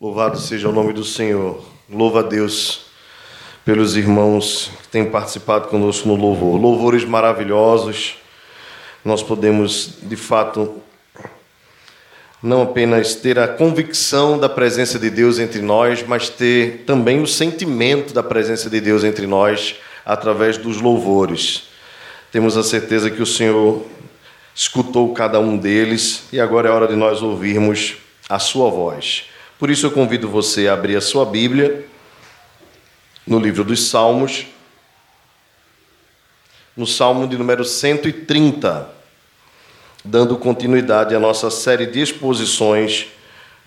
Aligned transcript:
Louvado 0.00 0.38
seja 0.38 0.68
o 0.68 0.72
nome 0.72 0.92
do 0.92 1.02
Senhor. 1.02 1.60
Louva 1.90 2.20
a 2.20 2.22
Deus 2.22 2.82
pelos 3.64 3.96
irmãos 3.96 4.70
que 4.82 4.86
têm 4.86 5.04
participado 5.04 5.66
conosco 5.66 6.06
no 6.06 6.14
louvor. 6.14 6.56
Louvores 6.56 7.04
maravilhosos. 7.04 8.16
Nós 9.04 9.24
podemos, 9.24 9.94
de 10.00 10.14
fato, 10.14 10.76
não 12.40 12.62
apenas 12.62 13.16
ter 13.16 13.40
a 13.40 13.48
convicção 13.48 14.38
da 14.38 14.48
presença 14.48 15.00
de 15.00 15.10
Deus 15.10 15.40
entre 15.40 15.60
nós, 15.60 16.04
mas 16.06 16.28
ter 16.28 16.84
também 16.86 17.20
o 17.20 17.26
sentimento 17.26 18.14
da 18.14 18.22
presença 18.22 18.70
de 18.70 18.80
Deus 18.80 19.02
entre 19.02 19.26
nós 19.26 19.74
através 20.06 20.56
dos 20.56 20.80
louvores. 20.80 21.64
Temos 22.30 22.56
a 22.56 22.62
certeza 22.62 23.10
que 23.10 23.20
o 23.20 23.26
Senhor 23.26 23.84
escutou 24.54 25.12
cada 25.12 25.40
um 25.40 25.56
deles 25.56 26.22
e 26.32 26.38
agora 26.38 26.68
é 26.68 26.70
hora 26.70 26.86
de 26.86 26.94
nós 26.94 27.20
ouvirmos 27.20 27.96
a 28.28 28.38
sua 28.38 28.70
voz. 28.70 29.24
Por 29.58 29.70
isso 29.70 29.86
eu 29.86 29.90
convido 29.90 30.28
você 30.28 30.68
a 30.68 30.74
abrir 30.74 30.96
a 30.96 31.00
sua 31.00 31.24
Bíblia 31.24 31.84
no 33.26 33.40
livro 33.40 33.64
dos 33.64 33.88
Salmos, 33.88 34.46
no 36.76 36.86
Salmo 36.86 37.26
de 37.26 37.36
número 37.36 37.64
130, 37.64 38.88
dando 40.04 40.36
continuidade 40.36 41.12
à 41.12 41.18
nossa 41.18 41.50
série 41.50 41.86
de 41.86 42.00
exposições 42.00 43.08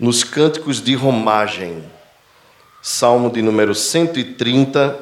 nos 0.00 0.24
cânticos 0.24 0.80
de 0.82 0.94
romagem. 0.94 1.84
Salmo 2.80 3.30
de 3.30 3.42
número 3.42 3.74
130, 3.74 4.98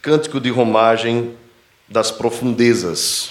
cântico 0.00 0.40
de 0.40 0.50
romagem 0.50 1.36
das 1.88 2.12
profundezas. 2.12 3.30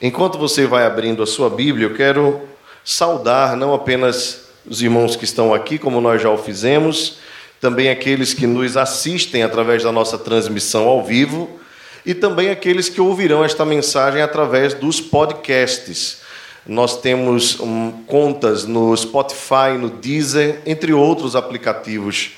Enquanto 0.00 0.38
você 0.38 0.66
vai 0.66 0.86
abrindo 0.86 1.20
a 1.20 1.26
sua 1.26 1.50
Bíblia, 1.50 1.88
eu 1.88 1.94
quero 1.96 2.51
saudar 2.84 3.56
não 3.56 3.74
apenas 3.74 4.42
os 4.66 4.82
irmãos 4.82 5.16
que 5.16 5.24
estão 5.24 5.52
aqui, 5.52 5.78
como 5.78 6.00
nós 6.00 6.22
já 6.22 6.30
o 6.30 6.38
fizemos, 6.38 7.18
também 7.60 7.88
aqueles 7.90 8.34
que 8.34 8.46
nos 8.46 8.76
assistem 8.76 9.42
através 9.42 9.82
da 9.82 9.92
nossa 9.92 10.18
transmissão 10.18 10.86
ao 10.88 11.04
vivo 11.04 11.60
e 12.04 12.14
também 12.14 12.50
aqueles 12.50 12.88
que 12.88 13.00
ouvirão 13.00 13.44
esta 13.44 13.64
mensagem 13.64 14.20
através 14.20 14.74
dos 14.74 15.00
podcasts. 15.00 16.18
Nós 16.66 17.00
temos 17.00 17.58
um, 17.60 17.90
contas 18.06 18.64
no 18.64 18.96
Spotify, 18.96 19.76
no 19.78 19.90
Deezer, 19.90 20.60
entre 20.66 20.92
outros 20.92 21.34
aplicativos, 21.34 22.32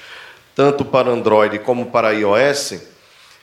tanto 0.55 0.85
para 0.85 1.11
Android 1.11 1.59
como 1.59 1.87
para 1.87 2.13
iOS, 2.13 2.75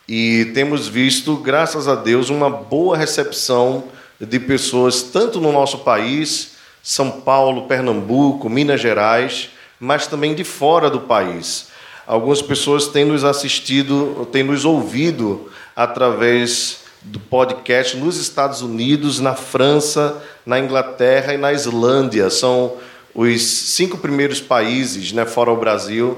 e 0.08 0.46
temos 0.54 0.88
visto, 0.88 1.38
graças 1.38 1.88
a 1.88 1.96
Deus, 1.96 2.30
uma 2.30 2.50
boa 2.50 2.98
recepção 2.98 3.86
de 4.20 4.40
pessoas, 4.40 5.04
tanto 5.04 5.40
no 5.40 5.52
nosso 5.52 5.80
país 5.80 6.51
são 6.84 7.12
Paulo, 7.12 7.68
Pernambuco, 7.68 8.50
Minas 8.50 8.82
Gerais, 8.82 9.50
mas 9.80 10.08
também 10.08 10.34
de 10.34 10.44
fora 10.44 10.90
do 10.90 11.02
país. 11.02 11.70
Algumas 12.06 12.42
pessoas 12.42 12.88
têm 12.88 13.06
nos 13.06 13.24
assistido, 13.24 14.28
têm 14.32 14.44
nos 14.44 14.66
ouvido 14.66 15.50
através 15.76 16.82
do 17.02 17.20
podcast 17.20 17.98
nos 17.98 18.18
Estados 18.18 18.62
Unidos, 18.62 19.20
na 19.20 19.34
França, 19.34 20.22
na 20.46 20.60
Inglaterra 20.60 21.34
e 21.34 21.38
na 21.38 21.54
Islândia. 21.54 22.30
São 22.30 22.74
os 23.14 23.42
cinco 23.42 23.98
primeiros 23.98 24.40
países, 24.40 25.12
né, 25.12 25.26
fora 25.26 25.52
o 25.52 25.58
Brasil, 25.58 26.18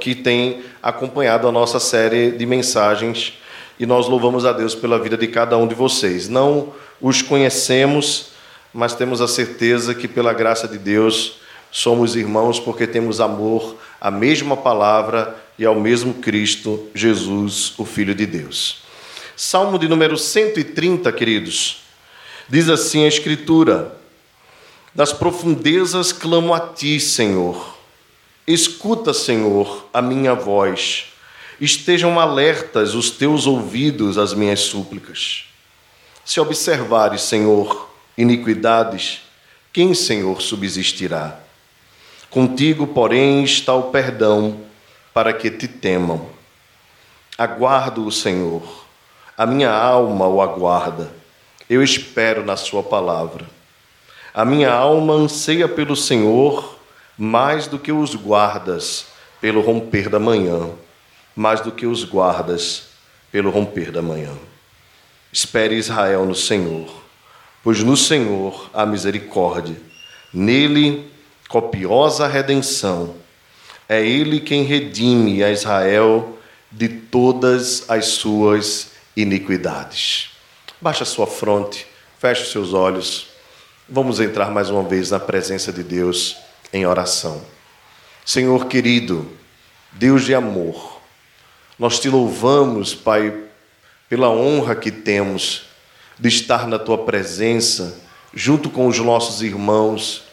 que 0.00 0.14
têm 0.14 0.62
acompanhado 0.82 1.48
a 1.48 1.52
nossa 1.52 1.80
série 1.80 2.32
de 2.32 2.46
mensagens. 2.46 3.34
E 3.78 3.86
nós 3.86 4.08
louvamos 4.08 4.44
a 4.44 4.52
Deus 4.52 4.74
pela 4.74 4.98
vida 4.98 5.16
de 5.16 5.26
cada 5.26 5.56
um 5.56 5.66
de 5.66 5.74
vocês. 5.74 6.28
Não 6.28 6.72
os 7.00 7.22
conhecemos, 7.22 8.29
mas 8.72 8.94
temos 8.94 9.20
a 9.20 9.28
certeza 9.28 9.94
que, 9.94 10.06
pela 10.06 10.32
graça 10.32 10.68
de 10.68 10.78
Deus, 10.78 11.40
somos 11.70 12.16
irmãos 12.16 12.58
porque 12.58 12.86
temos 12.86 13.20
amor 13.20 13.76
à 14.00 14.10
mesma 14.10 14.56
palavra 14.56 15.36
e 15.58 15.64
ao 15.64 15.74
mesmo 15.74 16.14
Cristo, 16.14 16.88
Jesus, 16.94 17.74
o 17.78 17.84
Filho 17.84 18.14
de 18.14 18.26
Deus. 18.26 18.78
Salmo 19.36 19.78
de 19.78 19.88
número 19.88 20.16
130, 20.16 21.10
queridos, 21.12 21.82
diz 22.48 22.68
assim 22.68 23.04
a 23.04 23.08
Escritura: 23.08 23.96
Das 24.94 25.12
profundezas 25.12 26.12
clamo 26.12 26.54
a 26.54 26.60
ti, 26.60 27.00
Senhor. 27.00 27.78
Escuta, 28.46 29.12
Senhor, 29.12 29.88
a 29.92 30.02
minha 30.02 30.34
voz. 30.34 31.06
Estejam 31.60 32.18
alertas 32.18 32.94
os 32.94 33.10
teus 33.10 33.46
ouvidos 33.46 34.16
às 34.16 34.32
minhas 34.32 34.60
súplicas. 34.60 35.44
Se 36.24 36.40
observares, 36.40 37.22
Senhor, 37.22 37.89
iniquidades, 38.20 39.22
quem, 39.72 39.94
Senhor, 39.94 40.42
subsistirá? 40.42 41.38
Contigo, 42.28 42.86
porém, 42.86 43.42
está 43.42 43.74
o 43.74 43.84
perdão, 43.84 44.60
para 45.14 45.32
que 45.32 45.50
te 45.50 45.66
temam. 45.66 46.26
Aguardo 47.38 48.06
o 48.06 48.12
Senhor, 48.12 48.62
a 49.36 49.46
minha 49.46 49.70
alma 49.70 50.28
o 50.28 50.42
aguarda, 50.42 51.10
eu 51.68 51.82
espero 51.82 52.44
na 52.44 52.56
Sua 52.56 52.82
palavra. 52.82 53.46
A 54.34 54.44
minha 54.44 54.70
alma 54.70 55.14
anseia 55.14 55.66
pelo 55.66 55.96
Senhor 55.96 56.78
mais 57.16 57.66
do 57.66 57.78
que 57.78 57.90
os 57.90 58.14
guardas 58.14 59.06
pelo 59.40 59.60
romper 59.60 60.08
da 60.08 60.18
manhã, 60.18 60.70
mais 61.34 61.60
do 61.60 61.72
que 61.72 61.86
os 61.86 62.04
guardas 62.04 62.88
pelo 63.32 63.50
romper 63.50 63.90
da 63.90 64.02
manhã. 64.02 64.32
Espere 65.32 65.74
Israel 65.76 66.26
no 66.26 66.34
Senhor 66.34 66.99
pois 67.62 67.82
no 67.82 67.96
Senhor 67.96 68.70
há 68.72 68.86
misericórdia, 68.86 69.76
nele 70.32 71.10
copiosa 71.48 72.26
redenção. 72.26 73.16
É 73.88 74.04
ele 74.04 74.40
quem 74.40 74.62
redime 74.62 75.42
a 75.42 75.50
Israel 75.50 76.38
de 76.70 76.88
todas 76.88 77.84
as 77.88 78.06
suas 78.06 78.92
iniquidades. 79.16 80.30
Baixa 80.80 81.04
sua 81.04 81.26
fronte, 81.26 81.86
feche 82.18 82.42
os 82.42 82.52
seus 82.52 82.72
olhos. 82.72 83.26
Vamos 83.88 84.20
entrar 84.20 84.50
mais 84.50 84.70
uma 84.70 84.84
vez 84.84 85.10
na 85.10 85.18
presença 85.18 85.72
de 85.72 85.82
Deus 85.82 86.36
em 86.72 86.86
oração. 86.86 87.42
Senhor 88.24 88.66
querido, 88.66 89.28
Deus 89.92 90.24
de 90.24 90.34
amor, 90.34 91.00
nós 91.76 91.98
te 91.98 92.08
louvamos, 92.08 92.94
Pai, 92.94 93.36
pela 94.08 94.30
honra 94.30 94.76
que 94.76 94.90
temos 94.90 95.69
de 96.20 96.28
estar 96.28 96.66
na 96.66 96.78
tua 96.78 96.98
presença, 96.98 97.98
junto 98.34 98.68
com 98.68 98.86
os 98.86 98.98
nossos 98.98 99.40
irmãos, 99.40 100.24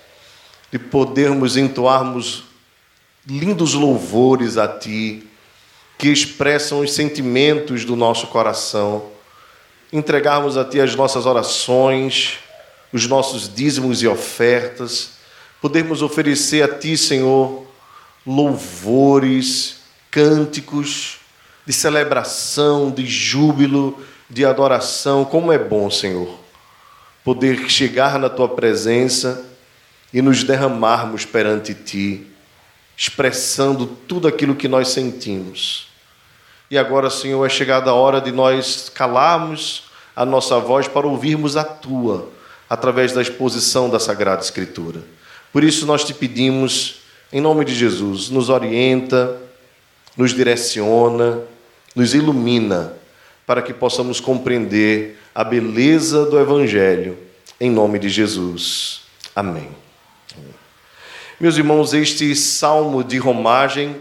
de 0.71 0.77
podermos 0.77 1.55
entoarmos 1.55 2.43
lindos 3.25 3.73
louvores 3.73 4.57
a 4.57 4.67
ti, 4.67 5.25
que 5.97 6.09
expressam 6.09 6.81
os 6.81 6.91
sentimentos 6.91 7.85
do 7.85 7.95
nosso 7.95 8.27
coração, 8.27 9.05
entregarmos 9.91 10.57
a 10.57 10.65
ti 10.65 10.79
as 10.79 10.93
nossas 10.93 11.25
orações, 11.25 12.39
os 12.91 13.07
nossos 13.07 13.53
dízimos 13.53 14.03
e 14.03 14.07
ofertas, 14.07 15.11
podermos 15.61 16.01
oferecer 16.01 16.63
a 16.63 16.77
ti, 16.77 16.97
Senhor, 16.97 17.65
louvores, 18.25 19.77
cânticos 20.11 21.17
de 21.65 21.73
celebração, 21.73 22.91
de 22.91 23.05
júbilo, 23.05 24.01
de 24.29 24.45
adoração. 24.45 25.23
Como 25.23 25.51
é 25.51 25.57
bom, 25.57 25.89
Senhor, 25.89 26.29
poder 27.23 27.69
chegar 27.69 28.19
na 28.19 28.29
tua 28.29 28.49
presença 28.49 29.45
e 30.13 30.21
nos 30.21 30.43
derramarmos 30.43 31.25
perante 31.25 31.73
ti, 31.73 32.27
expressando 32.95 33.85
tudo 33.85 34.27
aquilo 34.27 34.55
que 34.55 34.67
nós 34.67 34.89
sentimos. 34.89 35.87
E 36.69 36.77
agora, 36.77 37.09
Senhor, 37.09 37.45
é 37.45 37.49
chegada 37.49 37.89
a 37.89 37.93
hora 37.93 38.19
de 38.19 38.31
nós 38.31 38.89
calarmos 38.93 39.83
a 40.15 40.25
nossa 40.25 40.59
voz 40.59 40.87
para 40.87 41.07
ouvirmos 41.07 41.55
a 41.55 41.63
tua, 41.63 42.29
através 42.69 43.13
da 43.13 43.21
exposição 43.21 43.89
da 43.89 43.99
Sagrada 43.99 44.41
Escritura. 44.41 45.01
Por 45.53 45.63
isso 45.63 45.85
nós 45.85 46.03
te 46.03 46.13
pedimos, 46.13 47.01
em 47.31 47.39
nome 47.39 47.63
de 47.63 47.73
Jesus, 47.73 48.29
nos 48.29 48.49
orienta, 48.49 49.37
nos 50.17 50.33
direciona, 50.33 51.39
nos 51.95 52.13
ilumina 52.13 52.93
para 53.47 53.61
que 53.61 53.73
possamos 53.73 54.19
compreender 54.19 55.17
a 55.33 55.41
beleza 55.41 56.25
do 56.25 56.37
Evangelho, 56.37 57.17
em 57.61 57.71
nome 57.71 57.97
de 57.97 58.09
Jesus. 58.09 59.03
Amém. 59.33 59.69
Meus 61.39 61.55
irmãos, 61.55 61.93
este 61.93 62.35
salmo 62.35 63.05
de 63.05 63.17
romagem 63.17 63.95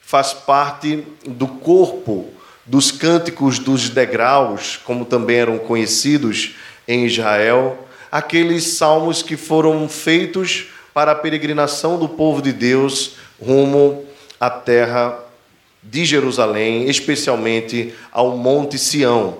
faz 0.00 0.32
parte 0.32 1.04
do 1.26 1.48
corpo 1.48 2.28
dos 2.64 2.92
cânticos 2.92 3.58
dos 3.58 3.90
degraus, 3.90 4.78
como 4.84 5.04
também 5.04 5.38
eram 5.38 5.58
conhecidos 5.58 6.54
em 6.86 7.04
Israel, 7.04 7.88
aqueles 8.10 8.64
salmos 8.74 9.20
que 9.20 9.36
foram 9.36 9.88
feitos 9.88 10.68
para 10.94 11.10
a 11.10 11.16
peregrinação 11.16 11.98
do 11.98 12.08
povo 12.08 12.40
de 12.40 12.52
Deus 12.52 13.16
rumo 13.40 14.04
à 14.38 14.48
terra 14.48 15.18
de 15.82 16.04
Jerusalém, 16.04 16.88
especialmente 16.88 17.92
ao 18.12 18.36
Monte 18.36 18.78
Sião, 18.78 19.38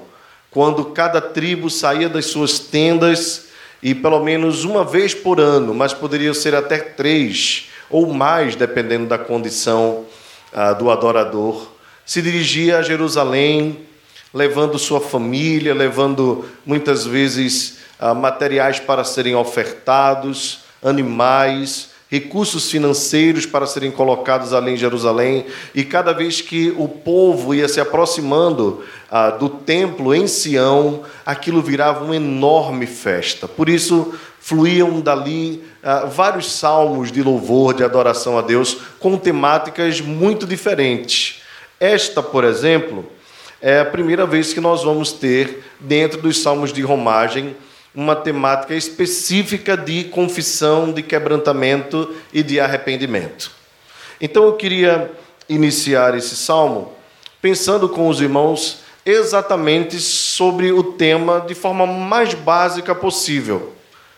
quando 0.50 0.86
cada 0.86 1.20
tribo 1.20 1.70
saía 1.70 2.08
das 2.08 2.26
suas 2.26 2.58
tendas 2.58 3.46
e 3.82 3.94
pelo 3.94 4.22
menos 4.22 4.64
uma 4.64 4.84
vez 4.84 5.14
por 5.14 5.40
ano, 5.40 5.74
mas 5.74 5.92
poderia 5.92 6.34
ser 6.34 6.54
até 6.54 6.78
três 6.78 7.68
ou 7.88 8.12
mais, 8.12 8.56
dependendo 8.56 9.06
da 9.06 9.18
condição 9.18 10.04
ah, 10.52 10.72
do 10.72 10.90
adorador, 10.90 11.68
se 12.04 12.20
dirigia 12.20 12.78
a 12.78 12.82
Jerusalém, 12.82 13.80
levando 14.34 14.78
sua 14.78 15.00
família, 15.00 15.74
levando 15.74 16.44
muitas 16.64 17.04
vezes 17.04 17.78
ah, 17.98 18.14
materiais 18.14 18.80
para 18.80 19.04
serem 19.04 19.34
ofertados, 19.34 20.60
animais, 20.82 21.91
recursos 22.12 22.70
financeiros 22.70 23.46
para 23.46 23.64
serem 23.64 23.90
colocados 23.90 24.52
ali 24.52 24.72
em 24.72 24.76
Jerusalém, 24.76 25.46
e 25.74 25.82
cada 25.82 26.12
vez 26.12 26.42
que 26.42 26.70
o 26.76 26.86
povo 26.86 27.54
ia 27.54 27.66
se 27.66 27.80
aproximando 27.80 28.84
ah, 29.10 29.30
do 29.30 29.48
templo 29.48 30.14
em 30.14 30.26
Sião, 30.26 31.04
aquilo 31.24 31.62
virava 31.62 32.04
uma 32.04 32.14
enorme 32.14 32.84
festa. 32.84 33.48
Por 33.48 33.66
isso, 33.66 34.12
fluíam 34.38 35.00
dali 35.00 35.64
ah, 35.82 36.04
vários 36.04 36.52
salmos 36.52 37.10
de 37.10 37.22
louvor, 37.22 37.72
de 37.72 37.82
adoração 37.82 38.36
a 38.36 38.42
Deus, 38.42 38.76
com 39.00 39.16
temáticas 39.16 39.98
muito 40.02 40.46
diferentes. 40.46 41.40
Esta, 41.80 42.22
por 42.22 42.44
exemplo, 42.44 43.06
é 43.58 43.80
a 43.80 43.86
primeira 43.86 44.26
vez 44.26 44.52
que 44.52 44.60
nós 44.60 44.84
vamos 44.84 45.12
ter, 45.12 45.64
dentro 45.80 46.20
dos 46.20 46.42
salmos 46.42 46.74
de 46.74 46.82
romagem, 46.82 47.56
uma 47.94 48.16
temática 48.16 48.74
específica 48.74 49.76
de 49.76 50.04
confissão, 50.04 50.92
de 50.92 51.02
quebrantamento 51.02 52.14
e 52.32 52.42
de 52.42 52.58
arrependimento. 52.58 53.50
Então 54.20 54.44
eu 54.44 54.54
queria 54.54 55.10
iniciar 55.48 56.16
esse 56.16 56.34
salmo 56.36 56.92
pensando 57.40 57.88
com 57.88 58.08
os 58.08 58.20
irmãos 58.20 58.78
exatamente 59.04 59.98
sobre 59.98 60.72
o 60.72 60.82
tema 60.82 61.40
de 61.46 61.54
forma 61.54 61.86
mais 61.86 62.32
básica 62.34 62.94
possível: 62.94 63.74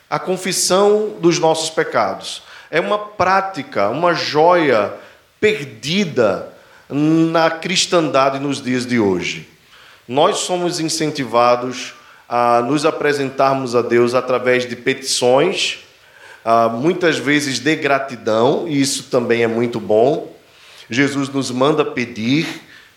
a 0.08 0.18
confissão 0.18 1.14
dos 1.20 1.38
nossos 1.38 1.70
pecados. 1.70 2.42
É 2.70 2.80
uma 2.80 2.98
prática, 2.98 3.88
uma 3.88 4.14
joia 4.14 4.94
perdida 5.40 6.52
na 6.88 7.50
cristandade 7.50 8.38
nos 8.38 8.60
dias 8.60 8.84
de 8.84 8.98
hoje. 8.98 9.48
Nós 10.06 10.38
somos 10.38 10.80
incentivados 10.80 11.94
a 12.28 12.62
nos 12.62 12.84
apresentarmos 12.86 13.74
a 13.74 13.82
Deus 13.82 14.14
através 14.14 14.66
de 14.66 14.76
petições, 14.76 15.80
muitas 16.78 17.18
vezes 17.18 17.58
de 17.58 17.74
gratidão, 17.76 18.66
e 18.68 18.80
isso 18.80 19.04
também 19.04 19.42
é 19.42 19.46
muito 19.46 19.80
bom. 19.80 20.34
Jesus 20.90 21.28
nos 21.28 21.50
manda 21.50 21.84
pedir, 21.84 22.46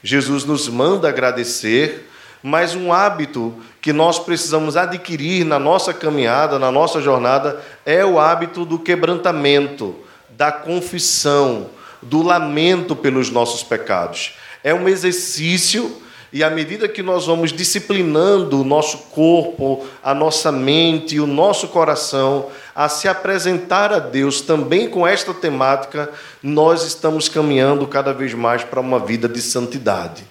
Jesus 0.04 0.44
nos 0.44 0.68
manda 0.68 1.10
agradecer, 1.10 2.10
mas 2.44 2.76
um 2.76 2.94
hábito 2.94 3.56
que 3.82 3.92
nós 3.92 4.20
precisamos 4.20 4.78
adquirir 4.78 5.46
na 5.46 5.58
nossa 5.58 5.94
caminhada, 5.94 6.60
na 6.60 6.72
nossa 6.72 7.02
jornada, 7.02 7.62
é 7.86 8.06
o 8.06 8.20
hábito 8.20 8.66
do 8.66 8.78
quebrantamento, 8.78 9.96
da 10.30 10.52
confissão, 10.52 11.70
do 12.02 12.22
lamento 12.22 12.96
pelos 12.96 13.30
nossos 13.30 13.64
pecados. 13.64 14.34
É 14.64 14.74
um 14.74 14.88
exercício 14.88 16.02
e 16.32 16.44
à 16.44 16.50
medida 16.50 16.88
que 16.88 17.02
nós 17.02 17.26
vamos 17.26 17.54
disciplinando 17.54 18.62
o 18.62 18.64
nosso 18.64 18.98
corpo, 19.10 19.86
a 20.04 20.14
nossa 20.14 20.52
mente 20.52 21.16
e 21.16 21.20
o 21.20 21.28
nosso 21.28 21.70
coração 21.70 22.50
a 22.76 22.90
se 22.90 23.08
apresentar 23.08 23.94
a 23.94 24.00
Deus 24.00 24.42
também 24.42 24.90
com 24.90 25.08
esta 25.08 25.34
temática, 25.34 26.10
nós 26.44 26.84
estamos 26.84 27.30
caminhando 27.30 27.88
cada 27.88 28.14
vez 28.14 28.34
mais 28.34 28.64
para 28.64 28.80
uma 28.80 29.00
vida 29.00 29.28
de 29.28 29.42
santidade. 29.42 30.24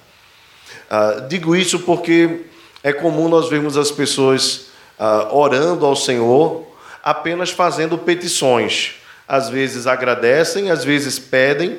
Ah, 0.90 1.25
digo 1.28 1.56
isso 1.56 1.81
porque 1.81 2.43
é 2.82 2.93
comum 2.93 3.28
nós 3.28 3.48
vermos 3.48 3.76
as 3.76 3.90
pessoas 3.90 4.66
ah, 4.98 5.28
orando 5.32 5.84
ao 5.84 5.96
Senhor 5.96 6.66
apenas 7.02 7.50
fazendo 7.50 7.96
petições. 7.96 8.96
Às 9.26 9.48
vezes 9.48 9.87
agradecem, 9.87 10.70
às 10.70 10.84
vezes 10.84 11.19
pedem, 11.19 11.78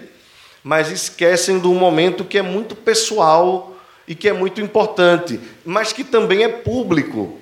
mas 0.63 0.91
esquecem 0.91 1.59
do 1.59 1.71
momento 1.73 2.25
que 2.25 2.37
é 2.37 2.41
muito 2.41 2.75
pessoal 2.75 3.76
e 4.07 4.15
que 4.15 4.30
é 4.30 4.33
muito 4.33 4.62
importante, 4.62 5.39
mas 5.65 5.92
que 5.92 6.04
também 6.04 6.44
é 6.44 6.48
público. 6.48 7.39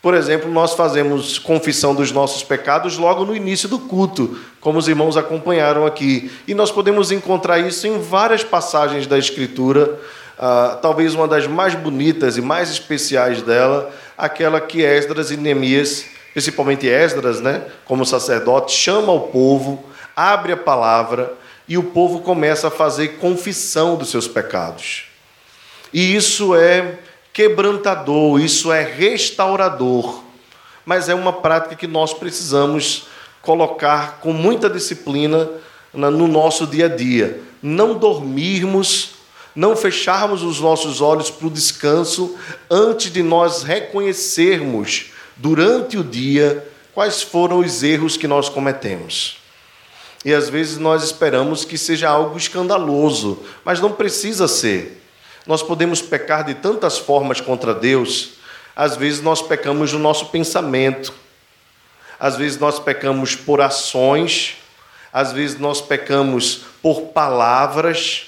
Por 0.00 0.14
exemplo, 0.14 0.50
nós 0.50 0.74
fazemos 0.74 1.38
confissão 1.38 1.92
dos 1.94 2.12
nossos 2.12 2.44
pecados 2.44 2.96
logo 2.98 3.24
no 3.24 3.34
início 3.34 3.68
do 3.68 3.80
culto, 3.80 4.38
como 4.60 4.78
os 4.78 4.86
irmãos 4.86 5.16
acompanharam 5.16 5.84
aqui. 5.84 6.30
E 6.46 6.54
nós 6.54 6.70
podemos 6.70 7.10
encontrar 7.10 7.58
isso 7.58 7.86
em 7.86 7.98
várias 8.00 8.44
passagens 8.44 9.08
da 9.08 9.18
Escritura, 9.18 9.98
uh, 10.38 10.76
talvez 10.80 11.14
uma 11.14 11.26
das 11.26 11.48
mais 11.48 11.74
bonitas 11.74 12.36
e 12.36 12.40
mais 12.40 12.70
especiais 12.70 13.42
dela, 13.42 13.92
aquela 14.16 14.60
que 14.60 14.82
Esdras 14.82 15.32
e 15.32 15.36
Neemias, 15.36 16.04
principalmente 16.32 16.86
Esdras, 16.86 17.40
né, 17.40 17.62
como 17.84 18.06
sacerdote, 18.06 18.72
chama 18.72 19.12
o 19.12 19.22
povo, 19.22 19.84
abre 20.14 20.52
a 20.52 20.56
palavra 20.56 21.34
e 21.66 21.76
o 21.76 21.82
povo 21.82 22.20
começa 22.20 22.68
a 22.68 22.70
fazer 22.70 23.18
confissão 23.18 23.96
dos 23.96 24.10
seus 24.10 24.28
pecados. 24.28 25.07
E 25.92 26.14
isso 26.14 26.54
é 26.54 26.98
quebrantador, 27.32 28.40
isso 28.40 28.72
é 28.72 28.82
restaurador. 28.82 30.22
Mas 30.84 31.08
é 31.08 31.14
uma 31.14 31.32
prática 31.32 31.76
que 31.76 31.86
nós 31.86 32.12
precisamos 32.12 33.06
colocar 33.42 34.18
com 34.20 34.32
muita 34.32 34.68
disciplina 34.68 35.48
no 35.92 36.26
nosso 36.26 36.66
dia 36.66 36.86
a 36.86 36.88
dia. 36.88 37.40
Não 37.62 37.94
dormirmos, 37.94 39.12
não 39.54 39.76
fecharmos 39.76 40.42
os 40.42 40.60
nossos 40.60 41.00
olhos 41.00 41.30
para 41.30 41.46
o 41.46 41.50
descanso 41.50 42.36
antes 42.70 43.10
de 43.12 43.22
nós 43.22 43.62
reconhecermos 43.62 45.12
durante 45.36 45.96
o 45.96 46.04
dia 46.04 46.66
quais 46.94 47.22
foram 47.22 47.60
os 47.60 47.82
erros 47.82 48.16
que 48.16 48.26
nós 48.26 48.48
cometemos. 48.48 49.38
E 50.24 50.34
às 50.34 50.48
vezes 50.48 50.78
nós 50.78 51.04
esperamos 51.04 51.64
que 51.64 51.78
seja 51.78 52.08
algo 52.08 52.36
escandaloso, 52.36 53.38
mas 53.64 53.80
não 53.80 53.92
precisa 53.92 54.48
ser. 54.48 55.00
Nós 55.48 55.62
podemos 55.62 56.02
pecar 56.02 56.44
de 56.44 56.52
tantas 56.52 56.98
formas 56.98 57.40
contra 57.40 57.72
Deus. 57.72 58.32
Às 58.76 58.96
vezes 58.96 59.22
nós 59.22 59.40
pecamos 59.40 59.94
no 59.94 59.98
nosso 59.98 60.26
pensamento, 60.26 61.10
às 62.20 62.36
vezes 62.36 62.58
nós 62.58 62.78
pecamos 62.78 63.34
por 63.34 63.62
ações, 63.62 64.58
às 65.10 65.32
vezes 65.32 65.58
nós 65.58 65.80
pecamos 65.80 66.64
por 66.82 67.00
palavras, 67.12 68.26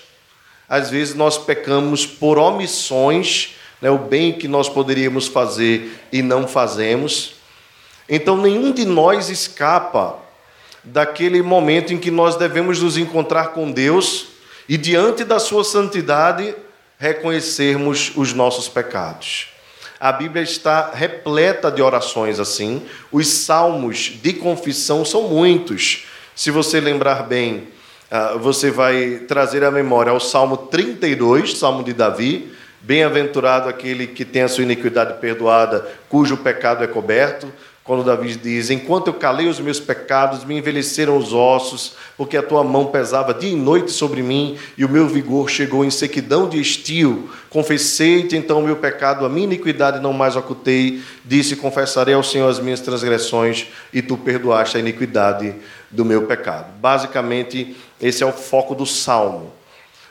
às 0.66 0.88
vezes 0.88 1.14
nós 1.14 1.36
pecamos 1.36 2.06
por 2.06 2.38
omissões, 2.38 3.50
né, 3.82 3.90
o 3.90 3.98
bem 3.98 4.32
que 4.32 4.48
nós 4.48 4.70
poderíamos 4.70 5.28
fazer 5.28 6.00
e 6.10 6.22
não 6.22 6.48
fazemos. 6.48 7.34
Então 8.08 8.34
nenhum 8.34 8.72
de 8.72 8.86
nós 8.86 9.28
escapa 9.28 10.16
daquele 10.82 11.42
momento 11.42 11.92
em 11.92 11.98
que 11.98 12.10
nós 12.10 12.36
devemos 12.36 12.80
nos 12.80 12.96
encontrar 12.96 13.48
com 13.48 13.70
Deus 13.70 14.28
e 14.66 14.78
diante 14.78 15.22
da 15.22 15.38
sua 15.38 15.62
santidade 15.62 16.54
reconhecermos 17.00 18.12
os 18.14 18.34
nossos 18.34 18.68
pecados. 18.68 19.48
A 19.98 20.12
Bíblia 20.12 20.42
está 20.42 20.90
repleta 20.92 21.70
de 21.70 21.80
orações 21.80 22.38
assim. 22.38 22.82
Os 23.10 23.26
salmos 23.26 24.18
de 24.22 24.34
confissão 24.34 25.02
são 25.02 25.22
muitos. 25.22 26.06
Se 26.36 26.50
você 26.50 26.78
lembrar 26.78 27.22
bem, 27.22 27.68
ah, 28.10 28.36
você 28.38 28.70
vai 28.70 29.22
trazer 29.26 29.64
à 29.64 29.70
memória 29.70 30.12
o 30.12 30.20
Salmo 30.20 30.58
32, 30.58 31.58
Salmo 31.58 31.82
de 31.82 31.94
Davi. 31.94 32.52
Bem-aventurado 32.82 33.68
aquele 33.68 34.06
que 34.06 34.24
tem 34.24 34.42
a 34.42 34.48
sua 34.48 34.64
iniquidade 34.64 35.20
perdoada, 35.20 35.86
cujo 36.08 36.36
pecado 36.36 36.84
é 36.84 36.86
coberto 36.86 37.50
quando 37.90 38.04
Davi 38.04 38.36
diz: 38.36 38.70
Enquanto 38.70 39.08
eu 39.08 39.14
calei 39.14 39.48
os 39.48 39.58
meus 39.58 39.80
pecados, 39.80 40.44
me 40.44 40.56
envelheceram 40.56 41.16
os 41.16 41.32
ossos, 41.32 41.94
porque 42.16 42.36
a 42.36 42.42
tua 42.42 42.62
mão 42.62 42.86
pesava 42.86 43.34
dia 43.34 43.50
e 43.50 43.56
noite 43.56 43.90
sobre 43.90 44.22
mim, 44.22 44.56
e 44.78 44.84
o 44.84 44.88
meu 44.88 45.08
vigor 45.08 45.50
chegou 45.50 45.84
em 45.84 45.90
sequidão 45.90 46.48
de 46.48 46.60
estio. 46.60 47.28
Confessei-te 47.48 48.36
então 48.36 48.60
o 48.60 48.62
meu 48.62 48.76
pecado, 48.76 49.26
a 49.26 49.28
minha 49.28 49.42
iniquidade 49.42 49.98
não 49.98 50.12
mais 50.12 50.36
ocultei. 50.36 51.02
Disse: 51.24 51.56
Confessarei 51.56 52.14
ao 52.14 52.22
Senhor 52.22 52.48
as 52.48 52.60
minhas 52.60 52.78
transgressões, 52.78 53.66
e 53.92 54.00
tu 54.00 54.16
perdoaste 54.16 54.76
a 54.76 54.80
iniquidade 54.80 55.52
do 55.90 56.04
meu 56.04 56.28
pecado. 56.28 56.72
Basicamente, 56.78 57.76
esse 58.00 58.22
é 58.22 58.26
o 58.26 58.30
foco 58.32 58.72
do 58.72 58.86
salmo. 58.86 59.52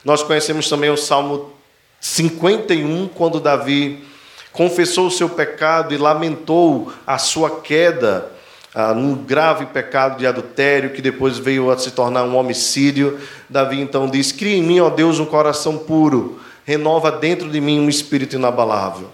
Nós 0.03 0.21
conhecemos 0.21 0.67
também 0.67 0.89
o 0.89 0.97
salmo 0.97 1.53
51, 2.01 3.07
quando 3.07 3.39
Davi 3.39 4.03
confessou 4.59 5.07
o 5.07 5.11
seu 5.11 5.29
pecado 5.29 5.93
e 5.93 5.97
lamentou 5.97 6.91
a 7.07 7.17
sua 7.17 7.61
queda 7.61 8.29
ah, 8.75 8.93
num 8.93 9.15
grave 9.15 9.67
pecado 9.67 10.19
de 10.19 10.27
adultério 10.27 10.89
que 10.89 11.01
depois 11.01 11.37
veio 11.37 11.71
a 11.71 11.77
se 11.77 11.91
tornar 11.91 12.25
um 12.25 12.35
homicídio. 12.35 13.17
Davi 13.49 13.79
então 13.79 14.09
diz: 14.09 14.33
Cria 14.33 14.57
em 14.57 14.61
mim, 14.61 14.81
ó 14.81 14.89
Deus, 14.89 15.17
um 15.17 15.25
coração 15.25 15.77
puro, 15.77 16.41
renova 16.65 17.09
dentro 17.09 17.49
de 17.49 17.61
mim 17.61 17.79
um 17.79 17.87
espírito 17.87 18.35
inabalável. 18.35 19.09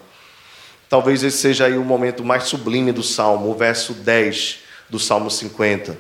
Talvez 0.90 1.22
esse 1.22 1.38
seja 1.38 1.66
aí 1.66 1.78
o 1.78 1.84
momento 1.84 2.26
mais 2.26 2.46
sublime 2.46 2.92
do 2.92 3.04
salmo, 3.04 3.52
o 3.52 3.54
verso 3.54 3.94
10 3.94 4.62
do 4.90 4.98
salmo 4.98 5.30
50. 5.30 5.96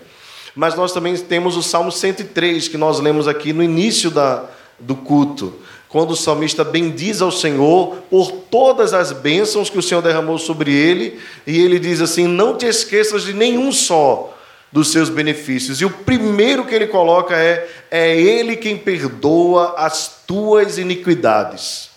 Mas 0.55 0.73
nós 0.73 0.91
também 0.91 1.15
temos 1.17 1.55
o 1.55 1.61
salmo 1.61 1.91
103, 1.91 2.67
que 2.67 2.77
nós 2.79 2.99
lemos 2.99 3.27
aqui 3.27 3.53
no 3.53 3.61
início 3.61 4.09
da, 4.09 4.45
do 4.79 4.95
culto 4.95 5.53
quando 5.95 6.11
o 6.11 6.15
salmista 6.17 6.61
bendiz 6.61 7.21
ao 7.21 7.31
Senhor 7.31 7.95
por 8.09 8.29
todas 8.29 8.93
as 8.93 9.13
bênçãos 9.13 9.69
que 9.69 9.79
o 9.79 9.81
Senhor 9.81 10.01
derramou 10.01 10.37
sobre 10.37 10.69
ele, 10.69 11.21
e 11.47 11.57
ele 11.57 11.79
diz 11.79 12.01
assim: 12.01 12.27
Não 12.27 12.57
te 12.57 12.65
esqueças 12.65 13.23
de 13.23 13.31
nenhum 13.31 13.71
só 13.71 14.37
dos 14.73 14.91
seus 14.91 15.07
benefícios. 15.07 15.79
E 15.79 15.85
o 15.85 15.89
primeiro 15.89 16.65
que 16.65 16.75
ele 16.75 16.87
coloca 16.87 17.33
é: 17.37 17.65
É 17.89 18.13
Ele 18.13 18.57
quem 18.57 18.77
perdoa 18.77 19.75
as 19.77 20.23
tuas 20.27 20.77
iniquidades. 20.77 21.91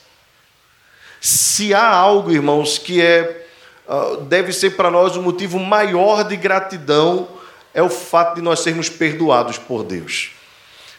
Se 1.20 1.74
há 1.74 1.88
algo, 1.88 2.30
irmãos, 2.30 2.78
que 2.78 3.02
é 3.02 3.48
ah, 3.88 4.18
deve 4.28 4.52
ser 4.52 4.76
para 4.76 4.92
nós 4.92 5.16
um 5.16 5.22
motivo 5.22 5.58
maior 5.58 6.22
de 6.22 6.36
gratidão, 6.36 7.26
é 7.74 7.82
o 7.82 7.90
fato 7.90 8.36
de 8.36 8.42
nós 8.42 8.60
sermos 8.60 8.88
perdoados 8.88 9.58
por 9.58 9.82
Deus. 9.82 10.30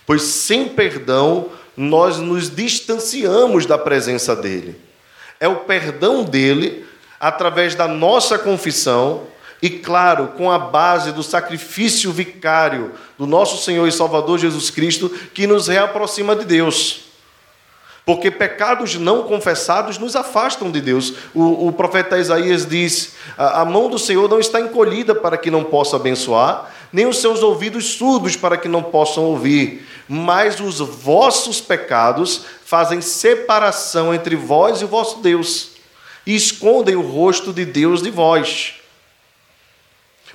Pois 0.06 0.24
sem 0.24 0.68
perdão, 0.68 1.50
nós 1.76 2.18
nos 2.18 2.54
distanciamos 2.54 3.66
da 3.66 3.78
presença 3.78 4.36
dele. 4.36 4.76
É 5.40 5.48
o 5.48 5.58
perdão 5.58 6.24
dele, 6.24 6.86
através 7.20 7.76
da 7.76 7.88
nossa 7.88 8.38
confissão, 8.38 9.24
e, 9.62 9.70
claro, 9.70 10.30
com 10.38 10.50
a 10.50 10.58
base 10.58 11.12
do 11.12 11.22
sacrifício 11.22 12.12
vicário 12.12 12.94
do 13.18 13.28
nosso 13.28 13.64
Senhor 13.64 13.88
e 13.88 13.92
Salvador 13.92 14.40
Jesus 14.40 14.70
Cristo, 14.70 15.10
que 15.34 15.46
nos 15.46 15.68
reaproxima 15.68 16.36
de 16.36 16.46
Deus. 16.46 17.09
Porque 18.10 18.32
pecados 18.32 18.96
não 18.96 19.22
confessados 19.22 20.00
nos 20.00 20.16
afastam 20.16 20.72
de 20.72 20.82
Deus. 20.82 21.14
O, 21.32 21.68
o 21.68 21.72
profeta 21.72 22.18
Isaías 22.18 22.66
diz: 22.66 23.14
a, 23.38 23.64
mão 23.64 23.88
do 23.88 24.00
Senhor 24.00 24.28
não 24.28 24.40
está 24.40 24.60
encolhida 24.60 25.14
para 25.14 25.38
que 25.38 25.52
não 25.52 25.64
possa 25.64 25.96
abençoar, 25.96 26.74
nem 26.92 27.06
os 27.06 27.20
seus 27.20 27.44
ouvidos 27.44 27.86
surdos 27.86 28.36
para 28.36 28.58
que 28.58 28.68
não 28.68 28.82
possam 28.82 29.26
ouvir. 29.26 29.88
Mas 30.08 30.60
os 30.60 30.80
vossos 30.80 31.62
pecados 31.62 32.46
fazem 32.66 33.00
separação 33.00 34.12
entre 34.12 34.36
vós 34.36 34.82
e 34.82 34.86
o 34.86 34.88
vosso 34.88 35.20
Deus, 35.20 35.74
e 36.26 36.36
escondem 36.36 36.96
o 36.96 37.08
rosto 37.08 37.54
de 37.54 37.64
Deus 37.64 38.02
de 38.02 38.10
vós. 38.10 38.74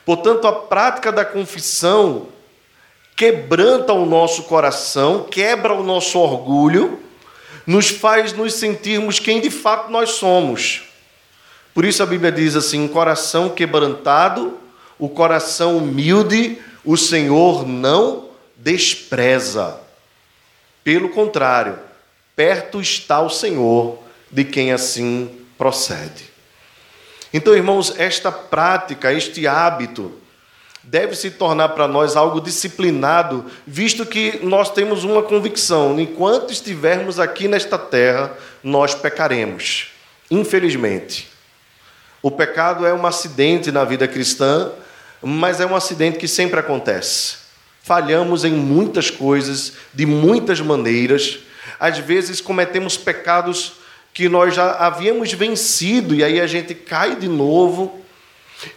Portanto, 0.07 0.47
a 0.47 0.53
prática 0.53 1.11
da 1.11 1.25
confissão 1.25 2.29
quebranta 3.17 3.93
o 3.93 4.07
nosso 4.07 4.45
coração, 4.45 5.27
quebra 5.29 5.75
o 5.75 5.83
nosso 5.83 6.21
orgulho, 6.21 7.03
nos 7.67 7.89
faz 7.89 8.33
nos 8.33 8.55
sentirmos 8.55 9.19
quem 9.19 9.41
de 9.41 9.51
fato 9.51 9.91
nós 9.91 10.11
somos. 10.11 10.83
Por 11.73 11.85
isso 11.85 12.03
a 12.03 12.07
Bíblia 12.07 12.31
diz 12.31 12.55
assim: 12.55 12.87
coração 12.87 13.49
quebrantado, 13.49 14.59
o 14.99 15.09
coração 15.09 15.79
humilde, 15.79 16.59
o 16.85 16.97
Senhor 16.97 17.67
não 17.67 18.29
despreza. 18.57 19.81
Pelo 20.83 21.09
contrário, 21.09 21.79
perto 22.37 22.81
está 22.81 23.21
o 23.21 23.31
Senhor 23.31 23.99
de 24.31 24.45
quem 24.45 24.73
assim 24.73 25.31
procede. 25.57 26.25
Então, 27.33 27.55
irmãos, 27.55 27.95
esta 27.99 28.31
prática, 28.31 29.13
este 29.13 29.47
hábito, 29.47 30.13
deve 30.87 31.15
se 31.15 31.31
tornar 31.31 31.71
para 31.71 31.89
nós 31.89 32.17
algo 32.17 32.41
disciplinado, 32.41 33.45
visto 33.67 34.05
que 34.07 34.41
nós 34.43 34.71
temos 34.71 35.05
uma 35.05 35.23
convicção: 35.23 35.99
enquanto 35.99 36.53
estivermos 36.53 37.19
aqui 37.19 37.49
nesta 37.49 37.79
terra, 37.79 38.33
nós 38.63 38.95
pecaremos. 38.95 39.89
Infelizmente. 40.31 41.29
O 42.23 42.31
pecado 42.31 42.87
é 42.87 42.95
um 42.95 43.05
acidente 43.05 43.71
na 43.71 43.85
vida 43.85 44.09
cristã, 44.09 44.73
mas 45.21 45.61
é 45.61 45.67
um 45.67 45.77
acidente 45.77 46.19
que 46.19 46.27
sempre 46.27 46.59
acontece. 46.59 47.37
Falhamos 47.83 48.47
em 48.47 48.53
muitas 48.53 49.11
coisas, 49.11 49.75
de 49.93 50.07
muitas 50.07 50.59
maneiras. 50.59 51.41
Às 51.79 51.99
vezes 51.99 52.41
cometemos 52.41 52.97
pecados 52.97 53.75
que 54.15 54.27
nós 54.27 54.55
já 54.55 54.73
havíamos 54.73 55.33
vencido 55.35 56.15
e 56.15 56.25
aí 56.25 56.41
a 56.41 56.47
gente 56.47 56.75
cai 56.75 57.15
de 57.15 57.29
novo. 57.29 58.01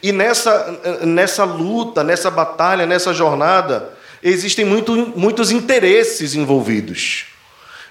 E 0.02 0.12
nessa, 0.12 1.00
nessa 1.04 1.44
luta, 1.44 2.04
nessa 2.04 2.30
batalha, 2.30 2.86
nessa 2.86 3.14
jornada, 3.14 3.94
existem 4.22 4.66
muito, 4.66 4.96
muitos 5.16 5.52
interesses 5.52 6.36
envolvidos. 6.36 7.26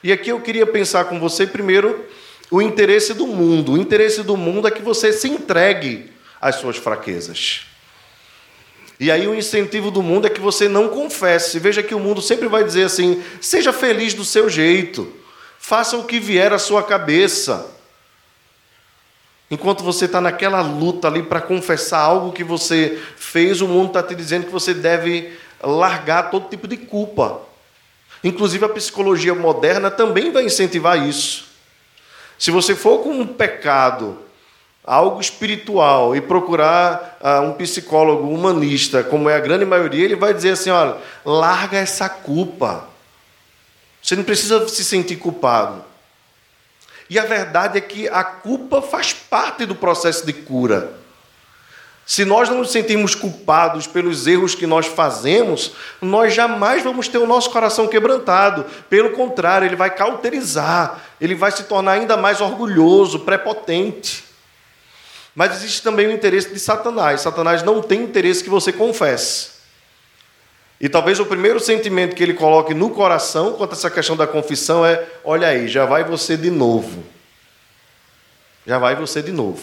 E 0.02 0.12
aqui 0.12 0.30
eu 0.30 0.40
queria 0.40 0.66
pensar 0.66 1.04
com 1.06 1.18
você 1.18 1.46
primeiro 1.46 2.04
o 2.50 2.62
interesse 2.62 3.14
do 3.14 3.26
mundo. 3.26 3.72
O 3.72 3.78
interesse 3.78 4.22
do 4.22 4.36
mundo 4.36 4.68
é 4.68 4.70
que 4.70 4.82
você 4.82 5.12
se 5.12 5.28
entregue 5.28 6.10
às 6.40 6.56
suas 6.56 6.76
fraquezas. 6.76 7.66
E 8.98 9.10
aí 9.10 9.26
o 9.26 9.34
incentivo 9.34 9.90
do 9.90 10.02
mundo 10.02 10.26
é 10.26 10.30
que 10.30 10.40
você 10.40 10.68
não 10.68 10.88
confesse. 10.88 11.58
Veja 11.58 11.82
que 11.82 11.94
o 11.94 12.00
mundo 12.00 12.22
sempre 12.22 12.48
vai 12.48 12.64
dizer 12.64 12.84
assim: 12.84 13.22
seja 13.40 13.72
feliz 13.72 14.14
do 14.14 14.24
seu 14.24 14.48
jeito. 14.48 15.12
Faça 15.58 15.96
o 15.96 16.04
que 16.04 16.18
vier 16.18 16.52
à 16.52 16.58
sua 16.58 16.82
cabeça. 16.82 17.75
Enquanto 19.50 19.84
você 19.84 20.06
está 20.06 20.20
naquela 20.20 20.60
luta 20.60 21.06
ali 21.06 21.22
para 21.22 21.40
confessar 21.40 22.00
algo 22.00 22.32
que 22.32 22.42
você 22.42 23.00
fez, 23.16 23.60
o 23.60 23.68
mundo 23.68 23.88
está 23.88 24.02
te 24.02 24.14
dizendo 24.14 24.46
que 24.46 24.52
você 24.52 24.74
deve 24.74 25.32
largar 25.62 26.30
todo 26.30 26.48
tipo 26.48 26.66
de 26.66 26.76
culpa. 26.76 27.40
Inclusive 28.24 28.64
a 28.64 28.68
psicologia 28.68 29.34
moderna 29.34 29.90
também 29.90 30.32
vai 30.32 30.44
incentivar 30.44 31.00
isso. 31.06 31.46
Se 32.38 32.50
você 32.50 32.74
for 32.74 32.98
com 32.98 33.10
um 33.10 33.26
pecado, 33.26 34.18
algo 34.84 35.20
espiritual, 35.20 36.14
e 36.14 36.20
procurar 36.20 37.18
uh, 37.20 37.42
um 37.42 37.52
psicólogo 37.52 38.28
humanista, 38.28 39.02
como 39.02 39.30
é 39.30 39.36
a 39.36 39.40
grande 39.40 39.64
maioria, 39.64 40.04
ele 40.04 40.16
vai 40.16 40.34
dizer 40.34 40.50
assim: 40.50 40.70
olha, 40.70 40.96
larga 41.24 41.78
essa 41.78 42.08
culpa. 42.08 42.88
Você 44.02 44.14
não 44.14 44.24
precisa 44.24 44.68
se 44.68 44.84
sentir 44.84 45.16
culpado. 45.16 45.84
E 47.08 47.18
a 47.18 47.24
verdade 47.24 47.78
é 47.78 47.80
que 47.80 48.08
a 48.08 48.24
culpa 48.24 48.82
faz 48.82 49.12
parte 49.12 49.64
do 49.64 49.74
processo 49.74 50.26
de 50.26 50.32
cura. 50.32 50.92
Se 52.06 52.24
nós 52.24 52.48
não 52.48 52.58
nos 52.58 52.70
sentirmos 52.70 53.16
culpados 53.16 53.88
pelos 53.88 54.28
erros 54.28 54.54
que 54.54 54.64
nós 54.64 54.86
fazemos, 54.86 55.72
nós 56.00 56.32
jamais 56.32 56.84
vamos 56.84 57.08
ter 57.08 57.18
o 57.18 57.26
nosso 57.26 57.50
coração 57.50 57.88
quebrantado. 57.88 58.64
Pelo 58.88 59.10
contrário, 59.10 59.66
ele 59.66 59.74
vai 59.74 59.90
cauterizar, 59.90 61.00
ele 61.20 61.34
vai 61.34 61.50
se 61.50 61.64
tornar 61.64 61.92
ainda 61.92 62.16
mais 62.16 62.40
orgulhoso, 62.40 63.20
prepotente. 63.20 64.24
Mas 65.34 65.56
existe 65.56 65.82
também 65.82 66.06
o 66.06 66.12
interesse 66.12 66.54
de 66.54 66.60
Satanás. 66.60 67.22
Satanás 67.22 67.64
não 67.64 67.82
tem 67.82 68.02
interesse 68.02 68.44
que 68.44 68.50
você 68.50 68.72
confesse. 68.72 69.55
E 70.80 70.88
talvez 70.88 71.18
o 71.18 71.26
primeiro 71.26 71.58
sentimento 71.58 72.14
que 72.14 72.22
ele 72.22 72.34
coloque 72.34 72.74
no 72.74 72.90
coração 72.90 73.54
quanto 73.54 73.72
a 73.72 73.76
essa 73.76 73.90
questão 73.90 74.16
da 74.16 74.26
confissão 74.26 74.84
é: 74.84 75.02
olha 75.24 75.48
aí, 75.48 75.68
já 75.68 75.86
vai 75.86 76.04
você 76.04 76.36
de 76.36 76.50
novo. 76.50 77.02
Já 78.66 78.78
vai 78.78 78.94
você 78.94 79.22
de 79.22 79.32
novo. 79.32 79.62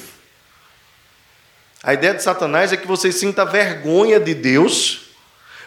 A 1.84 1.94
ideia 1.94 2.14
de 2.14 2.24
Satanás 2.24 2.72
é 2.72 2.78
que 2.78 2.88
você 2.88 3.12
sinta 3.12 3.44
vergonha 3.44 4.20
de 4.20 4.34
Deus, 4.34 5.10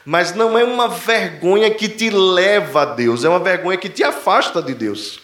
mas 0.05 0.35
não 0.35 0.59
é 0.59 0.65
uma 0.65 0.88
vergonha 0.88 1.71
que 1.71 1.88
te 1.88 2.09
leva 2.09 2.83
a 2.83 2.85
Deus, 2.87 3.23
é 3.23 3.29
uma 3.29 3.38
vergonha 3.38 3.76
que 3.76 3.91
te 3.91 4.03
afasta 4.03 4.62
de 4.62 4.73
Deus. 4.73 5.21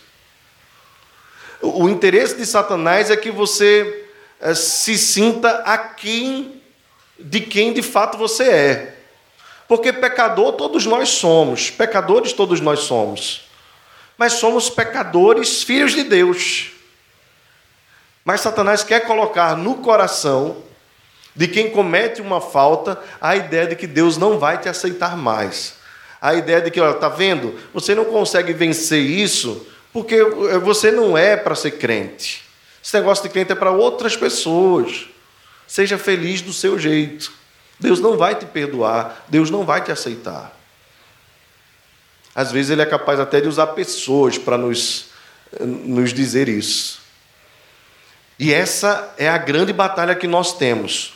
O 1.63 1.89
interesse 1.89 2.37
de 2.37 2.45
Satanás 2.45 3.11
é 3.11 3.17
que 3.17 3.31
você 3.31 4.07
eh, 4.41 4.55
se 4.55 4.99
sinta 4.99 5.49
aquém 5.65 6.61
de 7.19 7.41
quem 7.41 7.73
de 7.73 7.83
fato 7.83 8.19
você 8.19 8.43
é. 8.45 8.92
Porque 9.73 9.91
pecador 9.91 10.53
todos 10.53 10.85
nós 10.85 11.09
somos, 11.09 11.71
pecadores 11.71 12.35
todos 12.35 12.61
nós 12.61 12.81
somos. 12.81 13.49
Mas 14.19 14.35
somos 14.35 14.69
pecadores, 14.69 15.63
filhos 15.63 15.93
de 15.93 16.05
Deus. 16.05 16.73
Mas 18.23 18.43
Satanás 18.43 18.85
quer 18.85 19.07
colocar 19.07 19.57
no 19.57 19.77
coração 19.77 20.59
de 21.35 21.49
quem 21.49 21.71
comete 21.71 22.21
uma 22.21 22.39
falta 22.39 23.03
a 23.19 23.35
ideia 23.35 23.67
de 23.67 23.75
que 23.75 23.87
Deus 23.87 24.19
não 24.19 24.39
vai 24.39 24.59
te 24.59 24.69
aceitar 24.69 25.17
mais. 25.17 25.77
A 26.21 26.35
ideia 26.35 26.61
de 26.61 26.71
que, 26.71 26.79
olha, 26.79 26.93
tá 26.93 27.09
vendo? 27.09 27.59
Você 27.73 27.95
não 27.95 28.05
consegue 28.05 28.53
vencer 28.53 29.01
isso 29.01 29.67
porque 29.91 30.23
você 30.63 30.91
não 30.91 31.17
é 31.17 31.35
para 31.35 31.55
ser 31.55 31.79
crente. 31.79 32.45
Esse 32.85 32.95
negócio 32.99 33.25
de 33.25 33.31
crente 33.31 33.53
é 33.53 33.55
para 33.55 33.71
outras 33.71 34.19
pessoas. 34.19 35.07
Seja 35.67 35.97
feliz 35.97 36.43
do 36.43 36.53
seu 36.53 36.79
jeito. 36.79 37.41
Deus 37.79 38.01
não 38.01 38.17
vai 38.17 38.35
te 38.35 38.47
perdoar, 38.47 39.25
Deus 39.29 39.51
não 39.51 39.65
vai 39.65 39.83
te 39.83 39.91
aceitar. 39.91 40.57
Às 42.35 42.51
vezes 42.51 42.71
ele 42.71 42.83
é 42.83 42.87
capaz 42.87 43.21
até 43.21 43.41
de 43.41 43.49
usar 43.49 43.69
pessoas 43.69 44.39
para 44.39 44.57
nos, 44.57 45.07
nos 45.61 46.13
dizer 46.13 46.49
isso. 46.49 47.01
E 48.39 48.53
essa 48.53 49.13
é 49.19 49.29
a 49.29 49.39
grande 49.39 49.73
batalha 49.73 50.15
que 50.15 50.27
nós 50.27 50.57
temos. 50.57 51.15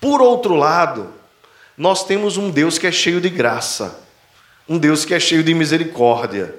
Por 0.00 0.22
outro 0.22 0.54
lado, 0.54 1.12
nós 1.76 2.04
temos 2.04 2.36
um 2.36 2.50
Deus 2.50 2.78
que 2.78 2.86
é 2.86 2.92
cheio 2.92 3.20
de 3.20 3.28
graça, 3.28 4.00
um 4.68 4.78
Deus 4.78 5.04
que 5.04 5.14
é 5.14 5.20
cheio 5.20 5.42
de 5.42 5.52
misericórdia, 5.52 6.54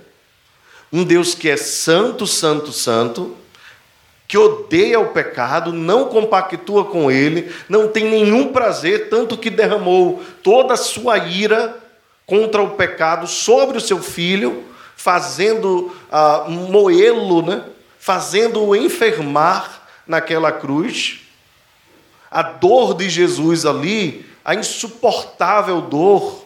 um 0.92 1.04
Deus 1.04 1.34
que 1.34 1.50
é 1.50 1.56
santo, 1.56 2.28
santo, 2.28 2.72
santo, 2.74 3.38
que 4.32 4.38
odeia 4.38 4.98
o 4.98 5.10
pecado, 5.10 5.74
não 5.74 6.06
compactua 6.06 6.86
com 6.86 7.12
ele, 7.12 7.54
não 7.68 7.90
tem 7.90 8.06
nenhum 8.06 8.54
prazer, 8.54 9.10
tanto 9.10 9.38
que 9.38 9.50
derramou 9.50 10.24
toda 10.42 10.74
a 10.74 10.78
sua 10.78 11.18
ira 11.18 11.78
contra 12.26 12.62
o 12.62 12.70
pecado 12.70 13.28
sobre 13.28 13.78
o 13.78 13.82
seu 13.82 14.02
filho, 14.02 14.64
fazendo 14.96 15.94
ah, 16.10 16.46
moê-lo, 16.48 17.42
né? 17.42 17.66
fazendo-o 18.00 18.74
enfermar 18.74 19.82
naquela 20.08 20.54
cruz. 20.54 21.20
A 22.32 22.42
dor 22.42 22.94
de 22.94 23.10
Jesus 23.10 23.66
ali, 23.66 24.26
a 24.46 24.56
insuportável 24.56 25.82
dor, 25.82 26.46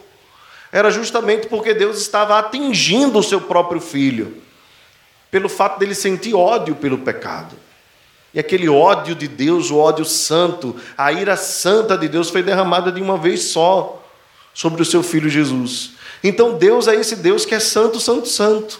era 0.72 0.90
justamente 0.90 1.46
porque 1.46 1.72
Deus 1.72 2.00
estava 2.00 2.36
atingindo 2.36 3.20
o 3.20 3.22
seu 3.22 3.42
próprio 3.42 3.80
filho, 3.80 4.42
pelo 5.30 5.48
fato 5.48 5.78
dele 5.78 5.94
sentir 5.94 6.34
ódio 6.34 6.74
pelo 6.74 6.98
pecado. 6.98 7.64
E 8.36 8.38
aquele 8.38 8.68
ódio 8.68 9.14
de 9.14 9.26
Deus, 9.26 9.70
o 9.70 9.78
ódio 9.78 10.04
santo, 10.04 10.76
a 10.94 11.10
ira 11.10 11.38
santa 11.38 11.96
de 11.96 12.06
Deus 12.06 12.28
foi 12.28 12.42
derramada 12.42 12.92
de 12.92 13.00
uma 13.00 13.16
vez 13.16 13.44
só 13.44 14.04
sobre 14.52 14.82
o 14.82 14.84
seu 14.84 15.02
filho 15.02 15.30
Jesus. 15.30 15.92
Então 16.22 16.58
Deus 16.58 16.86
é 16.86 16.94
esse 16.94 17.16
Deus 17.16 17.46
que 17.46 17.54
é 17.54 17.58
santo, 17.58 17.98
santo, 17.98 18.28
santo. 18.28 18.78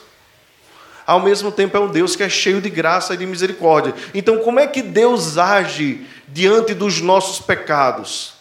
Ao 1.07 1.21
mesmo 1.21 1.51
tempo 1.51 1.75
é 1.75 1.81
um 1.81 1.89
Deus 1.89 2.15
que 2.15 2.23
é 2.23 2.29
cheio 2.29 2.61
de 2.61 2.69
graça 2.69 3.15
e 3.15 3.17
de 3.17 3.25
misericórdia. 3.25 3.95
Então, 4.13 4.41
como 4.41 4.61
é 4.61 4.67
que 4.67 4.83
Deus 4.83 5.39
age 5.39 6.07
diante 6.29 6.75
dos 6.75 7.01
nossos 7.01 7.41
pecados? 7.41 8.35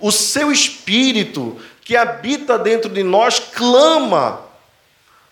O 0.00 0.10
seu 0.10 0.50
espírito 0.50 1.56
que 1.82 1.96
habita 1.96 2.58
dentro 2.58 2.90
de 2.90 3.04
nós 3.04 3.38
clama 3.38 4.40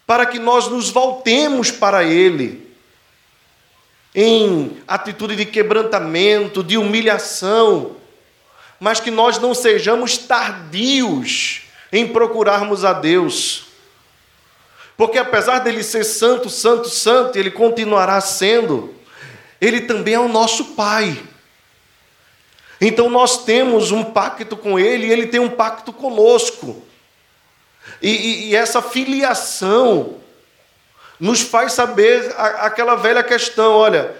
para 0.06 0.24
que 0.24 0.38
nós 0.38 0.68
nos 0.68 0.88
voltemos 0.88 1.72
para 1.72 2.04
Ele 2.04 2.65
em 4.18 4.78
atitude 4.88 5.36
de 5.36 5.44
quebrantamento, 5.44 6.64
de 6.64 6.78
humilhação, 6.78 7.96
mas 8.80 8.98
que 8.98 9.10
nós 9.10 9.38
não 9.38 9.54
sejamos 9.54 10.16
tardios 10.16 11.64
em 11.92 12.08
procurarmos 12.08 12.82
a 12.82 12.94
Deus. 12.94 13.66
Porque 14.96 15.18
apesar 15.18 15.58
dele 15.58 15.82
ser 15.82 16.02
santo, 16.02 16.48
santo, 16.48 16.88
santo, 16.88 17.38
ele 17.38 17.50
continuará 17.50 18.18
sendo, 18.22 18.94
ele 19.60 19.82
também 19.82 20.14
é 20.14 20.20
o 20.20 20.28
nosso 20.28 20.64
Pai. 20.74 21.22
Então 22.80 23.10
nós 23.10 23.44
temos 23.44 23.90
um 23.90 24.02
pacto 24.02 24.56
com 24.56 24.78
ele 24.78 25.08
e 25.08 25.12
ele 25.12 25.26
tem 25.26 25.40
um 25.40 25.50
pacto 25.50 25.92
conosco. 25.92 26.82
E, 28.00 28.10
e, 28.10 28.48
e 28.48 28.56
essa 28.56 28.80
filiação 28.80 30.16
nos 31.18 31.40
faz 31.40 31.72
saber 31.72 32.34
aquela 32.36 32.94
velha 32.94 33.22
questão: 33.22 33.72
olha, 33.72 34.14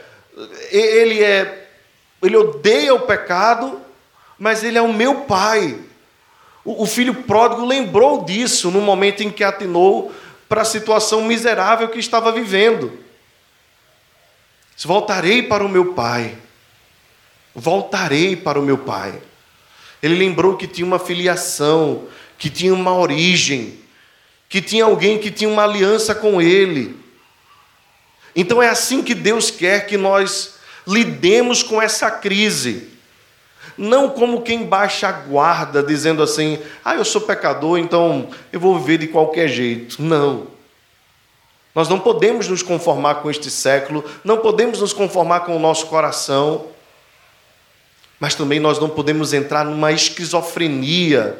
ele 0.71 1.23
é, 1.23 1.69
ele 2.23 2.37
odeia 2.37 2.95
o 2.95 3.01
pecado, 3.01 3.81
mas 4.39 4.65
ele 4.65 4.79
é 4.79 4.83
o 4.83 4.93
meu 4.93 5.23
pai. 5.23 5.79
O, 6.65 6.83
o 6.83 6.87
filho 6.87 7.15
pródigo 7.15 7.65
lembrou 7.65 8.25
disso 8.25 8.71
no 8.71 8.81
momento 8.81 9.23
em 9.23 9.31
que 9.31 9.45
atinou 9.45 10.13
para 10.49 10.63
a 10.63 10.65
situação 10.65 11.23
miserável 11.23 11.89
que 11.89 11.99
estava 11.99 12.33
vivendo. 12.33 12.99
Voltarei 14.85 15.43
para 15.43 15.65
o 15.65 15.69
meu 15.69 15.95
pai. 15.95 16.37
Voltarei 17.55 18.37
para 18.37 18.61
o 18.61 18.63
meu 18.63 18.79
pai. 18.79 19.15
Ele 20.03 20.15
lembrou 20.15 20.57
que 20.57 20.67
tinha 20.67 20.87
uma 20.87 20.99
filiação, 20.99 22.05
que 22.37 22.51
tinha 22.51 22.75
uma 22.75 22.95
origem, 22.95 23.79
que 24.49 24.61
tinha 24.61 24.85
alguém 24.85 25.19
que 25.19 25.31
tinha 25.31 25.51
uma 25.51 25.65
aliança 25.65 26.15
com 26.15 26.41
ele. 26.41 26.97
Então 28.35 28.63
é 28.63 28.69
assim 28.69 29.03
que 29.03 29.15
Deus 29.15 29.51
quer 29.51 29.87
que 29.87 29.97
nós 29.97 30.57
lidemos 30.87 31.63
com 31.63 31.81
essa 31.81 32.11
crise. 32.11 32.89
Não 33.77 34.09
como 34.11 34.43
quem 34.43 34.65
baixa 34.65 35.09
a 35.09 35.13
guarda, 35.13 35.83
dizendo 35.83 36.23
assim: 36.23 36.59
ah, 36.85 36.95
eu 36.95 37.05
sou 37.05 37.21
pecador, 37.23 37.79
então 37.79 38.29
eu 38.53 38.61
vou 38.61 38.79
viver 38.79 38.99
de 38.99 39.09
qualquer 39.09 39.49
jeito. 39.49 40.01
Não. 40.01 40.49
Nós 41.75 41.89
não 41.89 41.99
podemos 41.99 42.49
nos 42.49 42.63
conformar 42.63 43.17
com 43.17 43.31
este 43.31 43.51
século, 43.51 44.03
não 44.25 44.39
podemos 44.39 44.81
nos 44.81 44.95
conformar 44.95 45.41
com 45.41 45.55
o 45.55 45.59
nosso 45.59 45.87
coração, 45.87 46.69
mas 48.19 48.35
também 48.35 48.59
nós 48.59 48.79
não 48.79 48.89
podemos 48.89 49.35
entrar 49.35 49.63
numa 49.63 49.93
esquizofrenia 49.93 51.39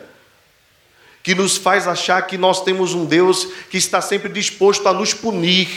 que 1.27 1.35
nos 1.35 1.57
faz 1.57 1.89
achar 1.89 2.25
que 2.25 2.39
nós 2.39 2.63
temos 2.63 2.95
um 2.95 3.05
Deus 3.05 3.49
que 3.69 3.77
está 3.77 4.01
sempre 4.01 4.29
disposto 4.29 4.89
a 4.89 4.93
nos 4.93 5.13
punir. 5.13 5.69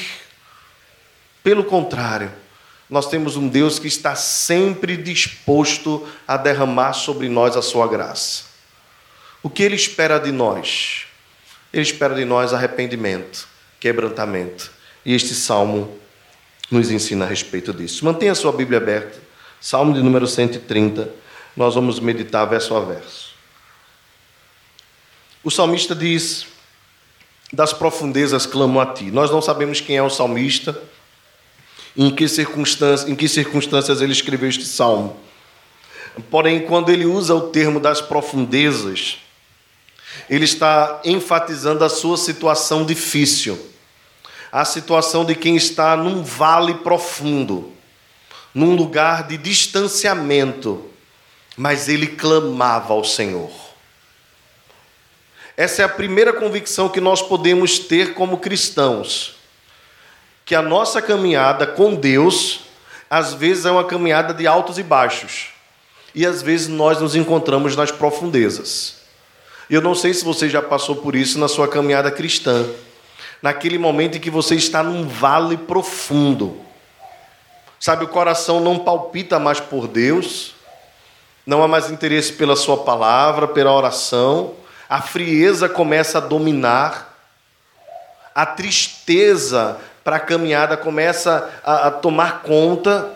Pelo 1.41 1.63
contrário, 1.63 2.31
nós 2.87 3.09
temos 3.09 3.35
um 3.35 3.47
Deus 3.47 3.79
que 3.79 3.87
está 3.87 4.15
sempre 4.15 4.95
disposto 4.95 6.07
a 6.27 6.37
derramar 6.37 6.93
sobre 6.93 7.27
nós 7.29 7.57
a 7.57 7.63
sua 7.63 7.87
graça. 7.87 8.43
O 9.41 9.49
que 9.49 9.63
ele 9.63 9.75
espera 9.75 10.19
de 10.19 10.31
nós? 10.31 11.07
Ele 11.73 11.81
espera 11.81 12.13
de 12.13 12.25
nós 12.25 12.53
arrependimento, 12.53 13.47
quebrantamento. 13.79 14.71
E 15.03 15.15
este 15.15 15.33
salmo 15.33 15.97
nos 16.69 16.91
ensina 16.91 17.25
a 17.25 17.27
respeito 17.27 17.73
disso. 17.73 18.05
Mantenha 18.05 18.33
a 18.33 18.35
sua 18.35 18.51
Bíblia 18.51 18.77
aberta. 18.77 19.17
Salmo 19.59 19.95
de 19.95 20.03
número 20.03 20.27
130. 20.27 21.09
Nós 21.57 21.73
vamos 21.73 21.99
meditar 21.99 22.45
verso 22.45 22.75
a 22.75 22.81
verso. 22.81 23.28
O 25.43 25.49
salmista 25.49 25.95
diz: 25.95 26.45
Das 27.51 27.71
profundezas 27.71 28.45
clamo 28.45 28.79
a 28.79 28.85
ti. 28.85 29.05
Nós 29.05 29.31
não 29.31 29.41
sabemos 29.41 29.79
quem 29.79 29.95
é 29.95 30.03
o 30.03 30.09
salmista, 30.09 30.79
em 31.95 32.13
que 32.13 32.27
circunstâncias, 32.27 33.09
em 33.09 33.15
que 33.15 33.27
circunstâncias 33.27 34.01
ele 34.01 34.11
escreveu 34.11 34.49
este 34.49 34.65
salmo. 34.65 35.17
Porém, 36.29 36.61
quando 36.61 36.89
ele 36.89 37.05
usa 37.05 37.33
o 37.33 37.49
termo 37.49 37.79
das 37.79 38.01
profundezas, 38.01 39.19
ele 40.29 40.43
está 40.45 41.01
enfatizando 41.05 41.83
a 41.83 41.89
sua 41.89 42.17
situação 42.17 42.85
difícil, 42.85 43.57
a 44.51 44.65
situação 44.65 45.23
de 45.23 45.35
quem 45.35 45.55
está 45.55 45.95
num 45.95 46.23
vale 46.23 46.75
profundo, 46.75 47.71
num 48.53 48.75
lugar 48.75 49.27
de 49.27 49.37
distanciamento, 49.37 50.85
mas 51.55 51.87
ele 51.87 52.07
clamava 52.07 52.93
ao 52.93 53.03
Senhor. 53.03 53.68
Essa 55.59 55.81
é 55.81 55.85
a 55.85 55.89
primeira 55.89 56.31
convicção 56.31 56.87
que 56.87 57.01
nós 57.01 57.21
podemos 57.21 57.79
ter 57.79 58.13
como 58.13 58.37
cristãos. 58.37 59.35
Que 60.45 60.55
a 60.55 60.61
nossa 60.61 61.01
caminhada 61.01 61.67
com 61.67 61.95
Deus, 61.95 62.61
às 63.09 63.33
vezes, 63.33 63.65
é 63.65 63.71
uma 63.71 63.83
caminhada 63.83 64.33
de 64.33 64.47
altos 64.47 64.77
e 64.77 64.83
baixos. 64.83 65.49
E 66.15 66.25
às 66.25 66.41
vezes 66.41 66.69
nós 66.69 67.01
nos 67.01 67.13
encontramos 67.13 67.75
nas 67.75 67.91
profundezas. 67.91 69.01
Eu 69.69 69.81
não 69.81 69.93
sei 69.93 70.13
se 70.13 70.23
você 70.23 70.47
já 70.47 70.61
passou 70.61 70.95
por 70.95 71.13
isso 71.13 71.37
na 71.37 71.49
sua 71.49 71.67
caminhada 71.67 72.09
cristã. 72.09 72.65
Naquele 73.41 73.77
momento 73.77 74.15
em 74.15 74.21
que 74.21 74.29
você 74.29 74.55
está 74.55 74.81
num 74.81 75.09
vale 75.09 75.57
profundo. 75.57 76.57
Sabe, 77.77 78.05
o 78.05 78.07
coração 78.07 78.61
não 78.61 78.79
palpita 78.79 79.37
mais 79.37 79.59
por 79.59 79.89
Deus, 79.89 80.55
não 81.45 81.61
há 81.61 81.67
mais 81.67 81.91
interesse 81.91 82.31
pela 82.31 82.55
Sua 82.55 82.77
palavra, 82.77 83.45
pela 83.45 83.73
oração, 83.73 84.55
a 84.89 85.01
frieza 85.01 85.69
começa 85.69 86.17
a 86.17 86.21
dominar, 86.21 87.15
a 88.33 88.45
tristeza 88.45 89.79
para 90.03 90.15
a 90.15 90.19
caminhada 90.19 90.75
começa 90.75 91.47
a, 91.63 91.87
a 91.87 91.91
tomar 91.91 92.41
conta, 92.41 93.15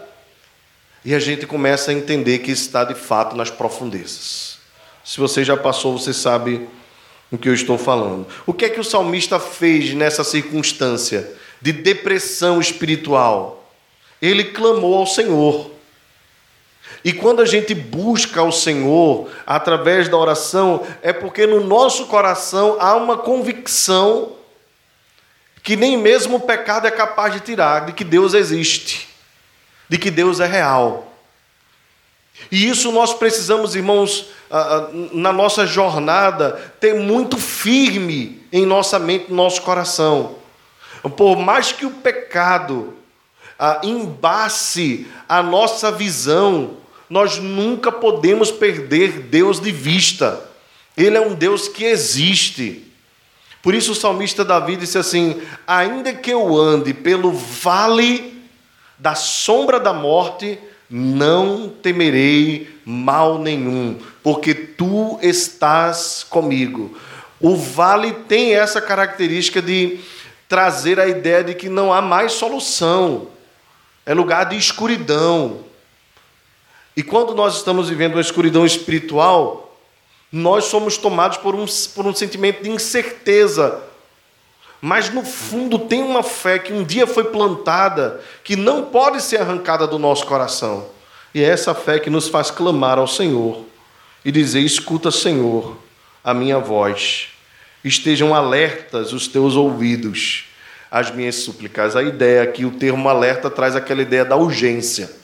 e 1.03 1.13
a 1.13 1.19
gente 1.19 1.45
começa 1.45 1.91
a 1.91 1.93
entender 1.93 2.39
que 2.39 2.51
está 2.51 2.83
de 2.83 2.93
fato 2.93 3.35
nas 3.35 3.49
profundezas. 3.49 4.57
Se 5.03 5.19
você 5.19 5.43
já 5.43 5.57
passou, 5.57 5.97
você 5.97 6.13
sabe 6.13 6.69
o 7.29 7.37
que 7.37 7.49
eu 7.49 7.53
estou 7.53 7.77
falando. 7.77 8.27
O 8.45 8.53
que 8.53 8.65
é 8.65 8.69
que 8.69 8.79
o 8.79 8.83
salmista 8.83 9.39
fez 9.39 9.93
nessa 9.93 10.23
circunstância 10.23 11.29
de 11.61 11.73
depressão 11.73 12.61
espiritual? 12.61 13.69
Ele 14.21 14.45
clamou 14.45 14.95
ao 14.95 15.07
Senhor. 15.07 15.71
E 17.03 17.11
quando 17.11 17.41
a 17.41 17.45
gente 17.45 17.75
busca 17.75 18.41
o 18.41 18.51
Senhor 18.51 19.29
através 19.45 20.07
da 20.07 20.17
oração, 20.17 20.85
é 21.01 21.11
porque 21.11 21.45
no 21.45 21.63
nosso 21.63 22.05
coração 22.05 22.77
há 22.79 22.95
uma 22.95 23.17
convicção 23.17 24.31
que 25.61 25.75
nem 25.75 25.97
mesmo 25.97 26.37
o 26.37 26.41
pecado 26.41 26.87
é 26.87 26.91
capaz 26.91 27.33
de 27.33 27.39
tirar, 27.41 27.85
de 27.85 27.93
que 27.93 28.03
Deus 28.03 28.33
existe, 28.33 29.09
de 29.89 29.97
que 29.97 30.11
Deus 30.11 30.39
é 30.39 30.45
real. 30.45 31.13
E 32.51 32.67
isso 32.67 32.91
nós 32.91 33.13
precisamos, 33.13 33.75
irmãos, 33.75 34.27
na 35.11 35.31
nossa 35.33 35.65
jornada, 35.65 36.73
ter 36.79 36.93
muito 36.95 37.37
firme 37.37 38.45
em 38.51 38.65
nossa 38.65 38.99
mente, 38.99 39.29
no 39.29 39.35
nosso 39.35 39.61
coração. 39.61 40.35
Por 41.17 41.37
mais 41.37 41.71
que 41.71 41.85
o 41.85 41.91
pecado 41.91 42.93
embace 43.83 45.07
a 45.27 45.41
nossa 45.41 45.91
visão, 45.91 46.77
nós 47.09 47.37
nunca 47.37 47.91
podemos 47.91 48.51
perder 48.51 49.19
Deus 49.21 49.59
de 49.59 49.71
vista. 49.71 50.43
Ele 50.95 51.17
é 51.17 51.21
um 51.21 51.33
Deus 51.33 51.67
que 51.67 51.83
existe. 51.83 52.85
Por 53.61 53.73
isso 53.73 53.93
o 53.93 53.95
salmista 53.95 54.43
Davi 54.43 54.75
disse 54.75 54.97
assim: 54.97 55.41
Ainda 55.65 56.13
que 56.13 56.31
eu 56.31 56.55
ande 56.55 56.93
pelo 56.93 57.31
vale 57.31 58.43
da 58.97 59.15
sombra 59.15 59.79
da 59.79 59.93
morte, 59.93 60.59
não 60.89 61.69
temerei 61.69 62.69
mal 62.85 63.39
nenhum, 63.39 63.97
porque 64.21 64.53
tu 64.53 65.17
estás 65.21 66.25
comigo. 66.29 66.97
O 67.39 67.55
vale 67.55 68.13
tem 68.27 68.55
essa 68.55 68.79
característica 68.79 69.61
de 69.61 69.99
trazer 70.47 70.99
a 70.99 71.07
ideia 71.07 71.43
de 71.43 71.55
que 71.55 71.67
não 71.67 71.91
há 71.91 72.01
mais 72.01 72.33
solução, 72.33 73.27
é 74.05 74.13
lugar 74.13 74.45
de 74.45 74.57
escuridão. 74.57 75.61
E 76.95 77.01
quando 77.01 77.33
nós 77.33 77.57
estamos 77.57 77.89
vivendo 77.89 78.13
uma 78.13 78.21
escuridão 78.21 78.65
espiritual, 78.65 79.77
nós 80.31 80.65
somos 80.65 80.97
tomados 80.97 81.37
por 81.37 81.55
um, 81.55 81.65
por 81.95 82.05
um 82.05 82.13
sentimento 82.13 82.63
de 82.63 82.69
incerteza. 82.69 83.81
Mas 84.81 85.09
no 85.09 85.23
fundo 85.23 85.79
tem 85.79 86.03
uma 86.03 86.21
fé 86.21 86.59
que 86.59 86.73
um 86.73 86.83
dia 86.83 87.07
foi 87.07 87.25
plantada, 87.25 88.19
que 88.43 88.55
não 88.55 88.85
pode 88.85 89.21
ser 89.21 89.41
arrancada 89.41 89.87
do 89.87 89.97
nosso 89.97 90.25
coração. 90.25 90.87
E 91.33 91.41
é 91.41 91.47
essa 91.47 91.73
fé 91.73 91.99
que 91.99 92.09
nos 92.09 92.27
faz 92.27 92.51
clamar 92.51 92.99
ao 92.99 93.07
Senhor 93.07 93.63
e 94.25 94.31
dizer: 94.31 94.59
Escuta, 94.59 95.09
Senhor, 95.09 95.77
a 96.23 96.33
minha 96.33 96.59
voz. 96.59 97.29
Estejam 97.83 98.33
alertas 98.33 99.13
os 99.13 99.27
teus 99.27 99.55
ouvidos 99.55 100.45
às 100.91 101.11
minhas 101.11 101.35
súplicas. 101.35 101.95
A 101.95 102.03
ideia 102.03 102.43
aqui, 102.43 102.65
o 102.65 102.71
termo 102.71 103.09
alerta 103.09 103.49
traz 103.49 103.75
aquela 103.75 104.01
ideia 104.01 104.23
da 104.23 104.35
urgência. 104.35 105.22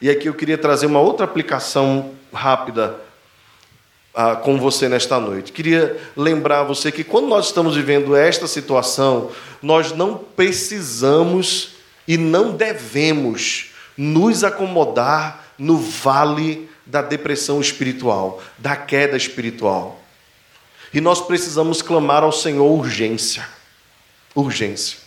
E 0.00 0.08
aqui 0.08 0.28
eu 0.28 0.34
queria 0.34 0.56
trazer 0.56 0.86
uma 0.86 1.00
outra 1.00 1.24
aplicação 1.24 2.12
rápida 2.32 2.96
ah, 4.14 4.36
com 4.36 4.58
você 4.58 4.88
nesta 4.88 5.18
noite. 5.18 5.52
Queria 5.52 6.00
lembrar 6.16 6.62
você 6.62 6.92
que 6.92 7.02
quando 7.02 7.26
nós 7.26 7.46
estamos 7.46 7.74
vivendo 7.74 8.14
esta 8.14 8.46
situação, 8.46 9.30
nós 9.60 9.92
não 9.92 10.16
precisamos 10.16 11.70
e 12.06 12.16
não 12.16 12.56
devemos 12.56 13.72
nos 13.96 14.44
acomodar 14.44 15.44
no 15.58 15.76
vale 15.76 16.70
da 16.86 17.02
depressão 17.02 17.60
espiritual, 17.60 18.40
da 18.56 18.76
queda 18.76 19.16
espiritual. 19.16 20.00
E 20.94 21.00
nós 21.00 21.20
precisamos 21.20 21.82
clamar 21.82 22.22
ao 22.22 22.32
Senhor 22.32 22.64
urgência. 22.64 23.46
Urgência. 24.34 24.98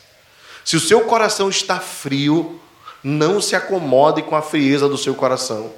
Se 0.64 0.76
o 0.76 0.80
seu 0.80 1.02
coração 1.02 1.50
está 1.50 1.80
frio, 1.80 2.60
não 3.04 3.42
se 3.42 3.56
acomode 3.56 4.22
com 4.22 4.36
a 4.36 4.42
frieza 4.42 4.88
do 4.88 4.98
seu 4.98 5.16
coração. 5.16 5.72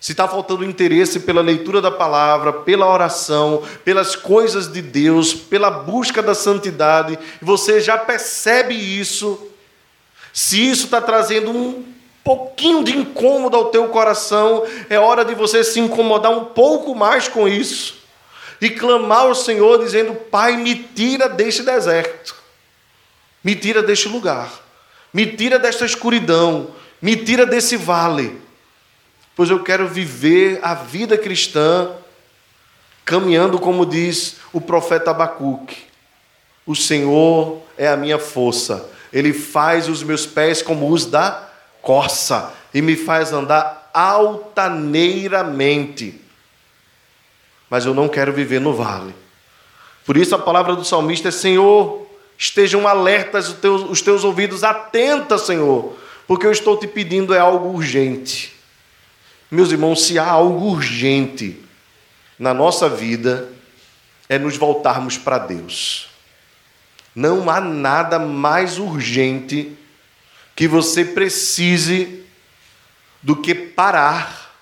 Se 0.00 0.12
está 0.12 0.28
faltando 0.28 0.64
interesse 0.64 1.20
pela 1.20 1.40
leitura 1.40 1.80
da 1.80 1.90
palavra, 1.90 2.52
pela 2.52 2.92
oração, 2.92 3.62
pelas 3.84 4.14
coisas 4.14 4.70
de 4.70 4.82
Deus, 4.82 5.34
pela 5.34 5.70
busca 5.70 6.22
da 6.22 6.34
santidade, 6.34 7.18
você 7.40 7.80
já 7.80 7.96
percebe 7.96 8.74
isso, 8.74 9.50
se 10.32 10.68
isso 10.68 10.84
está 10.84 11.00
trazendo 11.00 11.50
um 11.50 11.84
pouquinho 12.22 12.84
de 12.84 12.96
incômodo 12.96 13.56
ao 13.56 13.66
teu 13.66 13.88
coração, 13.88 14.64
é 14.90 14.98
hora 14.98 15.24
de 15.24 15.34
você 15.34 15.64
se 15.64 15.80
incomodar 15.80 16.30
um 16.30 16.44
pouco 16.44 16.94
mais 16.94 17.26
com 17.26 17.48
isso 17.48 17.96
e 18.60 18.68
clamar 18.70 19.20
ao 19.20 19.34
Senhor 19.34 19.78
dizendo: 19.78 20.14
Pai, 20.14 20.56
me 20.56 20.74
tira 20.74 21.28
deste 21.28 21.62
deserto, 21.62 22.34
me 23.42 23.54
tira 23.54 23.82
deste 23.82 24.08
lugar, 24.08 24.65
me 25.16 25.24
tira 25.24 25.58
desta 25.58 25.86
escuridão, 25.86 26.72
me 27.00 27.16
tira 27.16 27.46
desse 27.46 27.74
vale, 27.74 28.38
pois 29.34 29.48
eu 29.48 29.62
quero 29.62 29.88
viver 29.88 30.60
a 30.62 30.74
vida 30.74 31.16
cristã 31.16 31.90
caminhando 33.02 33.58
como 33.58 33.86
diz 33.86 34.36
o 34.52 34.60
profeta 34.60 35.12
Abacuque. 35.12 35.78
O 36.66 36.76
Senhor 36.76 37.62
é 37.78 37.88
a 37.88 37.96
minha 37.96 38.18
força, 38.18 38.90
Ele 39.10 39.32
faz 39.32 39.88
os 39.88 40.02
meus 40.02 40.26
pés 40.26 40.60
como 40.60 40.92
os 40.92 41.06
da 41.06 41.48
corça 41.80 42.52
e 42.74 42.82
me 42.82 42.94
faz 42.94 43.32
andar 43.32 43.90
altaneiramente. 43.94 46.20
Mas 47.70 47.86
eu 47.86 47.94
não 47.94 48.06
quero 48.06 48.34
viver 48.34 48.60
no 48.60 48.74
vale. 48.74 49.14
Por 50.04 50.18
isso 50.18 50.34
a 50.34 50.38
palavra 50.38 50.76
do 50.76 50.84
salmista 50.84 51.28
é: 51.28 51.32
Senhor, 51.32 52.05
estejam 52.38 52.86
alertas 52.86 53.48
os 53.48 53.54
teus, 53.54 53.82
os 53.82 54.02
teus 54.02 54.24
ouvidos, 54.24 54.62
atenta, 54.62 55.38
Senhor, 55.38 55.96
porque 56.26 56.46
eu 56.46 56.52
estou 56.52 56.76
te 56.76 56.86
pedindo 56.86 57.34
é 57.34 57.38
algo 57.38 57.68
urgente. 57.68 58.54
Meus 59.50 59.70
irmãos, 59.70 60.04
se 60.04 60.18
há 60.18 60.26
algo 60.26 60.66
urgente 60.66 61.62
na 62.38 62.52
nossa 62.52 62.88
vida, 62.88 63.48
é 64.28 64.38
nos 64.38 64.56
voltarmos 64.56 65.16
para 65.16 65.38
Deus. 65.38 66.08
Não 67.14 67.48
há 67.48 67.60
nada 67.60 68.18
mais 68.18 68.78
urgente 68.78 69.76
que 70.54 70.66
você 70.66 71.04
precise 71.04 72.24
do 73.22 73.36
que 73.36 73.54
parar, 73.54 74.54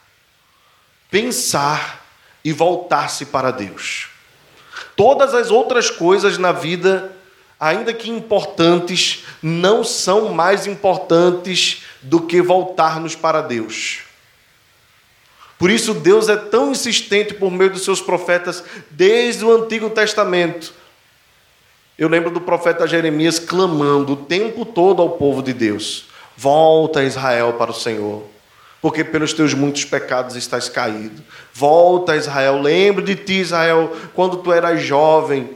pensar 1.10 2.04
e 2.44 2.52
voltar-se 2.52 3.26
para 3.26 3.50
Deus. 3.50 4.08
Todas 4.96 5.34
as 5.34 5.50
outras 5.50 5.90
coisas 5.90 6.38
na 6.38 6.52
vida, 6.52 7.14
ainda 7.66 7.92
que 7.92 8.10
importantes, 8.10 9.24
não 9.42 9.84
são 9.84 10.32
mais 10.32 10.66
importantes 10.66 11.82
do 12.02 12.20
que 12.20 12.42
voltar-nos 12.42 13.14
para 13.14 13.40
Deus. 13.40 14.00
Por 15.58 15.70
isso, 15.70 15.94
Deus 15.94 16.28
é 16.28 16.36
tão 16.36 16.72
insistente 16.72 17.34
por 17.34 17.50
meio 17.50 17.70
dos 17.70 17.84
seus 17.84 18.00
profetas 18.00 18.62
desde 18.90 19.44
o 19.44 19.54
Antigo 19.54 19.88
Testamento 19.90 20.74
eu 21.96 22.08
lembro 22.08 22.30
do 22.30 22.40
profeta 22.40 22.88
Jeremias 22.88 23.38
clamando 23.38 24.14
o 24.14 24.16
tempo 24.16 24.64
todo 24.64 25.00
ao 25.00 25.10
povo 25.10 25.42
de 25.42 25.52
Deus: 25.52 26.06
Volta, 26.36 27.04
Israel, 27.04 27.52
para 27.52 27.70
o 27.70 27.74
Senhor, 27.74 28.24
porque 28.82 29.04
pelos 29.04 29.32
teus 29.32 29.54
muitos 29.54 29.84
pecados 29.84 30.34
estás 30.34 30.68
caído. 30.68 31.22
Volta, 31.52 32.16
Israel, 32.16 32.60
lembro 32.60 33.02
de 33.02 33.14
ti, 33.14 33.34
Israel, 33.34 33.92
quando 34.12 34.38
tu 34.38 34.52
eras 34.52 34.82
jovem. 34.82 35.50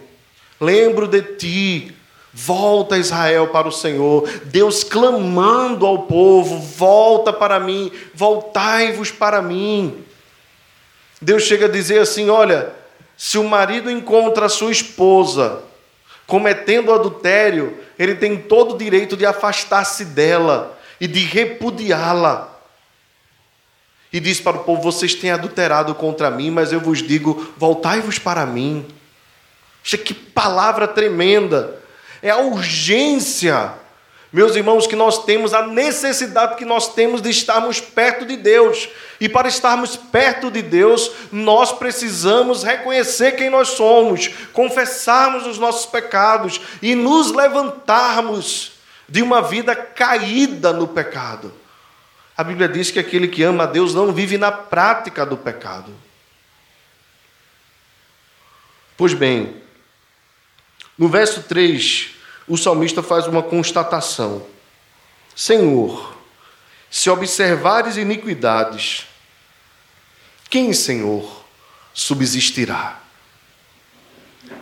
Lembro 0.61 1.09
de 1.09 1.23
ti. 1.23 1.95
Volta, 2.41 2.97
Israel, 2.97 3.49
para 3.49 3.67
o 3.67 3.73
Senhor. 3.73 4.29
Deus 4.45 4.85
clamando 4.85 5.85
ao 5.85 6.03
povo: 6.03 6.61
Volta 6.61 7.33
para 7.33 7.59
mim, 7.59 7.91
voltai-vos 8.15 9.11
para 9.11 9.43
mim. 9.43 10.05
Deus 11.21 11.43
chega 11.43 11.67
a 11.67 11.69
dizer 11.69 11.99
assim: 11.99 12.31
Olha, 12.31 12.73
se 13.17 13.39
o 13.39 13.45
marido 13.45 13.91
encontra 13.91 14.47
a 14.47 14.49
sua 14.49 14.71
esposa, 14.71 15.65
cometendo 16.29 16.95
adultério, 16.95 17.77
ele 17.99 18.15
tem 18.15 18.37
todo 18.37 18.77
o 18.77 18.79
direito 18.79 19.17
de 19.17 19.27
afastar-se 19.27 20.05
dela 20.05 20.79
e 21.01 21.09
de 21.09 21.25
repudiá-la. 21.25 22.57
E 24.13 24.21
diz 24.21 24.41
para 24.41 24.59
o 24.59 24.63
povo: 24.63 24.81
Vocês 24.81 25.13
têm 25.13 25.33
adulterado 25.33 25.93
contra 25.93 26.31
mim, 26.31 26.53
mas 26.53 26.73
eu 26.73 26.79
vos 26.79 27.03
digo: 27.03 27.53
voltai-vos 27.57 28.21
para 28.21 28.47
mim. 28.47 28.87
Que 29.83 30.15
palavra 30.15 30.87
tremenda! 30.87 31.88
É 32.23 32.31
a 32.31 32.39
urgência 32.39 33.75
meus 34.31 34.55
irmãos, 34.55 34.87
que 34.87 34.95
nós 34.95 35.25
temos 35.25 35.55
a 35.55 35.67
necessidade 35.67 36.57
que 36.57 36.65
nós 36.65 36.93
temos 36.93 37.23
de 37.23 37.31
estarmos 37.31 37.81
perto 37.81 38.27
de 38.27 38.37
Deus. 38.37 38.89
E 39.19 39.27
para 39.29 39.49
estarmos 39.49 39.97
perto 39.97 40.51
de 40.51 40.61
Deus, 40.61 41.11
nós 41.33 41.73
precisamos 41.73 42.63
reconhecer 42.63 43.33
quem 43.33 43.49
nós 43.49 43.69
somos, 43.69 44.29
confessarmos 44.53 45.47
os 45.47 45.59
nossos 45.59 45.87
pecados 45.87 46.61
e 46.83 46.95
nos 46.95 47.33
levantarmos 47.33 48.73
de 49.09 49.23
uma 49.23 49.41
vida 49.41 49.75
caída 49.75 50.75
no 50.75 50.87
pecado. 50.87 51.55
A 52.37 52.45
Bíblia 52.45 52.69
diz 52.69 52.91
que 52.91 52.99
aquele 52.99 53.29
que 53.29 53.43
ama 53.43 53.65
a 53.65 53.67
Deus 53.67 53.95
não 53.95 54.13
vive 54.13 54.37
na 54.37 54.53
prática 54.53 55.25
do 55.25 55.39
pecado. 55.39 55.91
Pois 58.95 59.15
bem, 59.15 59.57
no 60.99 61.09
verso 61.09 61.45
3 61.45 62.17
o 62.49 62.57
salmista 62.57 63.03
faz 63.03 63.27
uma 63.27 63.43
constatação: 63.43 64.45
Senhor, 65.37 66.17
se 66.91 67.09
observares 67.09 67.97
iniquidades, 67.97 69.07
quem, 70.51 70.73
Senhor, 70.73 71.45
subsistirá? 71.93 72.99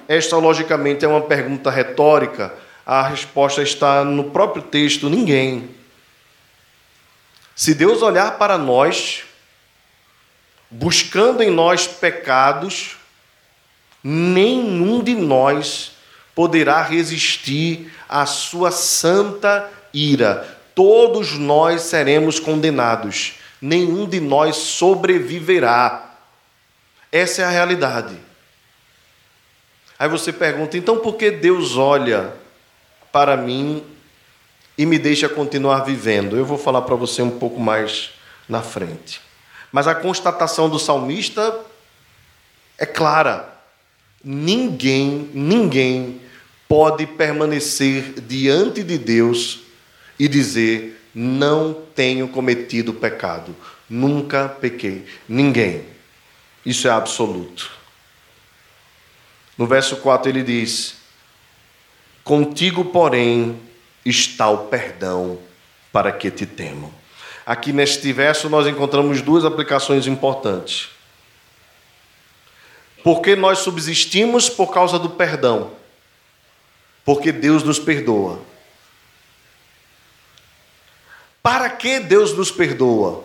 Esta, 0.08 0.36
logicamente, 0.36 1.04
é 1.04 1.08
uma 1.08 1.22
pergunta 1.22 1.70
retórica. 1.70 2.52
A 2.84 3.08
resposta 3.08 3.62
está 3.62 4.04
no 4.04 4.30
próprio 4.30 4.62
texto: 4.62 5.08
ninguém. 5.08 5.74
Se 7.54 7.72
Deus 7.72 8.02
olhar 8.02 8.36
para 8.36 8.58
nós, 8.58 9.22
buscando 10.70 11.42
em 11.42 11.50
nós 11.50 11.86
pecados, 11.86 12.96
nenhum 14.02 15.02
de 15.02 15.14
nós 15.14 15.95
poderá 16.36 16.82
resistir 16.82 17.90
à 18.06 18.26
sua 18.26 18.70
santa 18.70 19.70
ira. 19.92 20.46
Todos 20.74 21.32
nós 21.32 21.80
seremos 21.80 22.38
condenados, 22.38 23.36
nenhum 23.58 24.06
de 24.06 24.20
nós 24.20 24.56
sobreviverá. 24.56 26.14
Essa 27.10 27.40
é 27.40 27.44
a 27.46 27.50
realidade. 27.50 28.14
Aí 29.98 30.10
você 30.10 30.30
pergunta, 30.30 30.76
então 30.76 30.98
por 30.98 31.14
que 31.14 31.30
Deus 31.30 31.78
olha 31.78 32.34
para 33.10 33.34
mim 33.34 33.82
e 34.76 34.84
me 34.84 34.98
deixa 34.98 35.30
continuar 35.30 35.84
vivendo? 35.84 36.36
Eu 36.36 36.44
vou 36.44 36.58
falar 36.58 36.82
para 36.82 36.94
você 36.94 37.22
um 37.22 37.38
pouco 37.38 37.58
mais 37.58 38.10
na 38.46 38.60
frente. 38.60 39.22
Mas 39.72 39.88
a 39.88 39.94
constatação 39.94 40.68
do 40.68 40.78
salmista 40.78 41.58
é 42.76 42.84
clara: 42.84 43.48
ninguém, 44.22 45.30
ninguém 45.32 46.25
pode 46.68 47.06
permanecer 47.06 48.20
diante 48.20 48.82
de 48.82 48.98
Deus 48.98 49.60
e 50.18 50.28
dizer: 50.28 51.00
Não 51.14 51.74
tenho 51.94 52.28
cometido 52.28 52.94
pecado, 52.94 53.54
nunca 53.88 54.48
pequei. 54.48 55.06
Ninguém. 55.28 55.84
Isso 56.64 56.88
é 56.88 56.90
absoluto. 56.90 57.70
No 59.56 59.66
verso 59.66 59.96
4 59.96 60.30
ele 60.30 60.42
diz: 60.42 60.96
Contigo, 62.24 62.84
porém, 62.86 63.58
está 64.04 64.48
o 64.48 64.66
perdão 64.66 65.38
para 65.92 66.12
que 66.12 66.30
te 66.30 66.44
temam. 66.44 66.92
Aqui 67.46 67.72
neste 67.72 68.12
verso 68.12 68.50
nós 68.50 68.66
encontramos 68.66 69.22
duas 69.22 69.44
aplicações 69.44 70.06
importantes. 70.06 70.88
Porque 73.04 73.36
nós 73.36 73.60
subsistimos 73.60 74.48
por 74.48 74.74
causa 74.74 74.98
do 74.98 75.10
perdão. 75.10 75.70
Porque 77.06 77.30
Deus 77.30 77.62
nos 77.62 77.78
perdoa. 77.78 78.40
Para 81.40 81.70
que 81.70 82.00
Deus 82.00 82.36
nos 82.36 82.50
perdoa? 82.50 83.24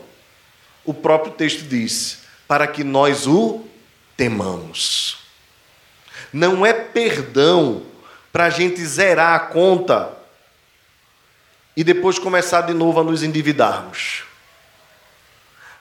O 0.85 0.93
próprio 0.93 1.33
texto 1.33 1.63
diz: 1.63 2.19
para 2.47 2.67
que 2.67 2.83
nós 2.83 3.25
o 3.25 3.65
temamos. 4.15 5.17
Não 6.31 6.63
é 6.63 6.71
perdão 6.71 7.81
para 8.31 8.45
a 8.45 8.49
gente 8.51 8.85
zerar 8.85 9.33
a 9.33 9.39
conta 9.39 10.13
e 11.75 11.83
depois 11.83 12.19
começar 12.19 12.61
de 12.61 12.73
novo 12.73 12.99
a 12.99 13.03
nos 13.03 13.23
endividarmos. 13.23 14.23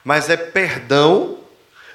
Mas 0.03 0.27
é 0.27 0.35
perdão 0.35 1.37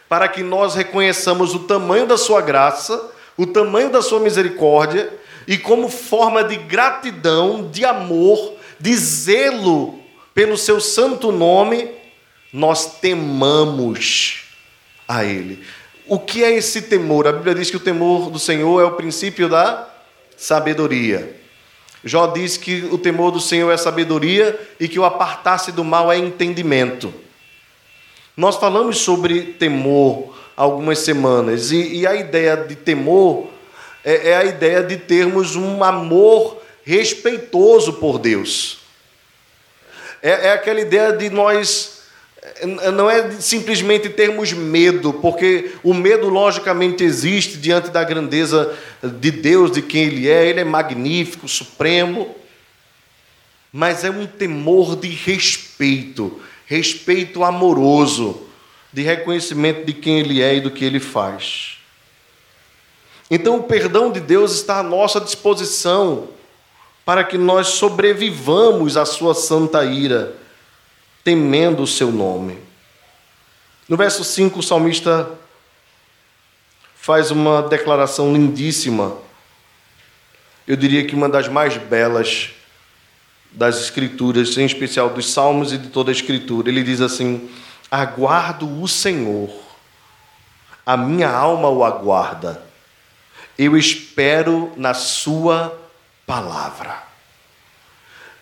para 0.08 0.28
que 0.28 0.44
nós 0.44 0.76
reconheçamos 0.76 1.52
o 1.52 1.60
tamanho 1.66 2.06
da 2.06 2.16
Sua 2.16 2.40
graça, 2.40 3.10
o 3.36 3.44
tamanho 3.44 3.90
da 3.90 4.00
Sua 4.00 4.20
misericórdia 4.20 5.12
e, 5.46 5.56
como 5.56 5.88
forma 5.88 6.42
de 6.42 6.56
gratidão, 6.56 7.68
de 7.70 7.84
amor, 7.84 8.54
de 8.78 8.94
zelo 8.96 9.98
pelo 10.34 10.56
Seu 10.56 10.80
santo 10.80 11.30
nome, 11.32 11.90
nós 12.52 12.98
temamos 13.00 14.44
a 15.06 15.24
Ele. 15.24 15.62
O 16.06 16.18
que 16.18 16.44
é 16.44 16.52
esse 16.52 16.82
temor? 16.82 17.26
A 17.26 17.32
Bíblia 17.32 17.54
diz 17.54 17.70
que 17.70 17.76
o 17.76 17.80
temor 17.80 18.30
do 18.30 18.38
Senhor 18.38 18.80
é 18.80 18.84
o 18.84 18.92
princípio 18.92 19.48
da 19.48 19.88
sabedoria. 20.36 21.36
Jó 22.04 22.28
diz 22.28 22.56
que 22.56 22.84
o 22.92 22.98
temor 22.98 23.32
do 23.32 23.40
Senhor 23.40 23.70
é 23.72 23.76
sabedoria 23.76 24.58
e 24.78 24.86
que 24.86 24.98
o 24.98 25.04
apartar-se 25.04 25.72
do 25.72 25.82
mal 25.82 26.12
é 26.12 26.16
entendimento. 26.16 27.12
Nós 28.36 28.56
falamos 28.56 28.98
sobre 28.98 29.42
temor 29.54 30.36
algumas 30.56 31.00
semanas 31.00 31.72
e, 31.72 31.96
e 31.96 32.06
a 32.06 32.14
ideia 32.14 32.56
de 32.56 32.76
temor 32.76 33.48
é, 34.06 34.30
é 34.30 34.36
a 34.36 34.44
ideia 34.44 34.84
de 34.84 34.96
termos 34.96 35.56
um 35.56 35.82
amor 35.82 36.62
respeitoso 36.84 37.94
por 37.94 38.20
Deus. 38.20 38.78
É, 40.22 40.46
é 40.46 40.52
aquela 40.52 40.80
ideia 40.80 41.12
de 41.12 41.28
nós 41.28 41.96
não 42.94 43.10
é 43.10 43.32
simplesmente 43.32 44.08
termos 44.08 44.52
medo, 44.52 45.12
porque 45.14 45.72
o 45.82 45.92
medo 45.92 46.28
logicamente 46.28 47.02
existe 47.02 47.58
diante 47.58 47.90
da 47.90 48.04
grandeza 48.04 48.72
de 49.02 49.32
Deus, 49.32 49.72
de 49.72 49.82
quem 49.82 50.04
Ele 50.04 50.28
é, 50.28 50.46
Ele 50.46 50.60
é 50.60 50.64
magnífico, 50.64 51.48
supremo, 51.48 52.36
mas 53.72 54.04
é 54.04 54.10
um 54.10 54.26
temor 54.26 54.94
de 54.94 55.08
respeito, 55.08 56.40
respeito 56.66 57.42
amoroso, 57.42 58.46
de 58.92 59.02
reconhecimento 59.02 59.84
de 59.84 59.92
quem 59.92 60.20
Ele 60.20 60.40
é 60.40 60.54
e 60.54 60.60
do 60.60 60.70
que 60.70 60.84
Ele 60.84 61.00
faz. 61.00 61.75
Então, 63.30 63.56
o 63.56 63.62
perdão 63.62 64.10
de 64.10 64.20
Deus 64.20 64.52
está 64.52 64.78
à 64.78 64.82
nossa 64.82 65.20
disposição 65.20 66.28
para 67.04 67.24
que 67.24 67.38
nós 67.38 67.68
sobrevivamos 67.68 68.96
à 68.96 69.04
Sua 69.04 69.34
santa 69.34 69.84
ira 69.84 70.34
temendo 71.24 71.82
o 71.82 71.86
seu 71.86 72.12
nome. 72.12 72.58
No 73.88 73.96
verso 73.96 74.22
5, 74.22 74.60
o 74.60 74.62
salmista 74.62 75.30
faz 76.94 77.30
uma 77.30 77.62
declaração 77.62 78.32
lindíssima, 78.32 79.16
eu 80.66 80.74
diria 80.74 81.06
que 81.06 81.14
uma 81.14 81.28
das 81.28 81.46
mais 81.46 81.76
belas 81.76 82.50
das 83.52 83.80
Escrituras, 83.80 84.56
em 84.58 84.66
especial 84.66 85.10
dos 85.10 85.32
Salmos 85.32 85.72
e 85.72 85.78
de 85.78 85.88
toda 85.88 86.10
a 86.10 86.12
Escritura. 86.12 86.68
Ele 86.68 86.82
diz 86.82 87.00
assim: 87.00 87.48
Aguardo 87.88 88.82
o 88.82 88.88
Senhor, 88.88 89.48
a 90.84 90.96
minha 90.96 91.30
alma 91.30 91.68
o 91.68 91.84
aguarda, 91.84 92.65
eu 93.58 93.76
espero 93.76 94.72
na 94.76 94.94
Sua 94.94 95.78
palavra. 96.26 97.02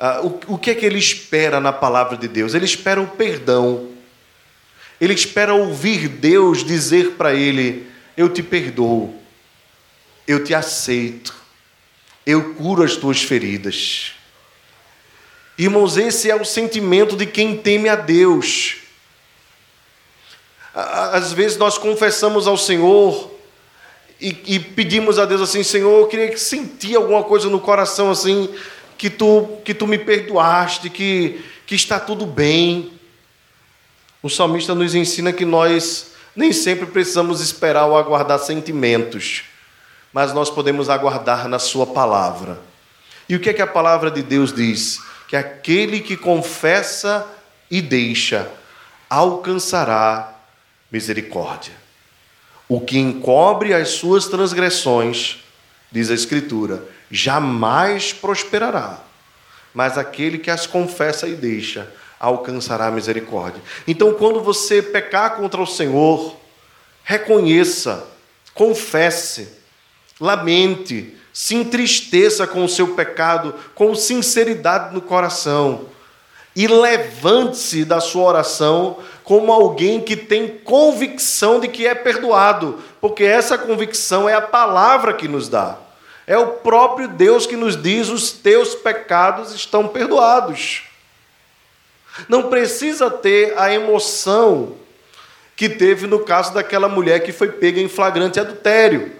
Ah, 0.00 0.20
o, 0.22 0.54
o 0.54 0.58
que 0.58 0.70
é 0.70 0.74
que 0.74 0.84
ele 0.84 0.98
espera 0.98 1.60
na 1.60 1.72
palavra 1.72 2.16
de 2.16 2.26
Deus? 2.26 2.54
Ele 2.54 2.64
espera 2.64 3.00
o 3.00 3.06
perdão. 3.06 3.90
Ele 5.00 5.14
espera 5.14 5.54
ouvir 5.54 6.08
Deus 6.08 6.64
dizer 6.64 7.12
para 7.12 7.34
ele: 7.34 7.86
Eu 8.16 8.28
te 8.28 8.42
perdoo, 8.42 9.14
eu 10.26 10.42
te 10.42 10.54
aceito, 10.54 11.34
eu 12.26 12.54
curo 12.54 12.82
as 12.82 12.96
tuas 12.96 13.22
feridas. 13.22 14.12
Irmãos, 15.56 15.96
esse 15.96 16.30
é 16.30 16.34
o 16.34 16.44
sentimento 16.44 17.16
de 17.16 17.26
quem 17.26 17.56
teme 17.56 17.88
a 17.88 17.94
Deus. 17.94 18.78
Às 20.74 21.32
vezes 21.32 21.56
nós 21.56 21.78
confessamos 21.78 22.48
ao 22.48 22.58
Senhor 22.58 23.33
e, 24.24 24.54
e 24.54 24.58
pedimos 24.58 25.18
a 25.18 25.26
Deus 25.26 25.42
assim: 25.42 25.62
Senhor, 25.62 26.00
eu 26.00 26.06
queria 26.06 26.34
sentir 26.38 26.96
alguma 26.96 27.22
coisa 27.22 27.50
no 27.50 27.60
coração 27.60 28.10
assim 28.10 28.48
que 28.96 29.10
tu, 29.10 29.58
que 29.62 29.74
tu 29.74 29.86
me 29.86 29.98
perdoaste, 29.98 30.88
que, 30.88 31.44
que 31.66 31.74
está 31.74 32.00
tudo 32.00 32.24
bem. 32.24 32.90
O 34.22 34.30
salmista 34.30 34.74
nos 34.74 34.94
ensina 34.94 35.30
que 35.30 35.44
nós 35.44 36.12
nem 36.34 36.52
sempre 36.52 36.86
precisamos 36.86 37.42
esperar 37.42 37.84
ou 37.84 37.98
aguardar 37.98 38.38
sentimentos, 38.38 39.44
mas 40.10 40.32
nós 40.32 40.48
podemos 40.48 40.88
aguardar 40.88 41.46
na 41.46 41.58
Sua 41.58 41.86
palavra. 41.86 42.58
E 43.28 43.36
o 43.36 43.40
que 43.40 43.50
é 43.50 43.52
que 43.52 43.60
a 43.60 43.66
palavra 43.66 44.10
de 44.10 44.22
Deus 44.22 44.54
diz? 44.54 45.00
Que 45.28 45.36
aquele 45.36 46.00
que 46.00 46.16
confessa 46.16 47.26
e 47.70 47.82
deixa 47.82 48.50
alcançará 49.10 50.34
misericórdia. 50.90 51.83
O 52.68 52.80
que 52.80 52.98
encobre 52.98 53.74
as 53.74 53.90
suas 53.90 54.26
transgressões, 54.26 55.44
diz 55.92 56.10
a 56.10 56.14
Escritura, 56.14 56.82
jamais 57.10 58.12
prosperará, 58.12 59.00
mas 59.72 59.98
aquele 59.98 60.38
que 60.38 60.50
as 60.50 60.66
confessa 60.66 61.28
e 61.28 61.34
deixa 61.34 61.92
alcançará 62.18 62.90
misericórdia. 62.90 63.62
Então, 63.86 64.14
quando 64.14 64.40
você 64.40 64.80
pecar 64.80 65.36
contra 65.36 65.60
o 65.60 65.66
Senhor, 65.66 66.36
reconheça, 67.02 68.06
confesse, 68.54 69.48
lamente, 70.18 71.14
se 71.32 71.54
entristeça 71.54 72.46
com 72.46 72.64
o 72.64 72.68
seu 72.68 72.94
pecado, 72.94 73.54
com 73.74 73.94
sinceridade 73.94 74.94
no 74.94 75.02
coração, 75.02 75.86
e 76.56 76.68
levante-se 76.68 77.84
da 77.84 78.00
sua 78.00 78.22
oração 78.22 78.98
como 79.24 79.52
alguém 79.52 80.00
que 80.00 80.16
tem 80.16 80.46
convicção 80.46 81.58
de 81.58 81.66
que 81.66 81.86
é 81.86 81.94
perdoado, 81.94 82.78
porque 83.00 83.24
essa 83.24 83.58
convicção 83.58 84.28
é 84.28 84.34
a 84.34 84.40
palavra 84.40 85.14
que 85.14 85.26
nos 85.26 85.48
dá. 85.48 85.78
É 86.26 86.38
o 86.38 86.52
próprio 86.52 87.08
Deus 87.08 87.46
que 87.46 87.56
nos 87.56 87.80
diz: 87.80 88.08
os 88.08 88.32
teus 88.32 88.74
pecados 88.74 89.52
estão 89.52 89.88
perdoados. 89.88 90.82
Não 92.28 92.48
precisa 92.48 93.10
ter 93.10 93.58
a 93.58 93.72
emoção 93.72 94.76
que 95.56 95.68
teve 95.68 96.06
no 96.06 96.20
caso 96.20 96.54
daquela 96.54 96.88
mulher 96.88 97.20
que 97.20 97.32
foi 97.32 97.48
pega 97.48 97.80
em 97.80 97.88
flagrante 97.88 98.38
adultério. 98.38 99.12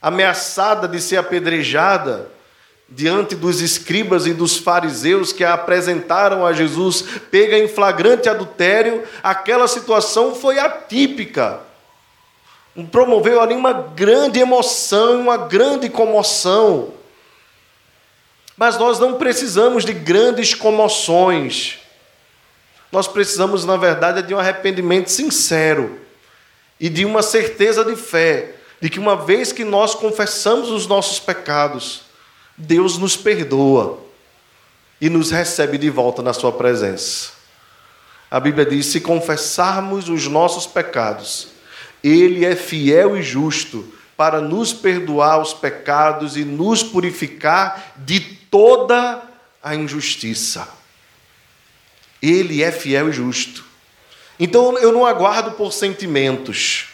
Ameaçada 0.00 0.86
de 0.86 1.00
ser 1.00 1.16
apedrejada 1.16 2.30
diante 2.88 3.34
dos 3.34 3.60
escribas 3.60 4.26
e 4.26 4.34
dos 4.34 4.56
fariseus 4.56 5.32
que 5.32 5.42
a 5.42 5.54
apresentaram 5.54 6.44
a 6.44 6.52
Jesus, 6.52 7.04
pega 7.30 7.58
em 7.58 7.68
flagrante 7.68 8.28
adultério, 8.28 9.02
aquela 9.22 9.66
situação 9.66 10.34
foi 10.34 10.58
atípica 10.58 11.60
promoveu 12.90 13.40
ali 13.40 13.54
uma 13.54 13.72
grande 13.72 14.40
emoção, 14.40 15.20
uma 15.20 15.36
grande 15.36 15.88
comoção. 15.88 16.92
Mas 18.56 18.76
nós 18.78 18.98
não 18.98 19.14
precisamos 19.14 19.84
de 19.84 19.92
grandes 19.92 20.54
comoções. 20.54 21.78
Nós 22.90 23.06
precisamos, 23.06 23.64
na 23.64 23.76
verdade, 23.76 24.22
de 24.22 24.34
um 24.34 24.38
arrependimento 24.38 25.08
sincero 25.08 26.00
e 26.80 26.88
de 26.88 27.04
uma 27.04 27.22
certeza 27.22 27.84
de 27.84 27.94
fé, 27.94 28.56
de 28.80 28.90
que 28.90 28.98
uma 28.98 29.16
vez 29.16 29.52
que 29.52 29.62
nós 29.62 29.94
confessamos 29.94 30.70
os 30.70 30.86
nossos 30.86 31.20
pecados, 31.20 32.02
Deus 32.56 32.98
nos 32.98 33.16
perdoa 33.16 34.00
e 35.00 35.08
nos 35.08 35.30
recebe 35.30 35.76
de 35.76 35.90
volta 35.90 36.22
na 36.22 36.32
Sua 36.32 36.52
presença. 36.52 37.32
A 38.30 38.38
Bíblia 38.40 38.64
diz: 38.64 38.86
se 38.86 39.00
confessarmos 39.00 40.08
os 40.08 40.26
nossos 40.26 40.66
pecados, 40.66 41.48
ele 42.02 42.44
é 42.44 42.54
fiel 42.54 43.16
e 43.16 43.22
justo 43.22 43.92
para 44.16 44.40
nos 44.40 44.72
perdoar 44.72 45.40
os 45.40 45.52
pecados 45.52 46.36
e 46.36 46.44
nos 46.44 46.82
purificar 46.82 47.94
de 47.96 48.20
toda 48.20 49.22
a 49.62 49.74
injustiça. 49.74 50.68
Ele 52.22 52.62
é 52.62 52.70
fiel 52.70 53.08
e 53.08 53.12
justo. 53.12 53.64
Então 54.38 54.78
eu 54.78 54.92
não 54.92 55.04
aguardo 55.04 55.52
por 55.52 55.72
sentimentos. 55.72 56.93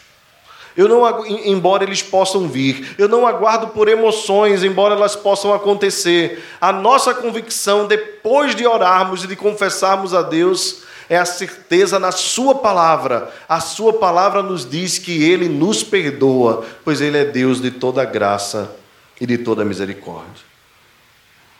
Eu 0.75 0.87
não, 0.87 1.25
embora 1.27 1.83
eles 1.83 2.01
possam 2.01 2.47
vir, 2.47 2.95
eu 2.97 3.09
não 3.09 3.27
aguardo 3.27 3.67
por 3.67 3.87
emoções, 3.87 4.63
embora 4.63 4.95
elas 4.95 5.15
possam 5.15 5.53
acontecer. 5.53 6.43
A 6.59 6.71
nossa 6.71 7.13
convicção, 7.13 7.87
depois 7.87 8.55
de 8.55 8.65
orarmos 8.65 9.23
e 9.23 9.27
de 9.27 9.35
confessarmos 9.35 10.13
a 10.13 10.21
Deus, 10.21 10.83
é 11.09 11.17
a 11.17 11.25
certeza 11.25 11.99
na 11.99 12.11
Sua 12.11 12.55
palavra. 12.55 13.29
A 13.47 13.59
Sua 13.59 13.93
palavra 13.93 14.41
nos 14.41 14.69
diz 14.69 14.97
que 14.97 15.23
Ele 15.23 15.49
nos 15.49 15.83
perdoa, 15.83 16.65
pois 16.85 17.01
Ele 17.01 17.17
é 17.17 17.25
Deus 17.25 17.61
de 17.61 17.69
toda 17.69 18.05
graça 18.05 18.73
e 19.19 19.25
de 19.25 19.37
toda 19.37 19.65
misericórdia. 19.65 20.45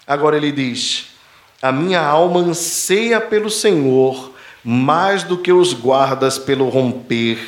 Agora 0.08 0.38
Ele 0.38 0.54
diz: 0.54 1.08
A 1.62 1.70
minha 1.70 2.02
alma 2.02 2.40
anseia 2.40 3.20
pelo 3.20 3.50
Senhor 3.50 4.32
mais 4.64 5.24
do 5.24 5.38
que 5.38 5.52
os 5.52 5.74
guardas 5.74 6.38
pelo 6.38 6.70
romper 6.70 7.40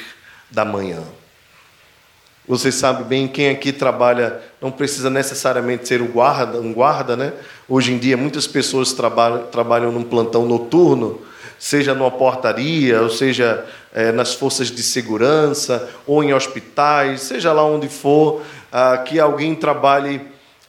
da 0.49 0.65
manhã. 0.65 1.03
Você 2.45 2.73
sabe 2.73 3.05
bem, 3.05 3.25
quem 3.25 3.49
aqui 3.49 3.71
trabalha 3.71 4.41
não 4.61 4.69
precisa 4.69 5.09
necessariamente 5.09 5.87
ser 5.87 6.01
um 6.01 6.07
guarda, 6.07 6.59
um 6.59 6.73
guarda, 6.73 7.15
né? 7.15 7.31
Hoje 7.69 7.93
em 7.93 7.97
dia 7.97 8.17
muitas 8.17 8.45
pessoas 8.45 8.91
trabalham, 8.91 9.45
trabalham 9.45 9.93
num 9.93 10.03
plantão 10.03 10.45
noturno, 10.45 11.21
seja 11.57 11.93
numa 11.93 12.11
portaria, 12.11 13.01
ou 13.01 13.09
seja 13.09 13.65
é, 13.93 14.11
nas 14.11 14.33
forças 14.33 14.69
de 14.69 14.83
segurança, 14.83 15.89
ou 16.05 16.21
em 16.21 16.33
hospitais, 16.33 17.21
seja 17.21 17.53
lá 17.53 17.63
onde 17.63 17.87
for, 17.87 18.41
ah, 18.69 18.97
que 18.97 19.21
alguém 19.21 19.55
trabalhe 19.55 20.19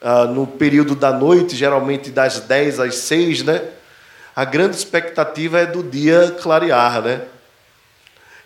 ah, 0.00 0.26
no 0.26 0.46
período 0.46 0.94
da 0.94 1.12
noite, 1.12 1.56
geralmente 1.56 2.08
das 2.08 2.38
10 2.38 2.78
às 2.78 2.94
6, 2.94 3.42
né? 3.42 3.62
A 4.36 4.44
grande 4.44 4.76
expectativa 4.76 5.58
é 5.58 5.66
do 5.66 5.82
dia 5.82 6.36
clarear, 6.40 7.02
né? 7.02 7.22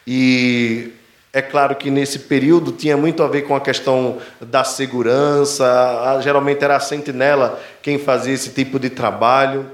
E 0.07 0.95
é 1.33 1.43
claro 1.43 1.77
que 1.77 1.91
nesse 1.91 2.21
período 2.21 2.73
tinha 2.73 2.97
muito 2.97 3.23
a 3.23 3.29
ver 3.29 3.43
com 3.43 3.55
a 3.55 3.61
questão 3.61 4.19
da 4.41 4.65
segurança, 4.65 6.19
geralmente 6.23 6.65
era 6.65 6.77
a 6.77 6.81
sentinela 6.81 7.61
quem 7.83 7.99
fazia 7.99 8.33
esse 8.33 8.51
tipo 8.51 8.79
de 8.79 8.89
trabalho. 8.89 9.67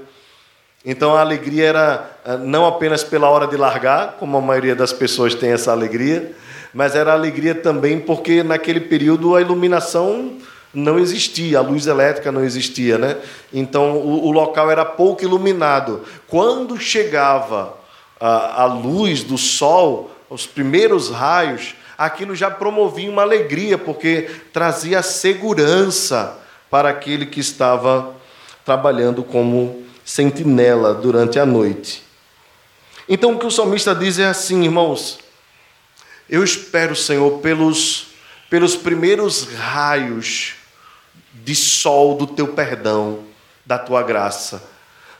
Então 0.85 1.15
a 1.15 1.21
alegria 1.21 1.65
era 1.65 2.09
eh, 2.25 2.37
não 2.37 2.65
apenas 2.65 3.03
pela 3.03 3.29
hora 3.29 3.47
de 3.47 3.55
largar, 3.55 4.17
como 4.19 4.37
a 4.37 4.41
maioria 4.41 4.75
das 4.75 4.91
pessoas 4.91 5.33
tem 5.33 5.51
essa 5.51 5.71
alegria, 5.71 6.33
mas 6.73 6.93
era 6.93 7.13
alegria 7.13 7.55
também 7.55 7.99
porque 7.99 8.43
naquele 8.43 8.81
período 8.81 9.33
a 9.35 9.41
iluminação 9.41 10.33
não 10.73 10.99
existia, 10.99 11.59
a 11.59 11.61
luz 11.61 11.87
elétrica 11.87 12.33
não 12.33 12.43
existia, 12.43 12.97
né? 12.97 13.15
Então 13.51 13.93
o, 13.93 14.27
o 14.27 14.31
local 14.31 14.69
era 14.69 14.83
pouco 14.83 15.23
iluminado. 15.23 16.01
Quando 16.27 16.77
chegava 16.77 17.77
a, 18.19 18.63
a 18.63 18.65
luz 18.65 19.23
do 19.23 19.37
sol, 19.37 20.11
os 20.35 20.45
primeiros 20.45 21.09
raios, 21.09 21.75
aquilo 21.97 22.35
já 22.35 22.51
promovia 22.51 23.09
uma 23.09 23.21
alegria, 23.21 23.77
porque 23.77 24.29
trazia 24.51 25.01
segurança 25.01 26.37
para 26.69 26.89
aquele 26.89 27.25
que 27.25 27.39
estava 27.39 28.13
trabalhando 28.65 29.23
como 29.23 29.83
sentinela 30.03 30.93
durante 30.93 31.39
a 31.39 31.45
noite. 31.45 32.03
Então 33.07 33.33
o 33.33 33.39
que 33.39 33.45
o 33.45 33.51
salmista 33.51 33.95
diz 33.95 34.19
é 34.19 34.25
assim, 34.25 34.63
irmãos: 34.63 35.19
eu 36.29 36.43
espero, 36.43 36.95
Senhor, 36.95 37.39
pelos, 37.39 38.07
pelos 38.49 38.75
primeiros 38.75 39.45
raios 39.53 40.55
de 41.33 41.55
sol 41.55 42.17
do 42.17 42.27
teu 42.27 42.49
perdão, 42.49 43.19
da 43.65 43.79
tua 43.79 44.03
graça 44.03 44.74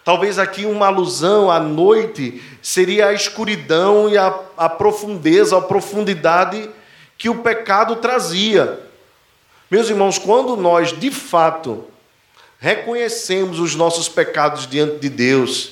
Talvez 0.06 0.38
aqui 0.38 0.68
uma 0.68 0.86
alusão 0.86 1.50
à 1.50 1.60
noite 1.60 2.39
seria 2.62 3.08
a 3.08 3.13
escuridão 3.13 4.08
e 4.08 4.15
a, 4.15 4.39
a 4.56 4.70
profundeza, 4.70 5.58
a 5.58 5.62
profundidade 5.62 6.70
que 7.18 7.28
o 7.28 7.41
pecado 7.41 7.96
trazia. 7.96 8.82
Meus 9.70 9.89
irmãos, 9.89 10.20
quando 10.20 10.56
nós 10.56 10.96
de 10.96 11.10
fato 11.10 11.86
reconhecemos 12.60 13.60
os 13.60 13.74
nossos 13.74 14.08
pecados 14.08 14.68
diante 14.68 14.98
de 15.00 15.10
Deus, 15.10 15.72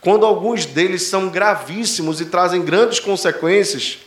quando 0.00 0.26
alguns 0.26 0.66
deles 0.66 1.02
são 1.02 1.28
gravíssimos 1.28 2.20
e 2.20 2.24
trazem 2.24 2.64
grandes 2.64 2.98
consequências, 2.98 3.98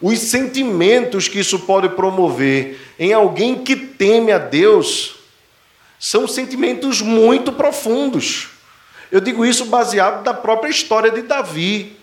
os 0.00 0.16
sentimentos 0.20 1.26
que 1.26 1.40
isso 1.40 1.58
pode 1.58 1.88
promover 1.88 2.80
em 3.00 3.12
alguém 3.12 3.64
que 3.64 3.74
teme 3.74 4.30
a 4.30 4.38
Deus 4.38 5.16
são 5.98 6.28
sentimentos 6.28 7.02
muito 7.02 7.50
profundos. 7.50 8.59
Eu 9.10 9.20
digo 9.20 9.44
isso 9.44 9.64
baseado 9.66 10.24
na 10.24 10.32
própria 10.32 10.70
história 10.70 11.10
de 11.10 11.22
Davi. 11.22 11.96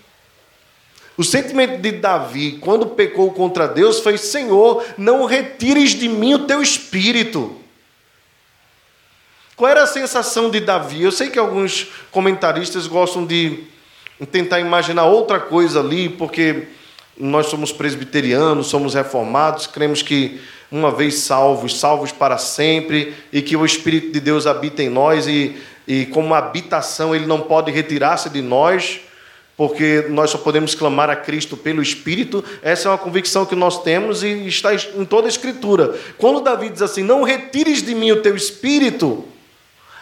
O 1.16 1.24
sentimento 1.24 1.80
de 1.80 1.92
Davi, 1.92 2.58
quando 2.60 2.86
pecou 2.86 3.32
contra 3.32 3.66
Deus, 3.66 4.00
foi: 4.00 4.16
Senhor, 4.16 4.84
não 4.96 5.24
retires 5.24 5.90
de 5.90 6.08
mim 6.08 6.34
o 6.34 6.46
teu 6.46 6.62
espírito. 6.62 7.56
Qual 9.56 9.68
era 9.68 9.82
a 9.82 9.86
sensação 9.88 10.50
de 10.50 10.60
Davi? 10.60 11.02
Eu 11.02 11.10
sei 11.10 11.30
que 11.30 11.38
alguns 11.38 11.88
comentaristas 12.12 12.86
gostam 12.86 13.26
de 13.26 13.64
tentar 14.30 14.60
imaginar 14.60 15.06
outra 15.06 15.40
coisa 15.40 15.80
ali, 15.80 16.08
porque 16.08 16.68
nós 17.18 17.46
somos 17.46 17.72
presbiterianos, 17.72 18.68
somos 18.68 18.94
reformados, 18.94 19.66
cremos 19.66 20.02
que 20.02 20.40
uma 20.70 20.92
vez 20.92 21.16
salvos, 21.16 21.80
salvos 21.80 22.12
para 22.12 22.38
sempre, 22.38 23.14
e 23.32 23.42
que 23.42 23.56
o 23.56 23.64
Espírito 23.64 24.12
de 24.12 24.20
Deus 24.20 24.46
habita 24.46 24.82
em 24.82 24.88
nós 24.88 25.26
e 25.26 25.56
e 25.88 26.04
como 26.04 26.34
habitação 26.34 27.16
ele 27.16 27.24
não 27.24 27.40
pode 27.40 27.72
retirar-se 27.72 28.28
de 28.28 28.42
nós, 28.42 29.00
porque 29.56 30.04
nós 30.10 30.28
só 30.28 30.36
podemos 30.36 30.74
clamar 30.74 31.08
a 31.08 31.16
Cristo 31.16 31.56
pelo 31.56 31.80
Espírito. 31.80 32.44
Essa 32.62 32.88
é 32.88 32.90
uma 32.92 32.98
convicção 32.98 33.46
que 33.46 33.56
nós 33.56 33.82
temos 33.82 34.22
e 34.22 34.46
está 34.46 34.74
em 34.74 35.06
toda 35.06 35.26
a 35.26 35.30
Escritura. 35.30 35.98
Quando 36.18 36.42
Davi 36.42 36.68
diz 36.68 36.82
assim: 36.82 37.02
Não 37.02 37.22
retires 37.22 37.82
de 37.82 37.94
mim 37.94 38.12
o 38.12 38.20
teu 38.20 38.36
Espírito, 38.36 39.24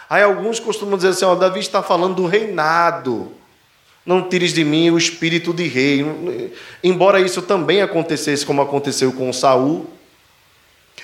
aí 0.09 0.21
alguns 0.21 0.59
costumam 0.59 0.97
dizer 0.97 1.09
assim: 1.09 1.23
ó, 1.23 1.33
Davi 1.35 1.61
está 1.61 1.81
falando 1.81 2.15
do 2.15 2.27
reinado. 2.27 3.31
Não 4.05 4.27
tires 4.27 4.53
de 4.53 4.65
mim 4.65 4.89
o 4.89 4.97
espírito 4.97 5.53
de 5.53 5.67
rei. 5.67 6.05
Embora 6.81 7.19
isso 7.19 7.41
também 7.41 7.81
acontecesse, 7.81 8.45
como 8.45 8.61
aconteceu 8.61 9.11
com 9.11 9.33
Saul, 9.33 9.89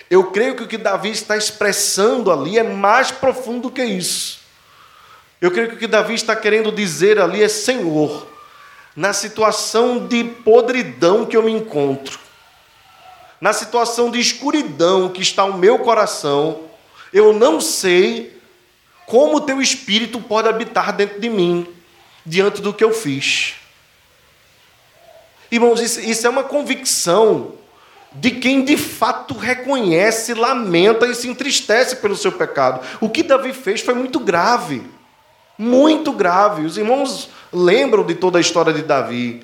eu 0.09 0.25
creio 0.25 0.55
que 0.55 0.63
o 0.63 0.67
que 0.67 0.77
Davi 0.77 1.09
está 1.09 1.35
expressando 1.35 2.31
ali 2.31 2.57
é 2.57 2.63
mais 2.63 3.11
profundo 3.11 3.69
que 3.69 3.83
isso. 3.83 4.42
Eu 5.43 5.51
creio 5.51 5.67
que 5.67 5.75
o 5.75 5.77
que 5.77 5.87
Davi 5.87 6.13
está 6.13 6.37
querendo 6.37 6.71
dizer 6.71 7.19
ali 7.19 7.43
é: 7.43 7.49
Senhor, 7.49 8.25
na 8.95 9.11
situação 9.11 10.07
de 10.07 10.23
podridão 10.23 11.25
que 11.25 11.35
eu 11.35 11.43
me 11.43 11.51
encontro, 11.51 12.17
na 13.41 13.51
situação 13.51 14.09
de 14.09 14.21
escuridão 14.21 15.09
que 15.09 15.21
está 15.21 15.43
o 15.43 15.57
meu 15.57 15.79
coração, 15.79 16.61
eu 17.11 17.33
não 17.33 17.59
sei 17.59 18.39
como 19.05 19.35
o 19.35 19.41
teu 19.41 19.61
espírito 19.61 20.17
pode 20.21 20.47
habitar 20.47 20.95
dentro 20.95 21.19
de 21.19 21.29
mim, 21.29 21.67
diante 22.25 22.61
do 22.61 22.73
que 22.73 22.81
eu 22.85 22.93
fiz. 22.93 23.55
Irmãos, 25.51 25.81
isso, 25.81 25.99
isso 25.99 26.25
é 26.25 26.29
uma 26.29 26.45
convicção 26.45 27.55
de 28.13 28.31
quem 28.31 28.63
de 28.63 28.77
fato 28.77 29.33
reconhece, 29.33 30.33
lamenta 30.33 31.05
e 31.05 31.13
se 31.13 31.27
entristece 31.27 31.97
pelo 31.97 32.15
seu 32.15 32.31
pecado. 32.31 32.79
O 33.01 33.09
que 33.09 33.21
Davi 33.21 33.51
fez 33.51 33.81
foi 33.81 33.93
muito 33.93 34.21
grave 34.21 35.02
muito 35.63 36.11
grave. 36.11 36.65
Os 36.65 36.77
irmãos 36.77 37.29
lembram 37.51 38.03
de 38.03 38.15
toda 38.15 38.37
a 38.37 38.41
história 38.41 38.73
de 38.73 38.81
Davi. 38.81 39.43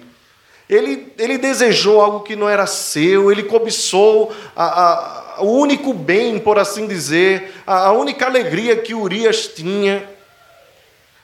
Ele, 0.69 1.11
ele 1.17 1.37
desejou 1.37 2.01
algo 2.01 2.19
que 2.19 2.35
não 2.35 2.47
era 2.47 2.67
seu, 2.67 3.31
ele 3.31 3.43
cobiçou 3.43 4.31
a, 4.55 4.65
a, 4.65 5.41
o 5.41 5.51
único 5.53 5.93
bem, 5.93 6.37
por 6.37 6.59
assim 6.59 6.85
dizer, 6.85 7.53
a, 7.65 7.87
a 7.87 7.91
única 7.91 8.25
alegria 8.25 8.75
que 8.75 8.93
Urias 8.93 9.47
tinha. 9.47 10.07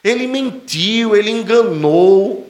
Ele 0.04 0.26
mentiu, 0.26 1.16
ele 1.16 1.30
enganou, 1.30 2.48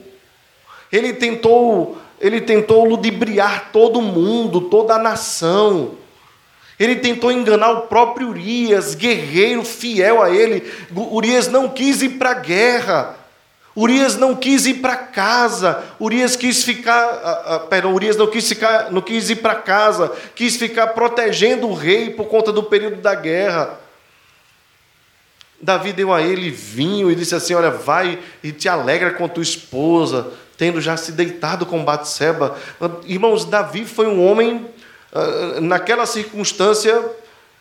ele 0.90 1.12
tentou, 1.12 1.98
ele 2.20 2.40
tentou 2.40 2.84
ludibriar 2.84 3.70
todo 3.72 4.00
mundo, 4.00 4.62
toda 4.62 4.94
a 4.94 4.98
nação. 4.98 5.96
Ele 6.78 6.96
tentou 6.96 7.32
enganar 7.32 7.70
o 7.70 7.82
próprio 7.82 8.28
Urias, 8.28 8.94
guerreiro 8.94 9.64
fiel 9.64 10.22
a 10.22 10.30
ele. 10.30 10.62
Urias 10.94 11.48
não 11.48 11.70
quis 11.70 12.02
ir 12.02 12.10
para 12.10 12.30
a 12.30 12.34
guerra. 12.34 13.16
Urias 13.74 14.16
não 14.16 14.34
quis 14.34 14.66
ir 14.66 14.74
para 14.74 14.96
casa. 14.96 15.82
Urias 15.98 16.36
quis 16.36 16.64
ficar, 16.64 17.06
uh, 17.06 17.56
uh, 17.56 17.68
perdão, 17.68 17.94
Urias 17.94 18.16
não 18.16 18.26
quis 18.26 18.48
ficar, 18.48 18.90
não 18.90 19.00
quis 19.00 19.30
ir 19.30 19.36
para 19.36 19.54
casa, 19.54 20.12
quis 20.34 20.56
ficar 20.56 20.88
protegendo 20.88 21.66
o 21.66 21.74
rei 21.74 22.10
por 22.10 22.26
conta 22.26 22.52
do 22.52 22.62
período 22.62 22.96
da 22.96 23.14
guerra. 23.14 23.78
Davi 25.60 25.92
deu 25.92 26.12
a 26.12 26.20
ele 26.20 26.50
vinho 26.50 27.10
e 27.10 27.14
disse 27.14 27.34
assim: 27.34 27.54
Olha, 27.54 27.70
vai 27.70 28.18
e 28.42 28.52
te 28.52 28.68
alegra 28.68 29.12
com 29.12 29.28
tua 29.28 29.42
esposa, 29.42 30.30
tendo 30.56 30.80
já 30.80 30.96
se 30.96 31.12
deitado 31.12 31.64
com 31.64 31.84
Batseba. 31.84 32.56
Irmãos, 33.06 33.46
Davi 33.46 33.86
foi 33.86 34.06
um 34.06 34.26
homem 34.26 34.66
ah, 34.66 34.75
naquela 35.60 36.06
circunstância, 36.06 37.02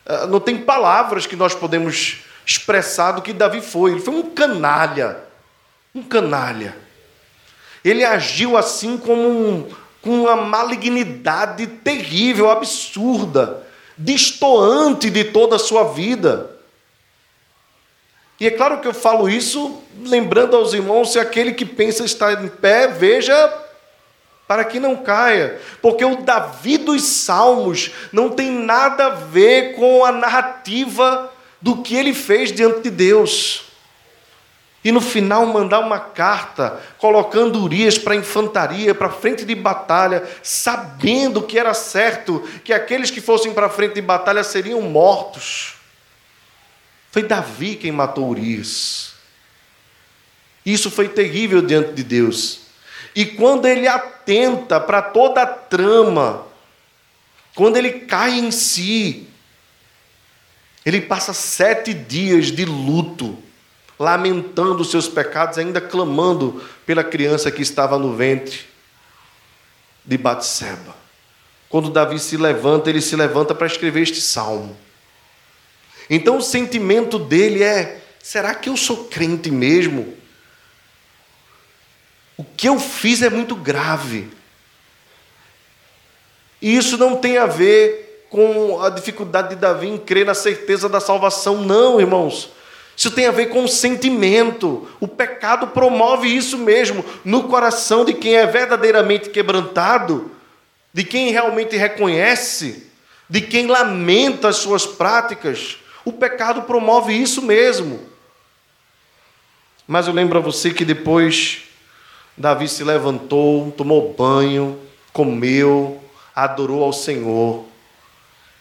ah, 0.05 0.27
não 0.27 0.39
tem 0.39 0.57
palavras 0.57 1.25
que 1.25 1.35
nós 1.35 1.55
podemos 1.55 2.23
expressar 2.45 3.13
do 3.13 3.21
que 3.21 3.33
Davi 3.33 3.61
foi. 3.61 3.91
Ele 3.91 4.01
foi 4.01 4.13
um 4.13 4.29
canalha. 4.29 5.17
Um 5.93 6.03
canalha. 6.03 6.77
Ele 7.83 8.03
agiu 8.03 8.57
assim 8.57 8.97
como 8.97 9.27
um, 9.27 9.69
com 10.01 10.23
uma 10.23 10.35
malignidade 10.35 11.67
terrível, 11.67 12.49
absurda, 12.49 13.63
destoante 13.97 15.09
de 15.09 15.23
toda 15.25 15.55
a 15.55 15.59
sua 15.59 15.85
vida. 15.93 16.51
E 18.39 18.47
é 18.47 18.51
claro 18.51 18.79
que 18.81 18.87
eu 18.87 18.93
falo 18.93 19.29
isso 19.29 19.81
lembrando 20.03 20.55
aos 20.55 20.73
irmãos: 20.73 21.11
se 21.11 21.19
aquele 21.19 21.53
que 21.53 21.65
pensa 21.65 22.03
estar 22.03 22.43
em 22.43 22.49
pé, 22.49 22.87
veja 22.87 23.64
para 24.47 24.63
que 24.63 24.79
não 24.79 24.97
caia, 24.97 25.59
porque 25.81 26.05
o 26.05 26.21
Davi 26.21 26.77
dos 26.77 27.03
Salmos 27.03 27.91
não 28.11 28.29
tem 28.29 28.51
nada 28.51 29.07
a 29.07 29.09
ver 29.09 29.75
com 29.75 30.05
a 30.05 30.11
narrativa 30.11 31.31
do 31.59 31.81
que 31.81 31.95
ele 31.95 32.13
fez 32.13 32.51
diante 32.51 32.81
de 32.81 32.91
Deus. 32.91 33.63
E 34.83 34.91
no 34.91 35.01
final 35.01 35.47
mandar 35.47 35.79
uma 35.79 35.99
carta 35.99 36.79
colocando 36.99 37.59
Urias 37.59 37.97
para 37.97 38.13
a 38.13 38.17
infantaria, 38.17 38.93
para 38.93 39.09
frente 39.09 39.43
de 39.43 39.55
batalha, 39.55 40.23
sabendo 40.43 41.41
que 41.41 41.57
era 41.57 41.73
certo 41.73 42.47
que 42.63 42.71
aqueles 42.71 43.09
que 43.09 43.19
fossem 43.19 43.51
para 43.51 43.67
frente 43.67 43.95
de 43.95 44.01
batalha 44.01 44.43
seriam 44.43 44.79
mortos. 44.83 45.73
Foi 47.11 47.23
Davi 47.23 47.75
quem 47.75 47.91
matou 47.91 48.29
Urias. 48.29 49.13
Isso 50.63 50.91
foi 50.91 51.09
terrível 51.09 51.63
diante 51.63 51.93
de 51.93 52.03
Deus. 52.03 52.64
E 53.15 53.25
quando 53.25 53.65
ele 53.65 53.87
atenta 53.87 54.79
para 54.79 55.01
toda 55.01 55.41
a 55.41 55.47
trama, 55.47 56.45
quando 57.55 57.77
ele 57.77 58.01
cai 58.01 58.37
em 58.37 58.51
si, 58.51 59.27
ele 60.85 61.01
passa 61.01 61.33
sete 61.33 61.93
dias 61.93 62.51
de 62.51 62.65
luto, 62.65 63.37
lamentando 63.97 64.81
os 64.81 64.91
seus 64.91 65.07
pecados, 65.07 65.57
ainda 65.57 65.79
clamando 65.79 66.61
pela 66.85 67.03
criança 67.03 67.49
que 67.49 67.61
estava 67.61 67.97
no 67.97 68.13
ventre 68.13 68.65
de 70.03 70.17
Batseba. 70.17 70.95
Quando 71.69 71.89
Davi 71.89 72.19
se 72.19 72.35
levanta, 72.35 72.89
ele 72.89 73.01
se 73.01 73.15
levanta 73.15 73.55
para 73.55 73.65
escrever 73.65 74.01
este 74.01 74.21
salmo. 74.21 74.77
Então 76.09 76.37
o 76.37 76.41
sentimento 76.41 77.17
dele 77.17 77.63
é: 77.63 78.01
será 78.21 78.53
que 78.53 78.69
eu 78.69 78.77
sou 78.77 79.05
crente 79.05 79.49
mesmo? 79.49 80.13
O 82.37 82.43
que 82.43 82.67
eu 82.67 82.79
fiz 82.79 83.21
é 83.21 83.29
muito 83.29 83.55
grave. 83.55 84.29
E 86.61 86.75
isso 86.75 86.97
não 86.97 87.15
tem 87.15 87.37
a 87.37 87.45
ver 87.45 88.25
com 88.29 88.81
a 88.81 88.89
dificuldade 88.89 89.49
de 89.49 89.55
Davi 89.55 89.87
em 89.87 89.97
crer 89.97 90.25
na 90.25 90.33
certeza 90.33 90.89
da 90.89 90.99
salvação, 90.99 91.61
não, 91.61 91.99
irmãos. 91.99 92.49
Isso 92.97 93.11
tem 93.11 93.27
a 93.27 93.31
ver 93.31 93.47
com 93.47 93.63
o 93.63 93.67
sentimento. 93.67 94.87
O 94.99 95.07
pecado 95.07 95.67
promove 95.67 96.27
isso 96.27 96.57
mesmo 96.57 97.03
no 97.23 97.43
coração 97.43 98.05
de 98.05 98.13
quem 98.13 98.35
é 98.35 98.45
verdadeiramente 98.45 99.29
quebrantado, 99.29 100.31
de 100.93 101.03
quem 101.03 101.31
realmente 101.31 101.75
reconhece, 101.75 102.89
de 103.29 103.41
quem 103.41 103.67
lamenta 103.67 104.47
as 104.47 104.57
suas 104.57 104.85
práticas. 104.85 105.77
O 106.05 106.11
pecado 106.11 106.63
promove 106.63 107.13
isso 107.13 107.41
mesmo. 107.41 107.99
Mas 109.87 110.07
eu 110.07 110.13
lembro 110.13 110.37
a 110.37 110.41
você 110.41 110.71
que 110.71 110.85
depois 110.85 111.63
Davi 112.37 112.67
se 112.67 112.83
levantou, 112.83 113.71
tomou 113.71 114.13
banho, 114.13 114.79
comeu, 115.13 116.03
adorou 116.35 116.83
ao 116.83 116.91
Senhor 116.91 117.65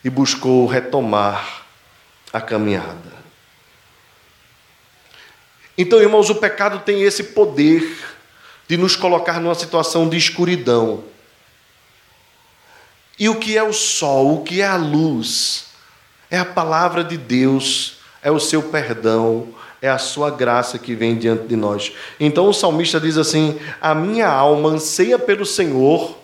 e 0.04 0.10
buscou 0.10 0.66
retomar 0.66 1.64
a 2.32 2.40
caminhada. 2.40 3.12
Então, 5.76 6.00
irmãos, 6.00 6.30
o 6.30 6.36
pecado 6.36 6.80
tem 6.80 7.02
esse 7.02 7.24
poder 7.24 7.98
de 8.68 8.76
nos 8.76 8.94
colocar 8.94 9.40
numa 9.40 9.54
situação 9.54 10.08
de 10.08 10.16
escuridão. 10.16 11.04
E 13.18 13.28
o 13.28 13.38
que 13.38 13.56
é 13.56 13.62
o 13.62 13.72
sol, 13.72 14.36
o 14.36 14.44
que 14.44 14.60
é 14.60 14.66
a 14.66 14.76
luz? 14.76 15.66
É 16.30 16.38
a 16.38 16.44
palavra 16.44 17.02
de 17.02 17.16
Deus, 17.16 17.98
é 18.24 18.30
o 18.30 18.40
seu 18.40 18.62
perdão, 18.62 19.48
é 19.82 19.88
a 19.88 19.98
sua 19.98 20.30
graça 20.30 20.78
que 20.78 20.94
vem 20.94 21.16
diante 21.16 21.46
de 21.46 21.54
nós. 21.54 21.92
Então 22.18 22.48
o 22.48 22.54
salmista 22.54 22.98
diz 22.98 23.18
assim: 23.18 23.58
A 23.80 23.94
minha 23.94 24.26
alma 24.26 24.70
anseia 24.70 25.18
pelo 25.18 25.44
Senhor, 25.44 26.16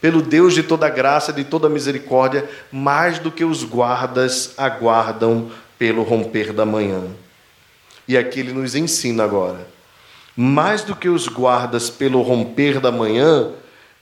pelo 0.00 0.20
Deus 0.20 0.52
de 0.52 0.64
toda 0.64 0.90
graça, 0.90 1.32
de 1.32 1.44
toda 1.44 1.68
misericórdia, 1.68 2.50
mais 2.72 3.20
do 3.20 3.30
que 3.30 3.44
os 3.44 3.62
guardas 3.62 4.54
aguardam 4.58 5.48
pelo 5.78 6.02
romper 6.02 6.52
da 6.52 6.66
manhã. 6.66 7.04
E 8.08 8.18
aqui 8.18 8.40
ele 8.40 8.52
nos 8.52 8.74
ensina 8.74 9.22
agora. 9.22 9.68
Mais 10.36 10.82
do 10.82 10.94
que 10.94 11.08
os 11.08 11.28
guardas 11.28 11.88
pelo 11.88 12.20
romper 12.22 12.80
da 12.80 12.90
manhã, 12.90 13.52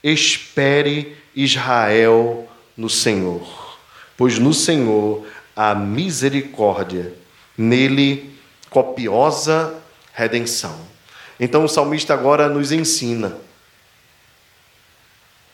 espere 0.03 1.15
Israel 1.35 2.47
no 2.75 2.89
Senhor, 2.89 3.77
pois 4.17 4.37
no 4.37 4.53
Senhor 4.53 5.25
a 5.55 5.73
misericórdia, 5.73 7.13
nele 7.57 8.37
copiosa 8.69 9.73
redenção. 10.13 10.79
Então 11.39 11.65
o 11.65 11.69
salmista 11.69 12.13
agora 12.13 12.47
nos 12.47 12.71
ensina. 12.71 13.37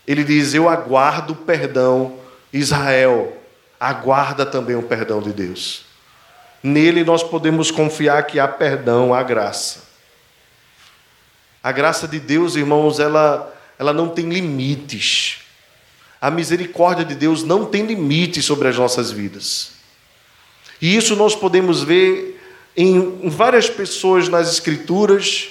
Ele 0.07 0.23
diz: 0.23 0.53
Eu 0.53 0.69
aguardo 0.69 1.35
perdão, 1.35 2.17
Israel, 2.51 3.37
aguarda 3.79 4.45
também 4.45 4.75
o 4.75 4.83
perdão 4.83 5.21
de 5.21 5.31
Deus. 5.31 5.85
Nele 6.63 7.03
nós 7.03 7.23
podemos 7.23 7.71
confiar 7.71 8.23
que 8.23 8.39
há 8.39 8.47
perdão, 8.47 9.13
há 9.13 9.23
graça. 9.23 9.89
A 11.63 11.71
graça 11.71 12.07
de 12.07 12.19
Deus, 12.19 12.55
irmãos, 12.55 12.99
ela, 12.99 13.51
ela 13.77 13.93
não 13.93 14.09
tem 14.09 14.29
limites. 14.29 15.39
A 16.19 16.29
misericórdia 16.29 17.03
de 17.03 17.15
Deus 17.15 17.43
não 17.43 17.65
tem 17.65 17.85
limites 17.85 18.45
sobre 18.45 18.67
as 18.67 18.77
nossas 18.77 19.11
vidas. 19.11 19.80
E 20.81 20.95
isso 20.95 21.15
nós 21.15 21.35
podemos 21.35 21.83
ver 21.83 22.41
em 22.75 23.29
várias 23.29 23.69
pessoas 23.69 24.27
nas 24.27 24.51
Escrituras. 24.51 25.49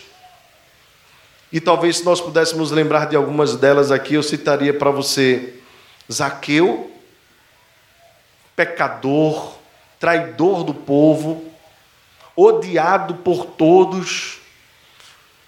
E 1.52 1.60
talvez 1.60 1.98
se 1.98 2.04
nós 2.04 2.20
pudéssemos 2.20 2.70
lembrar 2.70 3.06
de 3.06 3.16
algumas 3.16 3.56
delas 3.56 3.90
aqui, 3.90 4.14
eu 4.14 4.22
citaria 4.22 4.74
para 4.74 4.90
você 4.90 5.54
Zaqueu, 6.10 6.90
pecador, 8.56 9.54
traidor 9.98 10.64
do 10.64 10.74
povo, 10.74 11.44
odiado 12.34 13.14
por 13.16 13.46
todos. 13.46 14.38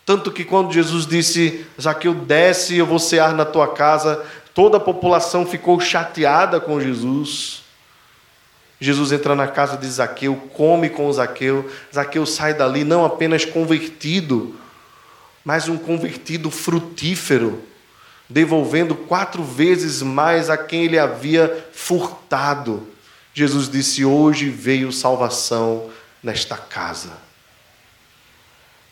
Tanto 0.05 0.30
que 0.30 0.45
quando 0.45 0.72
Jesus 0.72 1.07
disse, 1.07 1.66
Zaqueu, 1.80 2.14
desce, 2.14 2.76
eu 2.76 2.87
vou 2.87 2.99
cear 2.99 3.35
na 3.35 3.45
tua 3.45 3.68
casa, 3.68 4.24
toda 4.55 4.76
a 4.76 4.80
população 4.80 5.47
ficou 5.47 5.80
chateada 5.80 6.61
com 6.61 6.80
Jesus. 6.80 7.61
Jesus 8.83 9.12
entra 9.12 9.37
na 9.37 9.47
casa 9.47 9.76
de 9.76 9.87
Zaqueu, 9.87 10.35
come 10.55 10.91
com 10.91 11.12
Zaqueu. 11.12 11.70
Zaqueu 11.95 12.26
sai 12.26 12.53
dali 12.53 12.83
não 12.83 13.05
apenas 13.05 13.45
convertido, 13.45 14.57
mas 15.45 15.68
um 15.68 15.78
convertido 15.78 16.51
frutífero, 16.51 17.62
devolvendo 18.28 18.97
quatro 18.97 19.45
vezes 19.45 20.03
mais 20.03 20.51
a 20.51 20.57
quem 20.57 20.83
ele 20.83 20.99
havia 20.99 21.64
furtado. 21.72 22.89
Jesus 23.33 23.70
disse: 23.70 24.05
Hoje 24.05 24.49
veio 24.49 24.91
salvação 24.91 25.89
nesta 26.20 26.57
casa. 26.57 27.12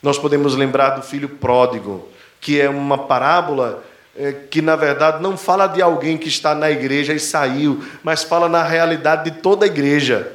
Nós 0.01 0.17
podemos 0.17 0.55
lembrar 0.55 0.91
do 0.91 1.01
filho 1.01 1.27
pródigo, 1.27 2.07
que 2.39 2.61
é 2.61 2.69
uma 2.69 2.97
parábola 2.97 3.83
é, 4.17 4.33
que 4.49 4.61
na 4.61 4.75
verdade 4.75 5.21
não 5.21 5.37
fala 5.37 5.67
de 5.67 5.81
alguém 5.81 6.17
que 6.17 6.27
está 6.27 6.53
na 6.53 6.69
igreja 6.69 7.13
e 7.13 7.19
saiu, 7.19 7.83
mas 8.03 8.23
fala 8.23 8.49
na 8.49 8.63
realidade 8.63 9.31
de 9.31 9.37
toda 9.37 9.65
a 9.65 9.67
igreja. 9.67 10.31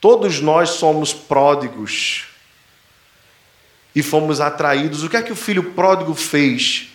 Todos 0.00 0.40
nós 0.40 0.70
somos 0.70 1.12
pródigos 1.12 2.26
e 3.94 4.02
fomos 4.02 4.40
atraídos. 4.40 5.02
O 5.02 5.08
que 5.08 5.16
é 5.16 5.22
que 5.22 5.32
o 5.32 5.36
filho 5.36 5.72
pródigo 5.72 6.14
fez? 6.14 6.88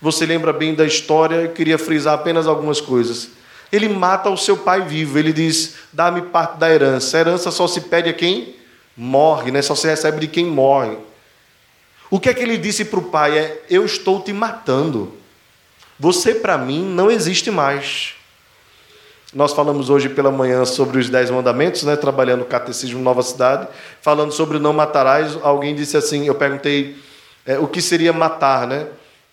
Você 0.00 0.26
lembra 0.26 0.52
bem 0.52 0.74
da 0.74 0.84
história? 0.84 1.36
Eu 1.36 1.52
queria 1.52 1.78
frisar 1.78 2.14
apenas 2.14 2.46
algumas 2.46 2.80
coisas. 2.80 3.30
Ele 3.72 3.88
mata 3.88 4.30
o 4.30 4.36
seu 4.36 4.56
pai 4.56 4.82
vivo. 4.82 5.18
Ele 5.18 5.32
diz: 5.32 5.76
Dá-me 5.92 6.22
parte 6.22 6.58
da 6.58 6.70
herança. 6.70 7.16
A 7.16 7.20
herança 7.20 7.50
só 7.50 7.66
se 7.66 7.80
pede 7.80 8.10
a 8.10 8.12
quem 8.12 8.54
morre, 8.96 9.50
né? 9.50 9.62
só 9.62 9.74
se 9.74 9.86
recebe 9.86 10.20
de 10.20 10.28
quem 10.28 10.44
morre. 10.44 10.96
O 12.10 12.20
que 12.20 12.28
é 12.28 12.34
que 12.34 12.42
ele 12.42 12.56
disse 12.56 12.84
para 12.84 12.98
o 12.98 13.04
pai? 13.04 13.38
É: 13.38 13.62
Eu 13.68 13.84
estou 13.84 14.20
te 14.20 14.32
matando. 14.32 15.12
Você 15.98 16.34
para 16.34 16.58
mim 16.58 16.84
não 16.84 17.10
existe 17.10 17.50
mais. 17.50 18.14
Nós 19.32 19.52
falamos 19.52 19.90
hoje 19.90 20.08
pela 20.08 20.30
manhã 20.30 20.64
sobre 20.64 20.98
os 20.98 21.10
Dez 21.10 21.28
Mandamentos, 21.28 21.82
né, 21.82 21.96
trabalhando 21.96 22.42
o 22.42 22.44
Catecismo 22.44 23.00
Nova 23.00 23.20
Cidade, 23.20 23.66
falando 24.00 24.32
sobre 24.32 24.60
não 24.60 24.72
matarás. 24.72 25.36
Alguém 25.42 25.74
disse 25.74 25.96
assim: 25.96 26.26
Eu 26.26 26.34
perguntei 26.34 26.96
é, 27.44 27.58
o 27.58 27.66
que 27.66 27.82
seria 27.82 28.12
matar, 28.12 28.66
né? 28.66 28.86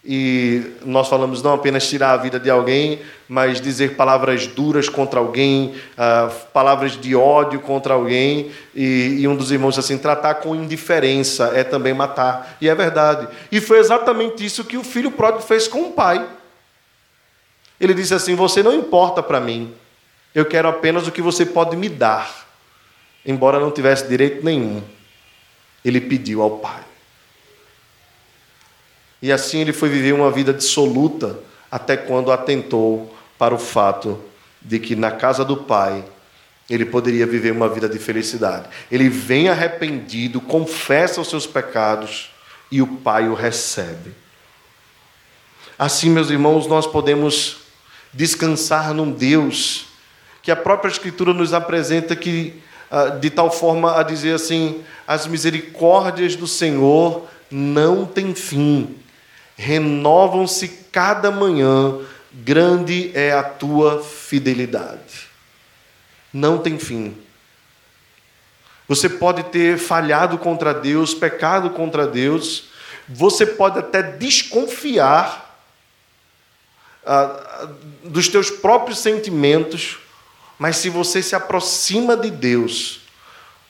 E 0.03 0.77
nós 0.83 1.07
falamos 1.07 1.43
não 1.43 1.53
apenas 1.53 1.87
tirar 1.87 2.13
a 2.13 2.17
vida 2.17 2.39
de 2.39 2.49
alguém, 2.49 3.01
mas 3.29 3.61
dizer 3.61 3.95
palavras 3.95 4.47
duras 4.47 4.89
contra 4.89 5.19
alguém, 5.19 5.75
uh, 5.93 6.33
palavras 6.51 6.99
de 6.99 7.15
ódio 7.15 7.59
contra 7.59 7.93
alguém. 7.93 8.51
E, 8.73 9.17
e, 9.19 9.27
um 9.27 9.35
dos 9.35 9.51
irmãos 9.51 9.77
assim, 9.77 9.99
tratar 9.99 10.35
com 10.35 10.55
indiferença 10.55 11.51
é 11.53 11.63
também 11.63 11.93
matar. 11.93 12.57
E 12.59 12.67
é 12.67 12.73
verdade. 12.73 13.27
E 13.51 13.61
foi 13.61 13.77
exatamente 13.77 14.43
isso 14.43 14.63
que 14.63 14.75
o 14.75 14.83
filho 14.83 15.11
pródigo 15.11 15.43
fez 15.43 15.67
com 15.67 15.83
o 15.83 15.91
pai. 15.91 16.27
Ele 17.79 17.93
disse 17.93 18.15
assim: 18.15 18.33
Você 18.33 18.63
não 18.63 18.73
importa 18.73 19.21
para 19.21 19.39
mim, 19.39 19.71
eu 20.33 20.45
quero 20.45 20.67
apenas 20.67 21.07
o 21.07 21.11
que 21.11 21.21
você 21.21 21.45
pode 21.45 21.75
me 21.77 21.87
dar. 21.87 22.47
Embora 23.23 23.59
não 23.59 23.69
tivesse 23.69 24.07
direito 24.07 24.43
nenhum, 24.43 24.81
ele 25.85 26.01
pediu 26.01 26.41
ao 26.41 26.57
pai. 26.57 26.90
E 29.21 29.31
assim 29.31 29.59
ele 29.59 29.71
foi 29.71 29.89
viver 29.89 30.13
uma 30.13 30.31
vida 30.31 30.53
dissoluta 30.53 31.39
até 31.69 31.95
quando 31.95 32.31
atentou 32.31 33.15
para 33.37 33.53
o 33.53 33.59
fato 33.59 34.19
de 34.61 34.79
que 34.79 34.95
na 34.95 35.11
casa 35.11 35.45
do 35.45 35.57
pai 35.57 36.03
ele 36.69 36.85
poderia 36.85 37.27
viver 37.27 37.51
uma 37.51 37.69
vida 37.69 37.87
de 37.87 37.99
felicidade. 37.99 38.67
Ele 38.91 39.09
vem 39.09 39.49
arrependido, 39.49 40.41
confessa 40.41 41.21
os 41.21 41.29
seus 41.29 41.45
pecados 41.45 42.31
e 42.71 42.81
o 42.81 42.87
pai 42.87 43.27
o 43.27 43.33
recebe. 43.33 44.13
Assim, 45.77 46.09
meus 46.09 46.29
irmãos, 46.29 46.67
nós 46.67 46.87
podemos 46.87 47.57
descansar 48.13 48.93
num 48.93 49.11
Deus 49.11 49.87
que 50.41 50.51
a 50.51 50.55
própria 50.55 50.89
Escritura 50.89 51.33
nos 51.33 51.53
apresenta 51.53 52.15
que 52.15 52.61
ah, 52.89 53.09
de 53.09 53.29
tal 53.29 53.51
forma 53.51 53.99
a 53.99 54.03
dizer 54.03 54.33
assim: 54.35 54.83
as 55.07 55.27
misericórdias 55.27 56.35
do 56.35 56.47
Senhor 56.47 57.27
não 57.49 58.05
têm 58.05 58.33
fim 58.33 58.95
renovam-se 59.55 60.67
cada 60.91 61.31
manhã, 61.31 61.99
grande 62.31 63.11
é 63.13 63.31
a 63.31 63.43
tua 63.43 64.01
fidelidade. 64.03 65.29
Não 66.33 66.57
tem 66.57 66.79
fim. 66.79 67.17
Você 68.87 69.07
pode 69.07 69.43
ter 69.43 69.77
falhado 69.77 70.37
contra 70.37 70.73
Deus, 70.73 71.13
pecado 71.13 71.69
contra 71.69 72.05
Deus, 72.05 72.65
você 73.07 73.45
pode 73.45 73.79
até 73.79 74.01
desconfiar 74.01 75.63
ah, 77.05 77.67
dos 78.03 78.27
teus 78.27 78.49
próprios 78.49 78.99
sentimentos, 78.99 79.97
mas 80.59 80.77
se 80.77 80.89
você 80.89 81.21
se 81.23 81.35
aproxima 81.35 82.15
de 82.15 82.29
Deus, 82.29 83.01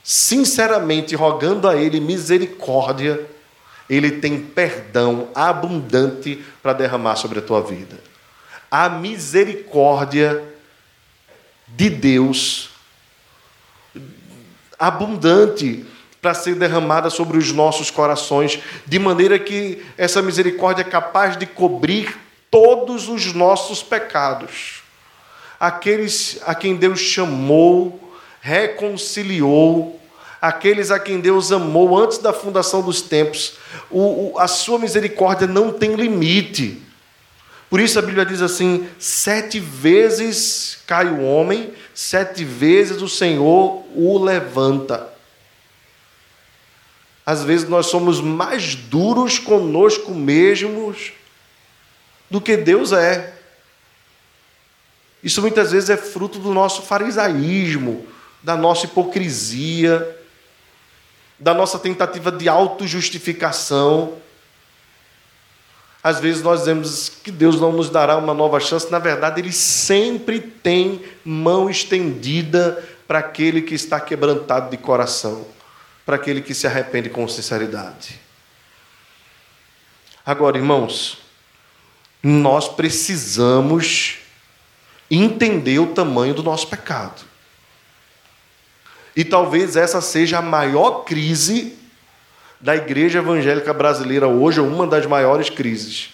sinceramente 0.03 1.15
rogando 1.15 1.67
a 1.67 1.75
Ele 1.75 1.99
misericórdia, 1.99 3.25
ele 3.91 4.11
tem 4.11 4.39
perdão 4.39 5.27
abundante 5.35 6.41
para 6.63 6.71
derramar 6.71 7.17
sobre 7.17 7.39
a 7.39 7.41
tua 7.41 7.61
vida. 7.61 7.99
A 8.71 8.87
misericórdia 8.87 10.41
de 11.67 11.89
Deus 11.89 12.69
abundante 14.79 15.85
para 16.21 16.33
ser 16.33 16.55
derramada 16.55 17.09
sobre 17.09 17.37
os 17.37 17.51
nossos 17.51 17.91
corações, 17.91 18.59
de 18.85 18.97
maneira 18.97 19.37
que 19.37 19.83
essa 19.97 20.21
misericórdia 20.21 20.83
é 20.83 20.85
capaz 20.85 21.35
de 21.35 21.45
cobrir 21.45 22.17
todos 22.49 23.09
os 23.09 23.33
nossos 23.33 23.83
pecados. 23.83 24.83
Aqueles 25.59 26.39
a 26.45 26.55
quem 26.55 26.75
Deus 26.75 26.99
chamou, 26.99 28.15
reconciliou, 28.39 30.00
aqueles 30.41 30.89
a 30.89 30.99
quem 30.99 31.19
Deus 31.19 31.51
amou 31.51 31.95
antes 31.95 32.17
da 32.17 32.33
fundação 32.33 32.81
dos 32.81 33.01
tempos. 33.01 33.53
O, 33.91 34.33
o, 34.33 34.39
a 34.39 34.47
sua 34.47 34.79
misericórdia 34.79 35.45
não 35.45 35.71
tem 35.71 35.93
limite. 35.95 36.81
Por 37.69 37.79
isso 37.79 37.99
a 37.99 38.01
Bíblia 38.01 38.25
diz 38.25 38.41
assim: 38.41 38.89
sete 38.97 39.59
vezes 39.59 40.79
cai 40.87 41.07
o 41.07 41.21
homem, 41.21 41.71
sete 41.93 42.43
vezes 42.43 43.01
o 43.01 43.07
Senhor 43.07 43.85
o 43.95 44.17
levanta. 44.23 45.07
Às 47.23 47.43
vezes 47.43 47.69
nós 47.69 47.85
somos 47.85 48.19
mais 48.19 48.73
duros 48.73 49.37
conosco 49.37 50.11
mesmos 50.11 51.13
do 52.29 52.41
que 52.41 52.57
Deus 52.57 52.91
é. 52.91 53.35
Isso 55.23 55.39
muitas 55.39 55.71
vezes 55.71 55.91
é 55.91 55.97
fruto 55.97 56.39
do 56.39 56.51
nosso 56.51 56.81
farisaísmo, 56.81 58.07
da 58.41 58.57
nossa 58.57 58.87
hipocrisia, 58.87 60.17
da 61.41 61.55
nossa 61.55 61.79
tentativa 61.79 62.31
de 62.31 62.47
autojustificação. 62.47 64.13
Às 66.03 66.19
vezes 66.19 66.43
nós 66.43 66.59
dizemos 66.59 67.09
que 67.09 67.31
Deus 67.31 67.59
não 67.59 67.71
nos 67.71 67.89
dará 67.89 68.15
uma 68.15 68.33
nova 68.33 68.59
chance, 68.59 68.91
na 68.91 68.99
verdade, 68.99 69.41
Ele 69.41 69.51
sempre 69.51 70.39
tem 70.39 71.03
mão 71.25 71.67
estendida 71.69 72.87
para 73.07 73.19
aquele 73.19 73.63
que 73.63 73.73
está 73.73 73.99
quebrantado 73.99 74.69
de 74.69 74.77
coração, 74.77 75.45
para 76.05 76.15
aquele 76.15 76.41
que 76.41 76.53
se 76.53 76.67
arrepende 76.67 77.09
com 77.09 77.27
sinceridade. 77.27 78.19
Agora, 80.23 80.57
irmãos, 80.57 81.17
nós 82.21 82.69
precisamos 82.69 84.19
entender 85.09 85.79
o 85.79 85.87
tamanho 85.87 86.35
do 86.35 86.43
nosso 86.43 86.67
pecado. 86.67 87.30
E 89.15 89.23
talvez 89.23 89.75
essa 89.75 89.99
seja 90.01 90.39
a 90.39 90.41
maior 90.41 91.03
crise 91.03 91.77
da 92.59 92.75
igreja 92.75 93.19
evangélica 93.19 93.73
brasileira 93.73 94.27
hoje, 94.27 94.61
ou 94.61 94.67
uma 94.67 94.85
das 94.85 95.05
maiores 95.05 95.49
crises. 95.49 96.11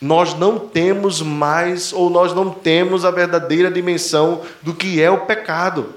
Nós 0.00 0.34
não 0.34 0.58
temos 0.58 1.22
mais, 1.22 1.92
ou 1.92 2.10
nós 2.10 2.34
não 2.34 2.50
temos 2.50 3.04
a 3.04 3.10
verdadeira 3.10 3.70
dimensão 3.70 4.42
do 4.62 4.74
que 4.74 5.00
é 5.00 5.10
o 5.10 5.24
pecado. 5.24 5.94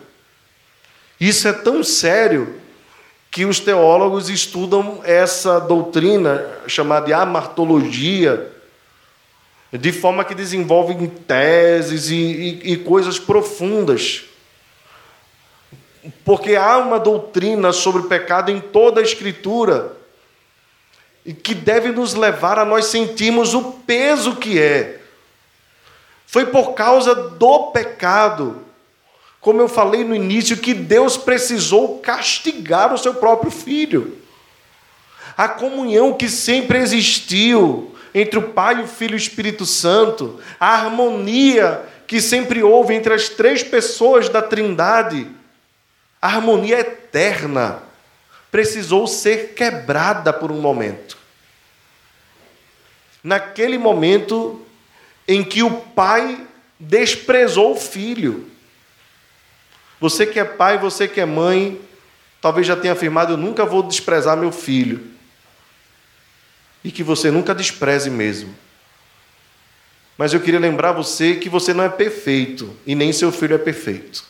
Isso 1.19 1.47
é 1.47 1.53
tão 1.53 1.83
sério 1.83 2.55
que 3.29 3.45
os 3.45 3.59
teólogos 3.59 4.29
estudam 4.29 5.01
essa 5.03 5.59
doutrina 5.59 6.45
chamada 6.65 7.07
de 7.07 7.13
amartologia, 7.13 8.51
de 9.71 9.91
forma 9.91 10.23
que 10.23 10.33
desenvolvem 10.33 11.07
teses 11.07 12.09
e, 12.09 12.15
e, 12.15 12.73
e 12.73 12.77
coisas 12.77 13.19
profundas 13.19 14.28
porque 16.23 16.55
há 16.55 16.77
uma 16.77 16.99
doutrina 16.99 17.71
sobre 17.73 18.01
o 18.01 18.07
pecado 18.07 18.51
em 18.51 18.59
toda 18.59 19.01
a 19.01 19.03
Escritura 19.03 19.93
e 21.25 21.33
que 21.33 21.53
deve 21.53 21.89
nos 21.89 22.13
levar 22.13 22.57
a 22.57 22.65
nós 22.65 22.85
sentirmos 22.85 23.53
o 23.53 23.73
peso 23.85 24.35
que 24.37 24.59
é. 24.59 24.99
Foi 26.25 26.45
por 26.45 26.73
causa 26.73 27.13
do 27.13 27.71
pecado, 27.71 28.63
como 29.41 29.59
eu 29.61 29.67
falei 29.67 30.03
no 30.03 30.15
início, 30.15 30.57
que 30.57 30.73
Deus 30.73 31.17
precisou 31.17 31.99
castigar 31.99 32.93
o 32.93 32.97
seu 32.97 33.15
próprio 33.15 33.51
filho. 33.51 34.17
A 35.35 35.47
comunhão 35.47 36.13
que 36.13 36.29
sempre 36.29 36.77
existiu 36.77 37.95
entre 38.13 38.39
o 38.39 38.49
Pai, 38.49 38.81
o 38.81 38.87
Filho 38.87 39.13
e 39.13 39.15
o 39.15 39.17
Espírito 39.17 39.65
Santo, 39.65 40.39
a 40.59 40.67
harmonia 40.73 41.81
que 42.07 42.19
sempre 42.19 42.63
houve 42.63 42.93
entre 42.95 43.13
as 43.13 43.29
três 43.29 43.61
pessoas 43.61 44.29
da 44.29 44.41
Trindade 44.41 45.27
a 46.21 46.27
harmonia 46.27 46.79
eterna 46.79 47.81
precisou 48.51 49.07
ser 49.07 49.53
quebrada 49.53 50.33
por 50.33 50.51
um 50.51 50.59
momento. 50.59 51.17
Naquele 53.23 53.77
momento 53.77 54.65
em 55.27 55.43
que 55.43 55.61
o 55.61 55.69
pai 55.69 56.47
desprezou 56.79 57.73
o 57.73 57.79
filho. 57.79 58.49
Você 59.99 60.25
que 60.25 60.39
é 60.39 60.45
pai, 60.45 60.77
você 60.77 61.07
que 61.07 61.19
é 61.19 61.25
mãe, 61.25 61.79
talvez 62.41 62.65
já 62.65 62.75
tenha 62.75 62.93
afirmado: 62.93 63.33
Eu 63.33 63.37
nunca 63.37 63.65
vou 63.65 63.83
desprezar 63.83 64.37
meu 64.37 64.51
filho. 64.51 65.11
E 66.83 66.91
que 66.91 67.03
você 67.03 67.29
nunca 67.29 67.53
despreze 67.53 68.09
mesmo. 68.09 68.55
Mas 70.17 70.33
eu 70.33 70.39
queria 70.39 70.59
lembrar 70.59 70.93
você 70.93 71.35
que 71.35 71.49
você 71.49 71.73
não 71.73 71.83
é 71.83 71.89
perfeito 71.89 72.75
e 72.85 72.95
nem 72.95 73.11
seu 73.13 73.31
filho 73.31 73.55
é 73.55 73.57
perfeito. 73.57 74.23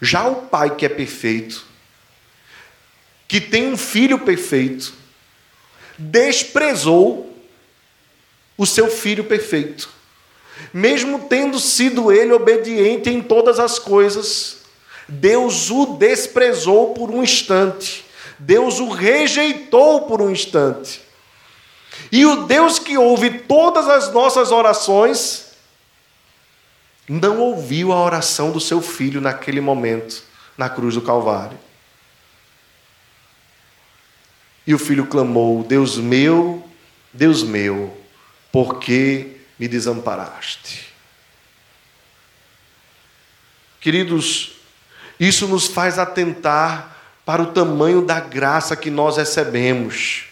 Já 0.00 0.26
o 0.26 0.42
pai 0.46 0.74
que 0.74 0.84
é 0.84 0.88
perfeito, 0.88 1.64
que 3.26 3.40
tem 3.40 3.72
um 3.72 3.76
filho 3.76 4.18
perfeito, 4.18 4.92
desprezou 5.98 7.32
o 8.56 8.66
seu 8.66 8.88
filho 8.88 9.24
perfeito. 9.24 9.88
Mesmo 10.72 11.26
tendo 11.28 11.58
sido 11.58 12.12
ele 12.12 12.32
obediente 12.32 13.10
em 13.10 13.20
todas 13.20 13.58
as 13.58 13.78
coisas, 13.78 14.58
Deus 15.08 15.70
o 15.70 15.96
desprezou 15.96 16.94
por 16.94 17.10
um 17.10 17.22
instante. 17.22 18.04
Deus 18.38 18.80
o 18.80 18.88
rejeitou 18.88 20.02
por 20.02 20.20
um 20.20 20.30
instante. 20.30 21.00
E 22.10 22.24
o 22.26 22.44
Deus 22.46 22.78
que 22.78 22.96
ouve 22.96 23.30
todas 23.40 23.88
as 23.88 24.12
nossas 24.12 24.50
orações, 24.50 25.43
não 27.08 27.40
ouviu 27.40 27.92
a 27.92 28.02
oração 28.02 28.50
do 28.50 28.60
seu 28.60 28.80
filho 28.80 29.20
naquele 29.20 29.60
momento, 29.60 30.22
na 30.56 30.68
cruz 30.68 30.94
do 30.94 31.02
Calvário. 31.02 31.58
E 34.66 34.74
o 34.74 34.78
filho 34.78 35.06
clamou: 35.06 35.62
Deus 35.62 35.98
meu, 35.98 36.66
Deus 37.12 37.42
meu, 37.42 37.96
por 38.50 38.78
que 38.78 39.40
me 39.58 39.68
desamparaste? 39.68 40.92
Queridos, 43.80 44.52
isso 45.20 45.46
nos 45.46 45.66
faz 45.66 45.98
atentar 45.98 46.96
para 47.24 47.42
o 47.42 47.52
tamanho 47.52 48.00
da 48.02 48.18
graça 48.18 48.74
que 48.74 48.90
nós 48.90 49.16
recebemos. 49.16 50.24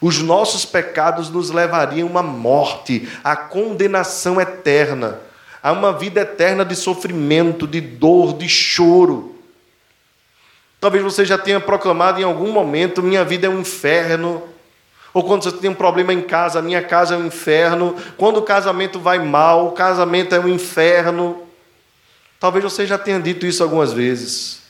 Os 0.00 0.20
nossos 0.20 0.64
pecados 0.64 1.30
nos 1.30 1.50
levariam 1.50 2.16
à 2.16 2.22
morte, 2.22 3.08
à 3.24 3.34
condenação 3.34 4.40
eterna, 4.40 5.20
a 5.64 5.72
uma 5.72 5.94
vida 5.94 6.20
eterna 6.20 6.62
de 6.62 6.76
sofrimento, 6.76 7.66
de 7.66 7.80
dor, 7.80 8.36
de 8.36 8.46
choro. 8.46 9.34
Talvez 10.78 11.02
você 11.02 11.24
já 11.24 11.38
tenha 11.38 11.58
proclamado 11.58 12.20
em 12.20 12.22
algum 12.22 12.52
momento: 12.52 13.02
minha 13.02 13.24
vida 13.24 13.46
é 13.46 13.50
um 13.50 13.60
inferno. 13.60 14.46
Ou 15.14 15.24
quando 15.24 15.44
você 15.44 15.52
tem 15.52 15.70
um 15.70 15.74
problema 15.74 16.12
em 16.12 16.20
casa, 16.20 16.60
minha 16.60 16.82
casa 16.82 17.14
é 17.14 17.16
um 17.16 17.26
inferno. 17.26 17.96
Quando 18.18 18.36
o 18.36 18.42
casamento 18.42 19.00
vai 19.00 19.18
mal, 19.18 19.68
o 19.68 19.72
casamento 19.72 20.34
é 20.34 20.40
um 20.40 20.48
inferno. 20.48 21.46
Talvez 22.38 22.62
você 22.62 22.86
já 22.86 22.98
tenha 22.98 23.18
dito 23.18 23.46
isso 23.46 23.62
algumas 23.62 23.90
vezes. 23.90 24.60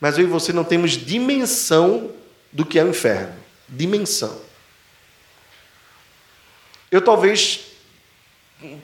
Mas 0.00 0.16
eu 0.16 0.24
e 0.24 0.28
você 0.28 0.50
não 0.50 0.64
temos 0.64 0.92
dimensão 0.92 2.10
do 2.50 2.64
que 2.64 2.78
é 2.78 2.84
o 2.84 2.88
inferno. 2.88 3.34
Dimensão. 3.68 4.40
Eu 6.90 7.02
talvez 7.02 7.67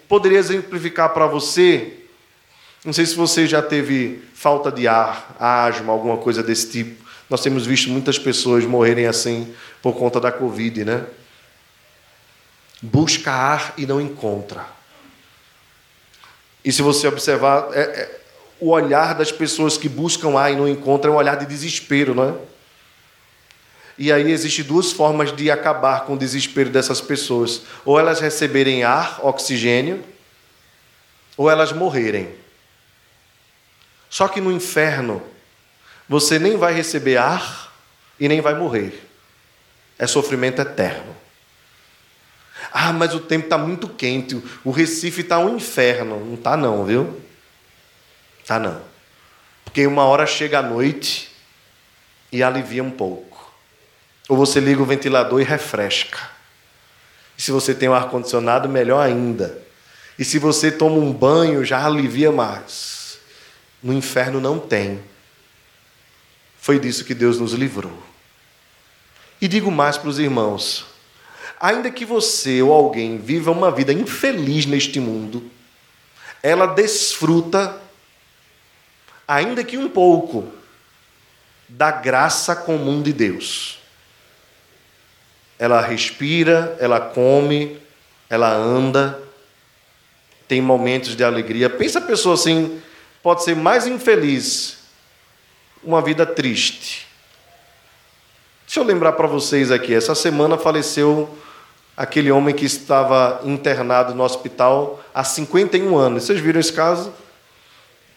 poderia 0.09 0.39
exemplificar 0.39 1.11
para 1.11 1.27
você, 1.27 2.01
não 2.85 2.93
sei 2.93 3.07
se 3.07 3.15
você 3.15 3.47
já 3.47 3.63
teve 3.63 4.23
falta 4.35 4.71
de 4.71 4.87
ar, 4.87 5.35
asma, 5.39 5.93
alguma 5.93 6.19
coisa 6.19 6.43
desse 6.43 6.71
tipo. 6.71 7.05
Nós 7.31 7.41
temos 7.41 7.67
visto 7.67 7.89
muitas 7.89 8.19
pessoas 8.19 8.65
morrerem 8.65 9.07
assim 9.07 9.55
por 9.83 9.95
conta 9.95 10.21
da 10.21 10.31
Covid, 10.31 10.85
né? 10.85 11.05
Busca 12.83 13.33
ar 13.33 13.75
e 13.79 13.87
não 13.87 14.01
encontra. 14.01 14.67
E 16.63 16.71
se 16.71 16.83
você 16.83 17.09
observar, 17.09 17.69
é, 17.73 17.81
é, 17.81 18.21
o 18.61 18.71
olhar 18.71 19.15
das 19.15 19.33
pessoas 19.33 19.79
que 19.79 19.89
buscam 19.89 20.39
ar 20.39 20.53
e 20.53 20.57
não 20.57 20.69
encontram 20.69 21.13
é 21.13 21.17
um 21.17 21.19
olhar 21.19 21.37
de 21.37 21.47
desespero, 21.47 22.15
não 22.15 22.29
é? 22.29 22.35
E 23.97 24.13
aí 24.13 24.31
existem 24.31 24.65
duas 24.65 24.93
formas 24.93 25.35
de 25.35 25.51
acabar 25.51 26.05
com 26.05 26.15
o 26.15 26.19
desespero 26.19 26.71
dessas 26.71 27.01
pessoas: 27.01 27.63
ou 27.85 27.99
elas 27.99 28.21
receberem 28.21 28.83
ar, 28.83 29.21
oxigênio, 29.23 30.05
ou 31.37 31.51
elas 31.51 31.73
morrerem. 31.73 32.35
Só 34.11 34.29
que 34.29 34.41
no 34.41 34.53
inferno, 34.53 35.23
você 36.09 36.39
nem 36.39 36.57
vai 36.57 36.73
receber 36.75 37.17
ar 37.17 37.73
e 38.19 38.29
nem 38.29 38.41
vai 38.41 38.55
morrer. 38.55 39.09
É 39.99 40.07
sofrimento 40.07 40.61
eterno. 40.61 41.15
Ah, 42.73 42.93
mas 42.93 43.15
o 43.15 43.21
tempo 43.21 43.45
está 43.45 43.59
muito 43.59 43.89
quente, 43.89 44.41
o 44.65 44.71
Recife 44.71 45.21
está 45.21 45.39
um 45.39 45.57
inferno. 45.57 46.25
Não 46.25 46.35
está 46.35 46.57
não, 46.57 46.85
viu? 46.85 47.21
Está 48.41 48.59
não. 48.59 48.81
Porque 49.65 49.87
uma 49.87 50.05
hora 50.05 50.27
chega 50.27 50.59
a 50.59 50.63
noite 50.63 51.31
e 52.31 52.43
alivia 52.43 52.83
um 52.83 52.91
pouco. 52.91 53.34
Ou 54.29 54.37
você 54.37 54.61
liga 54.61 54.83
o 54.83 54.87
ventilador 54.87 55.41
e 55.41 55.45
refresca. 55.45 56.31
E 57.37 57.43
se 57.43 57.51
você 57.51 57.75
tem 57.75 57.89
um 57.89 57.95
ar-condicionado, 57.95 58.69
melhor 58.69 59.01
ainda. 59.01 59.59
E 60.19 60.25
se 60.25 60.39
você 60.39 60.71
toma 60.71 60.97
um 60.97 61.13
banho, 61.13 61.65
já 61.65 61.85
alivia 61.85 62.31
mais. 62.31 63.19
No 63.83 63.93
inferno 63.93 64.41
não 64.41 64.59
tem. 64.59 65.03
Foi 66.59 66.79
disso 66.79 67.05
que 67.05 67.15
Deus 67.15 67.39
nos 67.39 67.53
livrou. 67.53 68.03
E 69.41 69.49
digo 69.49 69.71
mais 69.71 69.99
para 69.99 70.09
os 70.09 70.19
irmãos: 70.19 70.87
Ainda 71.61 71.91
que 71.91 72.05
você 72.05 72.63
ou 72.63 72.73
alguém 72.73 73.19
viva 73.19 73.51
uma 73.51 73.71
vida 73.71 73.93
infeliz 73.93 74.65
neste 74.65 75.01
mundo, 75.01 75.51
ela 76.43 76.67
desfruta, 76.67 77.79
ainda 79.27 79.65
que 79.65 79.77
um 79.77 79.89
pouco, 79.89 80.51
da 81.69 81.91
graça 81.91 82.55
comum 82.55 83.03
de 83.03 83.13
Deus. 83.13 83.84
Ela 85.65 85.81
respira, 85.81 86.77
ela 86.79 87.01
come, 87.01 87.79
ela 88.29 88.53
anda, 88.53 89.19
tem 90.47 90.61
momentos 90.61 91.17
de 91.17 91.25
alegria. 91.25 91.71
Pensa 91.71 92.01
a 92.01 92.03
pessoa 92.03 92.35
assim, 92.35 92.83
pode 93.23 93.43
ser 93.43 93.57
mais 93.57 93.87
infeliz, 93.87 94.77
uma 95.83 96.03
vida 96.03 96.27
triste. 96.27 97.07
Deixa 98.67 98.79
eu 98.79 98.85
lembrar 98.85 99.13
para 99.13 99.27
vocês 99.27 99.71
aqui, 99.71 99.95
essa 99.95 100.15
semana 100.15 100.59
faleceu 100.59 101.35
aquele 101.97 102.31
homem 102.31 102.55
que 102.55 102.67
estava 102.67 103.41
internado 103.43 104.15
no 104.15 104.23
hospital 104.23 105.03
há 105.15 105.25
51 105.25 105.97
anos. 105.97 106.25
Vocês 106.25 106.41
viram 106.41 106.61
esse 106.61 106.75
caso? 106.75 107.11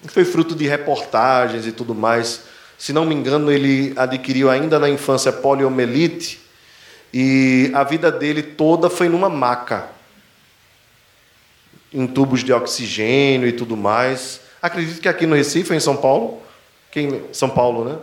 Foi 0.07 0.25
fruto 0.25 0.53
de 0.53 0.67
reportagens 0.67 1.65
e 1.65 1.71
tudo 1.71 1.95
mais. 1.95 2.41
Se 2.77 2.91
não 2.91 3.05
me 3.05 3.15
engano, 3.15 3.49
ele 3.49 3.93
adquiriu 3.95 4.49
ainda 4.49 4.77
na 4.77 4.89
infância 4.89 5.31
poliomielite 5.31 6.45
e 7.19 7.71
a 7.73 7.83
vida 7.83 8.11
dele 8.11 8.43
toda 8.43 8.91
foi 8.91 9.09
numa 9.09 9.27
maca, 9.27 9.87
em 11.91 12.05
tubos 12.05 12.43
de 12.43 12.53
oxigênio 12.53 13.47
e 13.47 13.51
tudo 13.51 13.75
mais. 13.75 14.39
Acredito 14.61 15.01
que 15.01 15.09
aqui 15.09 15.25
no 15.25 15.35
Recife, 15.35 15.73
em 15.73 15.79
São 15.79 15.97
Paulo, 15.97 16.39
quem 16.91 17.23
São 17.33 17.49
Paulo, 17.49 17.85
né? 17.85 17.97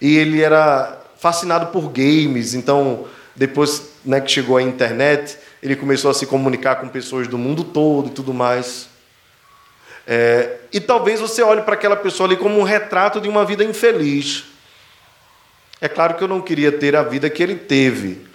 E 0.00 0.18
ele 0.18 0.40
era 0.40 1.02
fascinado 1.18 1.72
por 1.72 1.88
games, 1.88 2.54
então 2.54 3.08
depois 3.34 3.90
né, 4.04 4.20
que 4.20 4.30
chegou 4.30 4.56
a 4.56 4.62
internet, 4.62 5.36
ele 5.60 5.74
começou 5.74 6.08
a 6.08 6.14
se 6.14 6.26
comunicar 6.26 6.76
com 6.76 6.86
pessoas 6.86 7.26
do 7.26 7.36
mundo 7.36 7.64
todo 7.64 8.06
e 8.06 8.12
tudo 8.12 8.32
mais. 8.32 8.88
É, 10.06 10.58
e 10.72 10.78
talvez 10.78 11.18
você 11.18 11.42
olhe 11.42 11.62
para 11.62 11.74
aquela 11.74 11.96
pessoa 11.96 12.28
ali 12.28 12.36
como 12.36 12.56
um 12.56 12.62
retrato 12.62 13.20
de 13.20 13.28
uma 13.28 13.44
vida 13.44 13.64
infeliz. 13.64 14.44
É 15.80 15.88
claro 15.88 16.14
que 16.14 16.24
eu 16.24 16.28
não 16.28 16.40
queria 16.40 16.72
ter 16.72 16.96
a 16.96 17.02
vida 17.02 17.28
que 17.28 17.42
ele 17.42 17.56
teve, 17.56 18.26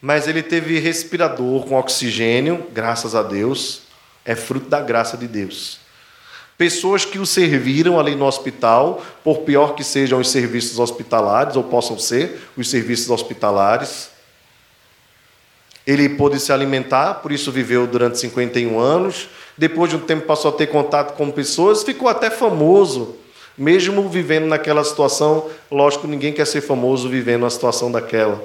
mas 0.00 0.26
ele 0.28 0.42
teve 0.42 0.78
respirador 0.78 1.64
com 1.66 1.76
oxigênio, 1.76 2.66
graças 2.72 3.14
a 3.14 3.22
Deus, 3.22 3.82
é 4.24 4.34
fruto 4.34 4.68
da 4.68 4.80
graça 4.80 5.16
de 5.16 5.26
Deus. 5.26 5.78
Pessoas 6.56 7.04
que 7.04 7.18
o 7.18 7.26
serviram 7.26 7.98
ali 7.98 8.14
no 8.14 8.26
hospital, 8.26 9.02
por 9.24 9.38
pior 9.40 9.74
que 9.74 9.82
sejam 9.82 10.20
os 10.20 10.30
serviços 10.30 10.78
hospitalares, 10.78 11.56
ou 11.56 11.64
possam 11.64 11.98
ser 11.98 12.48
os 12.56 12.70
serviços 12.70 13.10
hospitalares. 13.10 14.10
Ele 15.86 16.08
pôde 16.08 16.38
se 16.38 16.52
alimentar, 16.52 17.14
por 17.14 17.32
isso 17.32 17.50
viveu 17.50 17.86
durante 17.86 18.18
51 18.18 18.78
anos. 18.78 19.28
Depois 19.58 19.90
de 19.90 19.96
um 19.96 20.00
tempo 20.00 20.26
passou 20.26 20.50
a 20.50 20.54
ter 20.54 20.68
contato 20.68 21.14
com 21.16 21.30
pessoas, 21.30 21.82
ficou 21.82 22.08
até 22.08 22.30
famoso, 22.30 23.16
mesmo 23.56 24.08
vivendo 24.08 24.46
naquela 24.46 24.82
situação. 24.84 25.50
Lógico, 25.70 26.06
ninguém 26.06 26.32
quer 26.32 26.46
ser 26.46 26.60
famoso 26.60 27.08
vivendo 27.08 27.42
uma 27.42 27.50
situação 27.50 27.90
daquela. 27.90 28.42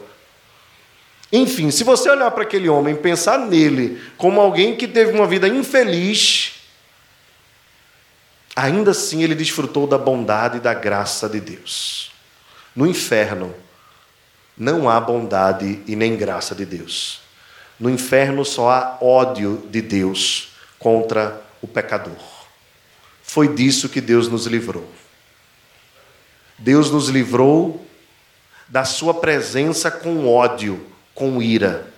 Enfim, 1.31 1.69
se 1.69 1.83
você 1.83 2.09
olhar 2.09 2.31
para 2.31 2.43
aquele 2.43 2.69
homem 2.69 2.95
pensar 2.95 3.37
nele 3.37 4.01
como 4.17 4.41
alguém 4.41 4.75
que 4.75 4.87
teve 4.87 5.11
uma 5.11 5.27
vida 5.27 5.47
infeliz, 5.47 6.53
ainda 8.55 8.91
assim 8.91 9.23
ele 9.23 9.35
desfrutou 9.35 9.85
da 9.85 9.97
bondade 9.97 10.57
e 10.57 10.61
da 10.61 10.73
graça 10.73 11.29
de 11.29 11.39
Deus. 11.39 12.11
No 12.75 12.87
inferno, 12.87 13.53
não 14.57 14.89
há 14.89 14.99
bondade 14.99 15.81
e 15.87 15.95
nem 15.95 16.15
graça 16.15 16.55
de 16.55 16.65
Deus. 16.65 17.21
No 17.79 17.89
inferno 17.89 18.43
só 18.43 18.71
há 18.71 18.97
ódio 18.99 19.63
de 19.69 19.81
Deus 19.81 20.49
contra 20.77 21.41
o 21.61 21.67
pecador. 21.67 22.38
Foi 23.29 23.47
disso 23.47 23.87
que 23.87 24.01
Deus 24.01 24.27
nos 24.27 24.47
livrou. 24.47 24.89
Deus 26.57 26.89
nos 26.89 27.09
livrou 27.09 27.85
da 28.67 28.83
sua 28.83 29.13
presença 29.13 29.91
com 29.91 30.27
ódio, 30.27 30.83
com 31.13 31.39
ira. 31.39 31.93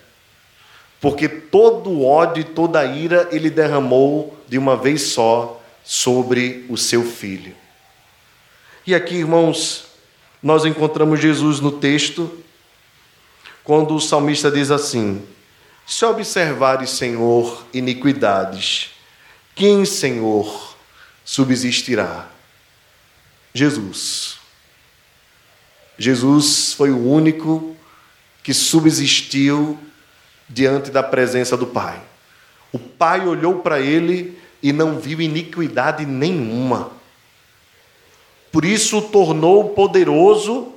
Porque 1.00 1.30
todo 1.30 2.04
ódio 2.04 2.42
e 2.42 2.44
toda 2.44 2.84
ira 2.84 3.30
ele 3.32 3.50
derramou 3.50 4.38
de 4.46 4.58
uma 4.58 4.76
vez 4.76 5.04
só 5.04 5.64
sobre 5.86 6.66
o 6.68 6.76
seu 6.76 7.02
filho. 7.02 7.56
E 8.86 8.94
aqui, 8.94 9.16
irmãos, 9.16 9.86
nós 10.44 10.66
encontramos 10.66 11.22
Jesus 11.22 11.62
no 11.62 11.72
texto, 11.72 12.44
quando 13.64 13.96
o 13.96 14.02
salmista 14.02 14.52
diz 14.52 14.70
assim: 14.70 15.26
Se 15.88 16.04
observares, 16.04 16.90
Senhor, 16.90 17.66
iniquidades, 17.74 18.90
quem, 19.56 19.86
Senhor, 19.86 20.71
subsistirá? 21.32 22.28
Jesus. 23.54 24.38
Jesus 25.98 26.74
foi 26.74 26.92
o 26.92 27.08
único 27.08 27.74
que 28.44 28.54
subsistiu 28.54 29.80
diante 30.50 30.92
da 30.92 31.02
presença 31.02 31.56
do 31.56 31.68
Pai. 31.68 32.02
O 32.74 32.78
Pai 32.78 33.26
olhou 33.26 33.60
para 33.60 33.80
ele 33.80 34.38
e 34.62 34.74
não 34.74 35.00
viu 35.00 35.22
iniquidade 35.22 36.06
nenhuma. 36.06 36.92
Por 38.52 38.66
isso 38.66 38.98
o 38.98 39.02
tornou 39.02 39.70
poderoso 39.70 40.74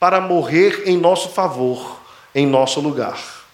para 0.00 0.22
morrer 0.22 0.84
em 0.86 0.96
nosso 0.96 1.28
favor, 1.28 2.00
em 2.34 2.46
nosso 2.46 2.80
lugar. 2.80 3.44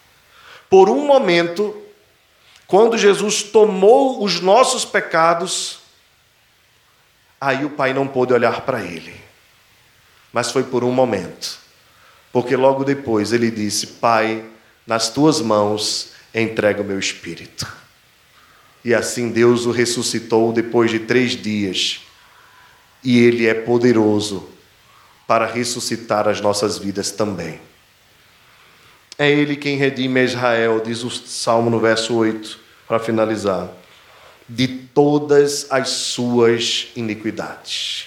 Por 0.70 0.88
um 0.88 1.04
momento, 1.04 1.74
quando 2.68 2.96
Jesus 2.96 3.42
tomou 3.42 4.22
os 4.22 4.40
nossos 4.40 4.84
pecados, 4.84 5.82
aí 7.48 7.64
o 7.64 7.70
Pai 7.70 7.92
não 7.92 8.06
pôde 8.06 8.32
olhar 8.32 8.62
para 8.62 8.82
ele. 8.82 9.14
Mas 10.32 10.50
foi 10.50 10.64
por 10.64 10.82
um 10.82 10.90
momento. 10.90 11.58
Porque 12.32 12.56
logo 12.56 12.84
depois 12.84 13.32
ele 13.32 13.50
disse: 13.50 13.86
Pai, 13.86 14.44
nas 14.86 15.08
tuas 15.10 15.40
mãos 15.40 16.12
entrego 16.34 16.82
o 16.82 16.84
meu 16.84 16.98
espírito. 16.98 17.66
E 18.84 18.92
assim 18.94 19.30
Deus 19.30 19.64
o 19.64 19.70
ressuscitou 19.70 20.52
depois 20.52 20.90
de 20.90 20.98
três 20.98 21.30
dias. 21.32 22.00
E 23.02 23.18
Ele 23.18 23.46
é 23.46 23.54
poderoso 23.54 24.48
para 25.26 25.46
ressuscitar 25.46 26.28
as 26.28 26.40
nossas 26.40 26.76
vidas 26.76 27.10
também. 27.10 27.60
É 29.16 29.30
Ele 29.30 29.56
quem 29.56 29.76
redime 29.76 30.22
Israel, 30.22 30.82
diz 30.84 31.02
o 31.02 31.10
Salmo 31.10 31.70
no 31.70 31.80
verso 31.80 32.14
8, 32.14 32.58
para 32.86 32.98
finalizar, 32.98 33.70
de 34.48 34.68
todas 34.68 35.70
as 35.70 35.88
suas 35.88 36.88
iniquidades. 36.94 38.06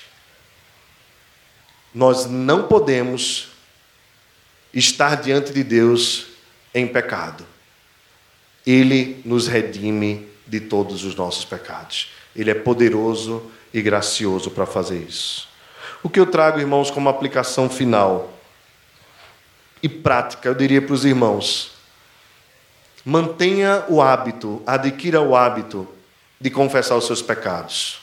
Nós 1.94 2.26
não 2.28 2.68
podemos 2.68 3.50
estar 4.74 5.16
diante 5.16 5.52
de 5.52 5.64
Deus 5.64 6.28
em 6.74 6.88
pecado. 6.88 7.46
Ele 8.66 9.22
nos 9.26 9.48
redime 9.48 10.28
de 10.46 10.60
todos 10.60 11.04
os 11.04 11.16
nossos 11.16 11.44
pecados. 11.44 12.12
Ele 12.36 12.52
é 12.52 12.54
poderoso 12.54 13.52
e 13.74 13.82
gracioso 13.82 14.52
para 14.52 14.66
fazer 14.66 15.00
isso. 15.00 15.48
O 16.04 16.10
que 16.10 16.20
eu 16.20 16.28
trago, 16.28 16.60
irmãos, 16.60 16.92
como 16.92 17.10
aplicação 17.10 17.70
final 17.70 18.32
e 19.82 19.90
prática, 19.90 20.48
eu 20.48 20.54
diria 20.54 20.82
para 20.82 20.94
os 20.94 21.04
irmãos: 21.04 21.72
mantenha 23.04 23.84
o 23.90 24.02
hábito, 24.02 24.62
adquira 24.68 25.20
o 25.22 25.36
hábito 25.36 25.88
de 26.40 26.50
confessar 26.50 26.96
os 26.96 27.06
seus 27.06 27.22
pecados. 27.22 28.00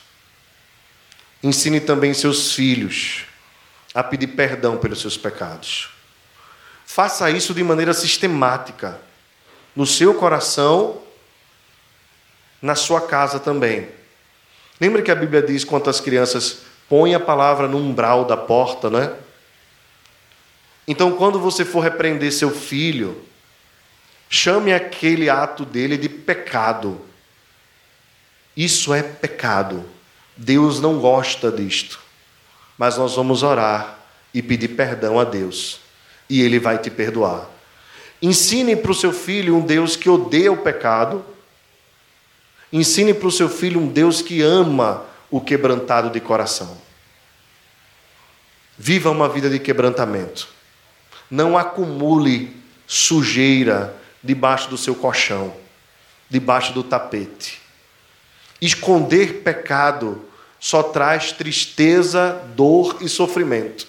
Ensine 1.43 1.81
também 1.81 2.15
seus 2.15 2.55
filhos 2.55 3.25
a 3.95 4.03
pedir 4.03 4.29
perdão 4.29 4.77
pelos 4.77 5.01
seus 5.01 5.17
pecados. 5.17 5.91
Faça 6.85 7.31
isso 7.31 7.55
de 7.55 7.63
maneira 7.63 7.95
sistemática, 7.95 9.01
no 9.75 9.87
seu 9.87 10.15
coração 10.15 11.03
na 12.65 12.75
sua 12.75 13.03
casa 13.03 13.39
também. 13.39 13.89
Lembra 14.81 15.03
que 15.03 15.11
a 15.11 15.15
Bíblia 15.15 15.43
diz 15.43 15.65
quantas 15.65 16.01
crianças 16.01 16.63
põem 16.89 17.15
a 17.15 17.21
palavra 17.21 17.69
no 17.69 17.77
umbral 17.77 18.25
da 18.25 18.39
porta, 18.39 18.89
né? 18.89 19.15
Então, 20.89 21.13
quando 21.13 21.39
você 21.39 21.63
for 21.63 21.81
repreender 21.81 22.33
seu 22.33 22.51
filho, 22.51 23.23
chame 24.31 24.73
aquele 24.73 25.29
ato 25.29 25.67
dele 25.67 25.99
de 25.99 26.09
pecado. 26.09 26.99
Isso 28.57 28.93
é 28.93 29.03
pecado. 29.03 29.85
Deus 30.37 30.81
não 30.81 30.99
gosta 30.99 31.51
disto. 31.51 32.01
Mas 32.77 32.97
nós 32.97 33.15
vamos 33.15 33.43
orar 33.43 33.99
e 34.33 34.43
pedir 34.43 34.69
perdão 34.69 35.19
a 35.19 35.25
Deus. 35.25 35.81
E 36.29 36.41
Ele 36.41 36.59
vai 36.59 36.79
te 36.79 36.91
perdoar. 36.91 37.49
Ensine 38.21 38.75
para 38.75 38.91
o 38.91 38.95
seu 38.95 39.13
filho 39.13 39.57
um 39.57 39.61
Deus 39.61 39.97
que 39.97 40.09
odeia 40.09 40.51
o 40.51 40.57
pecado 40.57 41.25
Ensine 42.75 43.15
para 43.15 43.29
o 43.29 43.31
seu 43.31 43.49
filho 43.49 43.81
um 43.81 43.87
Deus 43.87 44.21
que 44.21 44.43
ama 44.43 45.05
o 45.31 45.41
quebrantado 45.41 46.11
de 46.11 46.19
coração. 46.19 46.77
Viva 48.77 49.13
uma 49.13 49.29
vida 49.29 49.49
de 49.49 49.61
quebrantamento. 49.61 50.49
Não 51.31 51.57
acumule 51.57 52.61
sujeira 52.85 53.95
debaixo 54.21 54.69
do 54.69 54.77
seu 54.77 54.93
colchão, 54.93 55.55
debaixo 56.29 56.73
do 56.73 56.83
tapete. 56.83 57.61
Esconder 58.61 59.43
pecado 59.43 60.25
só 60.59 60.83
traz 60.83 61.33
tristeza, 61.33 62.43
dor 62.55 62.99
e 63.01 63.09
sofrimento. 63.09 63.87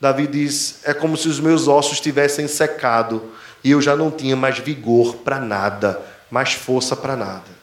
Davi 0.00 0.26
diz: 0.26 0.80
é 0.84 0.94
como 0.94 1.16
se 1.16 1.28
os 1.28 1.40
meus 1.40 1.68
ossos 1.68 2.00
tivessem 2.00 2.46
secado 2.48 3.32
e 3.62 3.70
eu 3.70 3.82
já 3.82 3.96
não 3.96 4.10
tinha 4.10 4.36
mais 4.36 4.58
vigor 4.58 5.16
para 5.16 5.40
nada 5.40 6.16
mais 6.30 6.52
força 6.52 6.94
para 6.94 7.16
nada. 7.16 7.58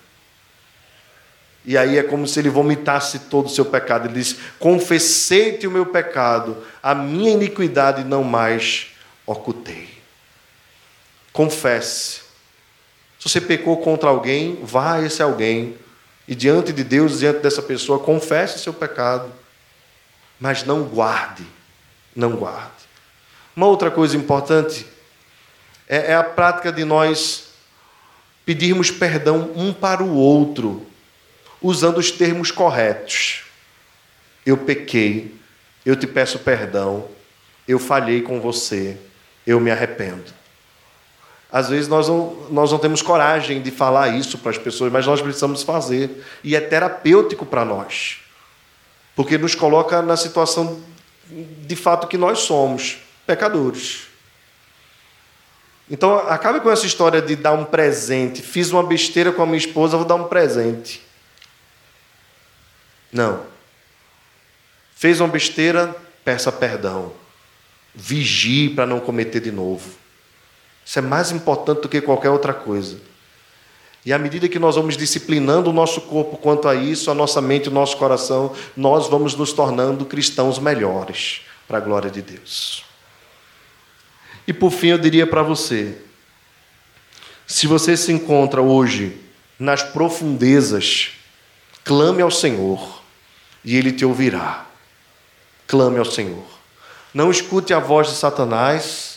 E 1.63 1.77
aí 1.77 1.97
é 1.97 2.03
como 2.03 2.27
se 2.27 2.39
ele 2.39 2.49
vomitasse 2.49 3.19
todo 3.19 3.47
o 3.47 3.49
seu 3.49 3.65
pecado. 3.65 4.07
Ele 4.07 4.15
diz: 4.15 4.37
Confessei-te 4.59 5.65
o 5.65 5.71
meu 5.71 5.85
pecado, 5.85 6.63
a 6.81 6.93
minha 6.93 7.31
iniquidade 7.31 8.03
não 8.03 8.23
mais 8.23 8.87
ocultei. 9.25 9.89
Confesse. 11.33 12.24
Se 13.25 13.31
você 13.31 13.41
pecou 13.41 13.77
contra 13.77 14.07
alguém, 14.07 14.59
vá 14.61 14.97
a 14.97 15.01
esse 15.01 15.19
alguém 15.19 15.75
e 16.27 16.35
diante 16.35 16.71
de 16.71 16.83
Deus, 16.83 17.17
diante 17.17 17.39
dessa 17.39 17.59
pessoa, 17.59 17.97
confesse 17.97 18.57
o 18.57 18.59
seu 18.59 18.71
pecado. 18.71 19.33
Mas 20.39 20.63
não 20.63 20.83
guarde, 20.83 21.43
não 22.15 22.35
guarde. 22.35 22.85
Uma 23.55 23.65
outra 23.65 23.89
coisa 23.89 24.15
importante 24.15 24.85
é, 25.89 26.11
é 26.11 26.15
a 26.15 26.23
prática 26.23 26.71
de 26.71 26.85
nós 26.85 27.49
pedirmos 28.45 28.91
perdão 28.91 29.51
um 29.55 29.73
para 29.73 30.03
o 30.03 30.13
outro, 30.13 30.85
usando 31.59 31.97
os 31.97 32.11
termos 32.11 32.51
corretos. 32.51 33.41
Eu 34.45 34.55
pequei, 34.55 35.33
eu 35.83 35.95
te 35.95 36.05
peço 36.05 36.37
perdão, 36.37 37.09
eu 37.67 37.79
falhei 37.79 38.21
com 38.21 38.39
você, 38.39 38.95
eu 39.47 39.59
me 39.59 39.71
arrependo. 39.71 40.44
Às 41.51 41.69
vezes 41.69 41.87
nós 41.87 42.07
não, 42.07 42.47
nós 42.49 42.71
não 42.71 42.79
temos 42.79 43.01
coragem 43.01 43.61
de 43.61 43.71
falar 43.71 44.09
isso 44.09 44.37
para 44.37 44.51
as 44.51 44.57
pessoas, 44.57 44.91
mas 44.91 45.05
nós 45.05 45.21
precisamos 45.21 45.63
fazer. 45.63 46.23
E 46.43 46.55
é 46.55 46.59
terapêutico 46.59 47.45
para 47.45 47.63
nós, 47.63 48.17
porque 49.15 49.37
nos 49.37 49.55
coloca 49.55 50.01
na 50.01 50.17
situação 50.17 50.81
de 51.29 51.75
fato 51.75 52.07
que 52.07 52.17
nós 52.17 52.39
somos 52.39 52.97
pecadores. 53.25 54.07
Então, 55.89 56.17
acabe 56.27 56.59
com 56.61 56.71
essa 56.71 56.85
história 56.85 57.21
de 57.21 57.35
dar 57.35 57.53
um 57.53 57.63
presente. 57.63 58.41
Fiz 58.41 58.71
uma 58.71 58.83
besteira 58.83 59.31
com 59.31 59.43
a 59.43 59.45
minha 59.45 59.57
esposa, 59.57 59.97
vou 59.97 60.05
dar 60.05 60.15
um 60.15 60.27
presente. 60.27 61.01
Não. 63.11 63.45
Fez 64.95 65.21
uma 65.21 65.27
besteira, 65.27 65.95
peça 66.23 66.51
perdão. 66.51 67.13
Vigie 67.93 68.69
para 68.69 68.85
não 68.85 68.99
cometer 68.99 69.39
de 69.39 69.51
novo. 69.51 70.04
Isso 70.85 70.99
é 70.99 71.01
mais 71.01 71.31
importante 71.31 71.81
do 71.81 71.89
que 71.89 71.99
qualquer 71.99 72.29
outra 72.29 72.53
coisa. 72.53 72.97
E 74.05 74.13
à 74.13 74.19
medida 74.19 74.47
que 74.47 74.59
nós 74.59 74.75
vamos 74.75 74.95
disciplinando 74.95 75.71
o 75.71 75.73
nosso 75.73 76.01
corpo 76.01 76.37
quanto 76.37 76.67
a 76.67 76.75
isso, 76.75 77.09
a 77.09 77.15
nossa 77.15 77.41
mente, 77.41 77.69
o 77.69 77.71
nosso 77.71 77.97
coração, 77.97 78.53
nós 78.77 79.07
vamos 79.07 79.33
nos 79.33 79.51
tornando 79.51 80.05
cristãos 80.05 80.59
melhores, 80.59 81.41
para 81.67 81.79
a 81.79 81.81
glória 81.81 82.11
de 82.11 82.21
Deus. 82.21 82.85
E 84.47 84.53
por 84.53 84.69
fim, 84.69 84.89
eu 84.89 84.99
diria 84.99 85.25
para 85.25 85.41
você: 85.41 85.97
se 87.47 87.65
você 87.65 87.97
se 87.97 88.11
encontra 88.11 88.61
hoje 88.61 89.19
nas 89.57 89.81
profundezas, 89.81 91.13
clame 91.83 92.21
ao 92.21 92.29
Senhor 92.29 93.01
e 93.63 93.75
Ele 93.75 93.91
te 93.91 94.05
ouvirá. 94.05 94.67
Clame 95.65 95.97
ao 95.97 96.05
Senhor. 96.05 96.45
Não 97.11 97.31
escute 97.31 97.73
a 97.73 97.79
voz 97.79 98.07
de 98.07 98.13
Satanás 98.13 99.14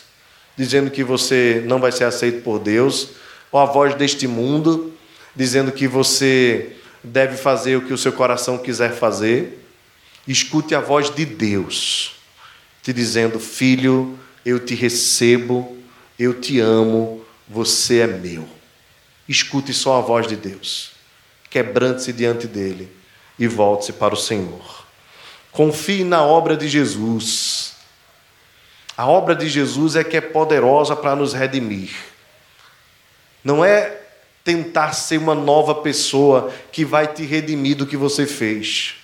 dizendo 0.59 0.91
que 0.91 1.05
você 1.05 1.63
não 1.65 1.79
vai 1.79 1.89
ser 1.89 2.03
aceito 2.03 2.43
por 2.43 2.59
Deus, 2.59 3.11
ou 3.49 3.61
a 3.61 3.65
voz 3.65 3.95
deste 3.95 4.27
mundo 4.27 4.93
dizendo 5.33 5.71
que 5.71 5.87
você 5.87 6.73
deve 7.01 7.37
fazer 7.37 7.77
o 7.77 7.81
que 7.85 7.93
o 7.93 7.97
seu 7.97 8.11
coração 8.11 8.57
quiser 8.57 8.91
fazer. 8.91 9.65
Escute 10.27 10.75
a 10.75 10.81
voz 10.81 11.09
de 11.09 11.25
Deus 11.25 12.11
te 12.83 12.91
dizendo: 12.91 13.39
Filho, 13.39 14.19
eu 14.45 14.59
te 14.59 14.75
recebo, 14.75 15.77
eu 16.19 16.41
te 16.41 16.59
amo, 16.59 17.23
você 17.47 17.99
é 17.99 18.07
meu. 18.07 18.45
Escute 19.27 19.73
só 19.73 19.99
a 19.99 20.01
voz 20.01 20.27
de 20.27 20.35
Deus. 20.35 20.91
Quebrante-se 21.49 22.11
diante 22.11 22.47
dele 22.47 22.91
e 23.39 23.47
volte-se 23.47 23.93
para 23.93 24.13
o 24.13 24.17
Senhor. 24.17 24.85
Confie 25.53 26.03
na 26.03 26.21
obra 26.21 26.57
de 26.57 26.67
Jesus. 26.67 27.78
A 28.99 29.07
obra 29.07 29.33
de 29.33 29.47
Jesus 29.47 29.95
é 29.95 30.03
que 30.03 30.17
é 30.17 30.19
poderosa 30.19 30.93
para 30.93 31.15
nos 31.15 31.31
redimir. 31.31 31.89
Não 33.41 33.63
é 33.63 33.97
tentar 34.43 34.91
ser 34.91 35.17
uma 35.17 35.33
nova 35.33 35.73
pessoa 35.75 36.51
que 36.69 36.83
vai 36.83 37.07
te 37.07 37.23
redimir 37.23 37.77
do 37.77 37.87
que 37.87 37.95
você 37.95 38.27
fez, 38.27 38.95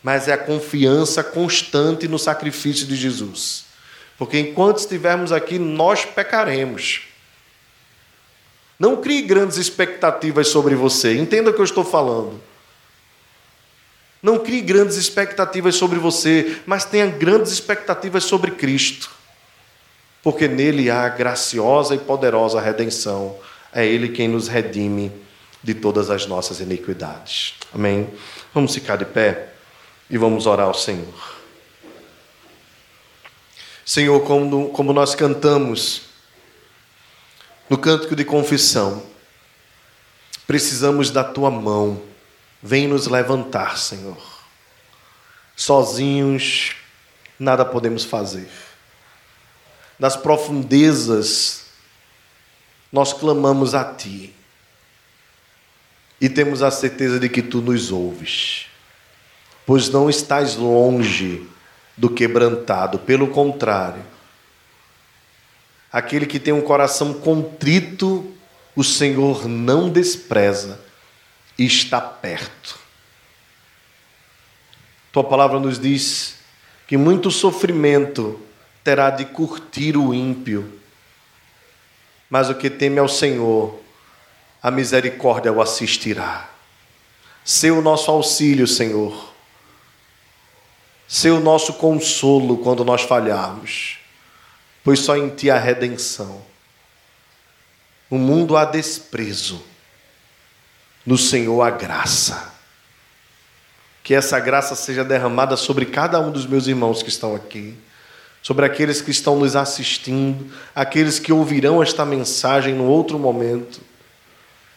mas 0.00 0.28
é 0.28 0.34
a 0.34 0.38
confiança 0.38 1.24
constante 1.24 2.06
no 2.06 2.20
sacrifício 2.20 2.86
de 2.86 2.94
Jesus. 2.94 3.64
Porque 4.16 4.38
enquanto 4.38 4.78
estivermos 4.78 5.32
aqui, 5.32 5.58
nós 5.58 6.04
pecaremos. 6.04 7.08
Não 8.78 8.98
crie 8.98 9.22
grandes 9.22 9.56
expectativas 9.56 10.46
sobre 10.46 10.76
você. 10.76 11.18
Entenda 11.18 11.50
o 11.50 11.52
que 11.52 11.60
eu 11.60 11.64
estou 11.64 11.84
falando. 11.84 12.40
Não 14.22 14.38
crie 14.38 14.60
grandes 14.60 14.96
expectativas 14.96 15.74
sobre 15.74 15.98
você, 15.98 16.58
mas 16.64 16.84
tenha 16.84 17.06
grandes 17.06 17.50
expectativas 17.52 18.24
sobre 18.24 18.52
Cristo. 18.52 19.10
porque 20.22 20.46
nele 20.46 20.88
há 20.88 21.08
graciosa 21.08 21.94
e 21.94 21.98
poderosa 21.98 22.60
redenção. 22.60 23.36
É 23.72 23.84
ele 23.84 24.08
quem 24.10 24.28
nos 24.28 24.46
redime 24.46 25.10
de 25.62 25.74
todas 25.74 26.10
as 26.10 26.26
nossas 26.26 26.60
iniquidades. 26.60 27.54
Amém? 27.74 28.08
Vamos 28.54 28.72
ficar 28.74 28.96
de 28.96 29.04
pé 29.04 29.48
e 30.08 30.16
vamos 30.16 30.46
orar 30.46 30.66
ao 30.66 30.74
Senhor. 30.74 31.36
Senhor, 33.84 34.20
como, 34.20 34.68
como 34.70 34.92
nós 34.92 35.14
cantamos 35.14 36.02
no 37.68 37.76
cântico 37.76 38.14
de 38.14 38.24
confissão, 38.24 39.02
precisamos 40.46 41.10
da 41.10 41.24
tua 41.24 41.50
mão. 41.50 42.00
Vem 42.62 42.86
nos 42.86 43.08
levantar, 43.08 43.76
Senhor. 43.76 44.16
Sozinhos, 45.56 46.76
nada 47.38 47.64
podemos 47.64 48.04
fazer. 48.04 48.48
Nas 49.98 50.16
profundezas, 50.16 51.64
nós 52.92 53.12
clamamos 53.12 53.74
a 53.74 53.84
Ti 53.84 54.32
e 56.20 56.28
temos 56.28 56.62
a 56.62 56.70
certeza 56.70 57.18
de 57.18 57.28
que 57.28 57.42
Tu 57.42 57.60
nos 57.60 57.90
ouves, 57.90 58.66
pois 59.66 59.88
não 59.88 60.08
estás 60.08 60.54
longe 60.54 61.48
do 61.96 62.08
quebrantado, 62.08 62.98
pelo 63.00 63.26
contrário, 63.28 64.04
aquele 65.92 66.26
que 66.26 66.38
tem 66.38 66.54
um 66.54 66.62
coração 66.62 67.12
contrito, 67.12 68.32
o 68.76 68.84
Senhor 68.84 69.48
não 69.48 69.90
despreza 69.90 70.91
está 71.58 72.00
perto. 72.00 72.78
Tua 75.12 75.24
palavra 75.24 75.60
nos 75.60 75.78
diz 75.78 76.38
que 76.86 76.96
muito 76.96 77.30
sofrimento 77.30 78.40
terá 78.82 79.10
de 79.10 79.24
curtir 79.26 79.96
o 79.96 80.14
ímpio, 80.14 80.80
mas 82.28 82.48
o 82.48 82.54
que 82.54 82.70
teme 82.70 82.98
ao 82.98 83.08
Senhor, 83.08 83.80
a 84.62 84.70
misericórdia 84.70 85.52
o 85.52 85.60
assistirá. 85.60 86.48
Ser 87.44 87.72
o 87.72 87.82
nosso 87.82 88.10
auxílio, 88.10 88.66
Senhor 88.66 89.32
ser 91.12 91.28
o 91.28 91.40
nosso 91.40 91.74
consolo 91.74 92.56
quando 92.56 92.86
nós 92.86 93.02
falharmos, 93.02 93.98
pois 94.82 95.00
só 95.00 95.14
em 95.14 95.28
Ti 95.28 95.50
há 95.50 95.58
redenção. 95.58 96.40
No 98.10 98.16
mundo 98.16 98.56
há 98.56 98.64
desprezo, 98.64 99.62
no 101.04 101.18
Senhor 101.18 101.60
há 101.62 101.70
graça. 101.70 102.52
Que 104.02 104.14
essa 104.14 104.38
graça 104.40 104.74
seja 104.74 105.04
derramada 105.04 105.56
sobre 105.56 105.86
cada 105.86 106.20
um 106.20 106.30
dos 106.30 106.46
meus 106.46 106.66
irmãos 106.66 107.02
que 107.02 107.08
estão 107.08 107.34
aqui, 107.34 107.76
sobre 108.42 108.66
aqueles 108.66 109.00
que 109.00 109.10
estão 109.10 109.38
nos 109.38 109.54
assistindo, 109.54 110.52
aqueles 110.74 111.18
que 111.18 111.32
ouvirão 111.32 111.82
esta 111.82 112.04
mensagem 112.04 112.74
no 112.74 112.84
outro 112.84 113.18
momento. 113.18 113.80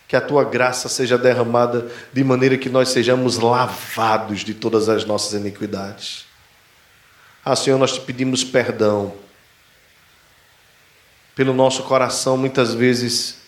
Que 0.07 0.15
a 0.15 0.21
tua 0.21 0.43
graça 0.43 0.87
seja 0.87 1.17
derramada 1.17 1.89
de 2.13 2.23
maneira 2.23 2.57
que 2.57 2.69
nós 2.69 2.89
sejamos 2.89 3.37
lavados 3.37 4.41
de 4.41 4.53
todas 4.53 4.87
as 4.87 5.03
nossas 5.03 5.33
iniquidades. 5.33 6.25
Ah, 7.43 7.55
Senhor, 7.55 7.79
nós 7.79 7.93
te 7.93 8.01
pedimos 8.01 8.43
perdão 8.43 9.13
pelo 11.35 11.53
nosso 11.53 11.83
coração 11.83 12.37
muitas 12.37 12.73
vezes 12.73 13.44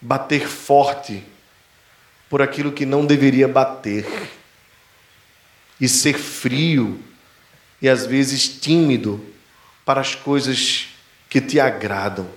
bater 0.00 0.46
forte 0.48 1.24
por 2.28 2.40
aquilo 2.40 2.72
que 2.72 2.86
não 2.86 3.04
deveria 3.04 3.48
bater 3.48 4.06
e 5.80 5.88
ser 5.88 6.18
frio 6.18 7.00
e 7.82 7.88
às 7.88 8.06
vezes 8.06 8.48
tímido 8.48 9.24
para 9.84 10.00
as 10.00 10.14
coisas 10.14 10.88
que 11.28 11.40
te 11.40 11.58
agradam. 11.58 12.28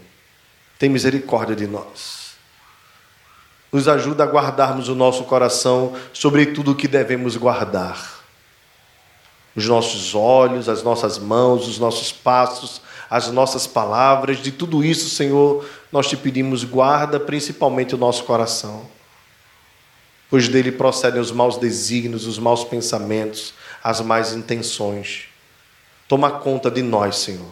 Tem 0.79 0.89
misericórdia 0.89 1.55
de 1.55 1.67
nós. 1.67 2.33
Nos 3.71 3.87
ajuda 3.87 4.23
a 4.23 4.27
guardarmos 4.27 4.87
o 4.87 4.95
nosso 4.95 5.23
coração 5.25 5.95
sobre 6.11 6.47
tudo 6.47 6.71
o 6.71 6.75
que 6.75 6.87
devemos 6.87 7.35
guardar 7.35 8.22
os 9.55 9.67
nossos 9.67 10.15
olhos, 10.15 10.67
as 10.67 10.81
nossas 10.81 11.17
mãos, 11.17 11.67
os 11.67 11.77
nossos 11.77 12.11
passos, 12.11 12.81
as 13.09 13.29
nossas 13.29 13.67
palavras, 13.67 14.39
de 14.39 14.51
tudo 14.51 14.83
isso, 14.83 15.09
Senhor, 15.09 15.63
nós 15.91 16.07
te 16.07 16.17
pedimos, 16.17 16.63
guarda 16.63 17.19
principalmente 17.19 17.93
o 17.93 17.97
nosso 17.97 18.23
coração, 18.23 18.87
pois 20.29 20.47
dele 20.47 20.71
procedem 20.71 21.21
os 21.21 21.31
maus 21.31 21.57
desígnios, 21.57 22.25
os 22.25 22.39
maus 22.39 22.63
pensamentos, 22.63 23.53
as 23.83 24.01
más 24.01 24.33
intenções. 24.33 25.25
Toma 26.07 26.31
conta 26.31 26.71
de 26.71 26.81
nós, 26.81 27.17
Senhor. 27.17 27.51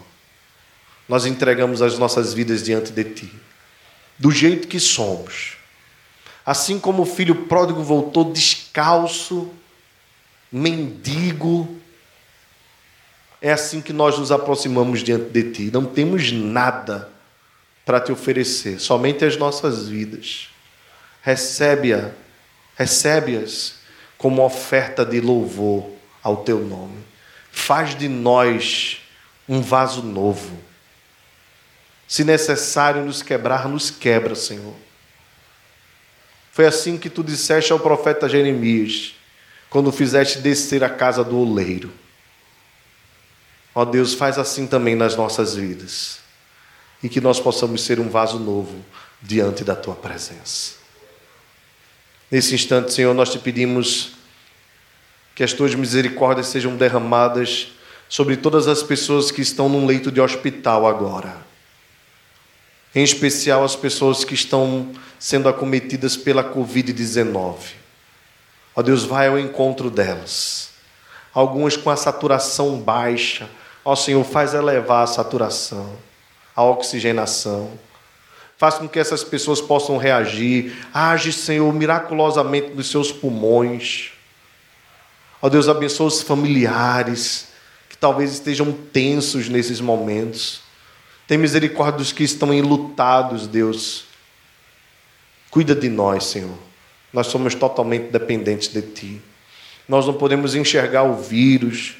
Nós 1.07 1.25
entregamos 1.25 1.81
as 1.81 1.99
nossas 1.99 2.33
vidas 2.33 2.63
diante 2.63 2.91
de 2.91 3.03
Ti, 3.03 3.31
do 4.17 4.31
jeito 4.31 4.67
que 4.67 4.79
somos. 4.79 5.57
Assim 6.43 6.79
como 6.79 7.03
o 7.03 7.05
filho 7.05 7.35
pródigo 7.45 7.83
voltou 7.83 8.31
descalço, 8.31 9.51
mendigo, 10.51 11.79
é 13.41 13.51
assim 13.51 13.81
que 13.81 13.91
nós 13.91 14.19
nos 14.19 14.31
aproximamos 14.31 15.01
diante 15.01 15.31
de 15.31 15.51
Ti. 15.51 15.71
Não 15.73 15.83
temos 15.83 16.31
nada 16.31 17.09
para 17.83 17.99
te 17.99 18.11
oferecer, 18.11 18.79
somente 18.79 19.25
as 19.25 19.35
nossas 19.35 19.87
vidas. 19.87 20.49
Recebe-a, 21.23 22.11
recebe-as 22.75 23.75
como 24.17 24.45
oferta 24.45 25.03
de 25.03 25.19
louvor 25.19 25.89
ao 26.21 26.37
Teu 26.37 26.59
nome. 26.59 26.99
Faz 27.51 27.97
de 27.97 28.07
nós 28.07 29.01
um 29.49 29.59
vaso 29.59 30.03
novo. 30.03 30.57
Se 32.07 32.23
necessário 32.23 33.03
nos 33.03 33.23
quebrar, 33.23 33.67
nos 33.67 33.89
quebra, 33.89 34.35
Senhor. 34.35 34.75
Foi 36.51 36.65
assim 36.65 36.97
que 36.97 37.09
tu 37.09 37.23
disseste 37.23 37.71
ao 37.71 37.79
profeta 37.79 38.29
Jeremias, 38.29 39.15
quando 39.69 39.91
fizeste 39.91 40.39
descer 40.39 40.83
a 40.83 40.89
casa 40.89 41.23
do 41.23 41.39
oleiro. 41.39 41.91
Ó 43.73 43.85
Deus, 43.85 44.13
faz 44.13 44.37
assim 44.37 44.67
também 44.67 44.95
nas 44.95 45.15
nossas 45.15 45.55
vidas. 45.55 46.19
E 47.01 47.09
que 47.09 47.21
nós 47.21 47.39
possamos 47.39 47.83
ser 47.83 47.99
um 47.99 48.09
vaso 48.09 48.37
novo 48.37 48.83
diante 49.21 49.63
da 49.63 49.75
tua 49.75 49.95
presença. 49.95 50.73
Nesse 52.29 52.55
instante, 52.55 52.93
Senhor, 52.93 53.13
nós 53.13 53.29
te 53.29 53.39
pedimos 53.39 54.13
que 55.35 55.43
as 55.43 55.53
tuas 55.53 55.73
misericórdias 55.75 56.47
sejam 56.47 56.75
derramadas 56.75 57.69
sobre 58.07 58.35
todas 58.37 58.67
as 58.67 58.83
pessoas 58.83 59.31
que 59.31 59.41
estão 59.41 59.69
num 59.69 59.85
leito 59.85 60.11
de 60.11 60.19
hospital 60.19 60.85
agora. 60.85 61.35
Em 62.93 63.03
especial 63.03 63.63
as 63.63 63.75
pessoas 63.75 64.25
que 64.25 64.33
estão 64.33 64.91
sendo 65.17 65.47
acometidas 65.47 66.17
pela 66.17 66.43
Covid-19. 66.43 67.55
Ó 68.75 68.81
Deus, 68.81 69.03
vai 69.03 69.27
ao 69.27 69.39
encontro 69.39 69.89
delas. 69.89 70.71
Algumas 71.33 71.77
com 71.77 71.89
a 71.89 71.95
saturação 71.95 72.79
baixa, 72.79 73.49
Ó 73.83 73.95
Senhor, 73.95 74.23
faz 74.23 74.53
elevar 74.53 75.03
a 75.03 75.07
saturação, 75.07 75.95
a 76.55 76.63
oxigenação. 76.63 77.71
Faz 78.57 78.75
com 78.75 78.87
que 78.87 78.99
essas 78.99 79.23
pessoas 79.23 79.59
possam 79.59 79.97
reagir. 79.97 80.77
Age, 80.93 81.33
Senhor, 81.33 81.73
miraculosamente 81.73 82.69
nos 82.75 82.91
seus 82.91 83.11
pulmões. 83.11 84.11
Ó 85.41 85.49
Deus, 85.49 85.67
abençoa 85.67 86.07
os 86.07 86.21
familiares 86.21 87.47
que 87.89 87.97
talvez 87.97 88.31
estejam 88.33 88.71
tensos 88.71 89.49
nesses 89.49 89.81
momentos. 89.81 90.61
Tem 91.27 91.37
misericórdia 91.37 91.97
dos 91.97 92.11
que 92.11 92.23
estão 92.23 92.53
enlutados, 92.53 93.47
Deus. 93.47 94.05
Cuida 95.49 95.73
de 95.73 95.89
nós, 95.89 96.25
Senhor. 96.25 96.57
Nós 97.11 97.27
somos 97.27 97.55
totalmente 97.55 98.11
dependentes 98.11 98.67
de 98.67 98.81
Ti. 98.81 99.21
Nós 99.87 100.05
não 100.05 100.13
podemos 100.13 100.53
enxergar 100.53 101.03
o 101.03 101.15
vírus, 101.15 101.95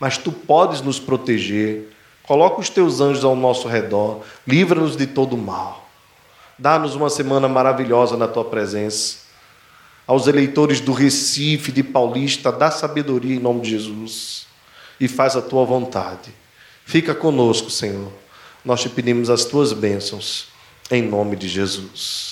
mas 0.00 0.16
tu 0.16 0.32
podes 0.32 0.80
nos 0.80 0.98
proteger. 0.98 1.92
Coloca 2.22 2.60
os 2.60 2.70
teus 2.70 3.00
anjos 3.00 3.22
ao 3.22 3.36
nosso 3.36 3.68
redor, 3.68 4.22
livra-nos 4.46 4.96
de 4.96 5.06
todo 5.06 5.36
mal. 5.36 5.88
Dá-nos 6.58 6.94
uma 6.94 7.10
semana 7.10 7.48
maravilhosa 7.48 8.16
na 8.16 8.26
tua 8.26 8.44
presença. 8.44 9.18
Aos 10.06 10.26
eleitores 10.26 10.80
do 10.80 10.92
Recife, 10.92 11.70
de 11.70 11.82
Paulista, 11.82 12.50
dá 12.50 12.70
sabedoria 12.70 13.36
em 13.36 13.38
nome 13.38 13.60
de 13.60 13.70
Jesus 13.70 14.46
e 14.98 15.06
faz 15.06 15.36
a 15.36 15.42
tua 15.42 15.64
vontade. 15.64 16.32
Fica 16.84 17.14
conosco, 17.14 17.70
Senhor. 17.70 18.10
Nós 18.64 18.82
te 18.82 18.88
pedimos 18.88 19.30
as 19.30 19.44
tuas 19.44 19.72
bênçãos, 19.72 20.48
em 20.90 21.02
nome 21.02 21.36
de 21.36 21.48
Jesus. 21.48 22.29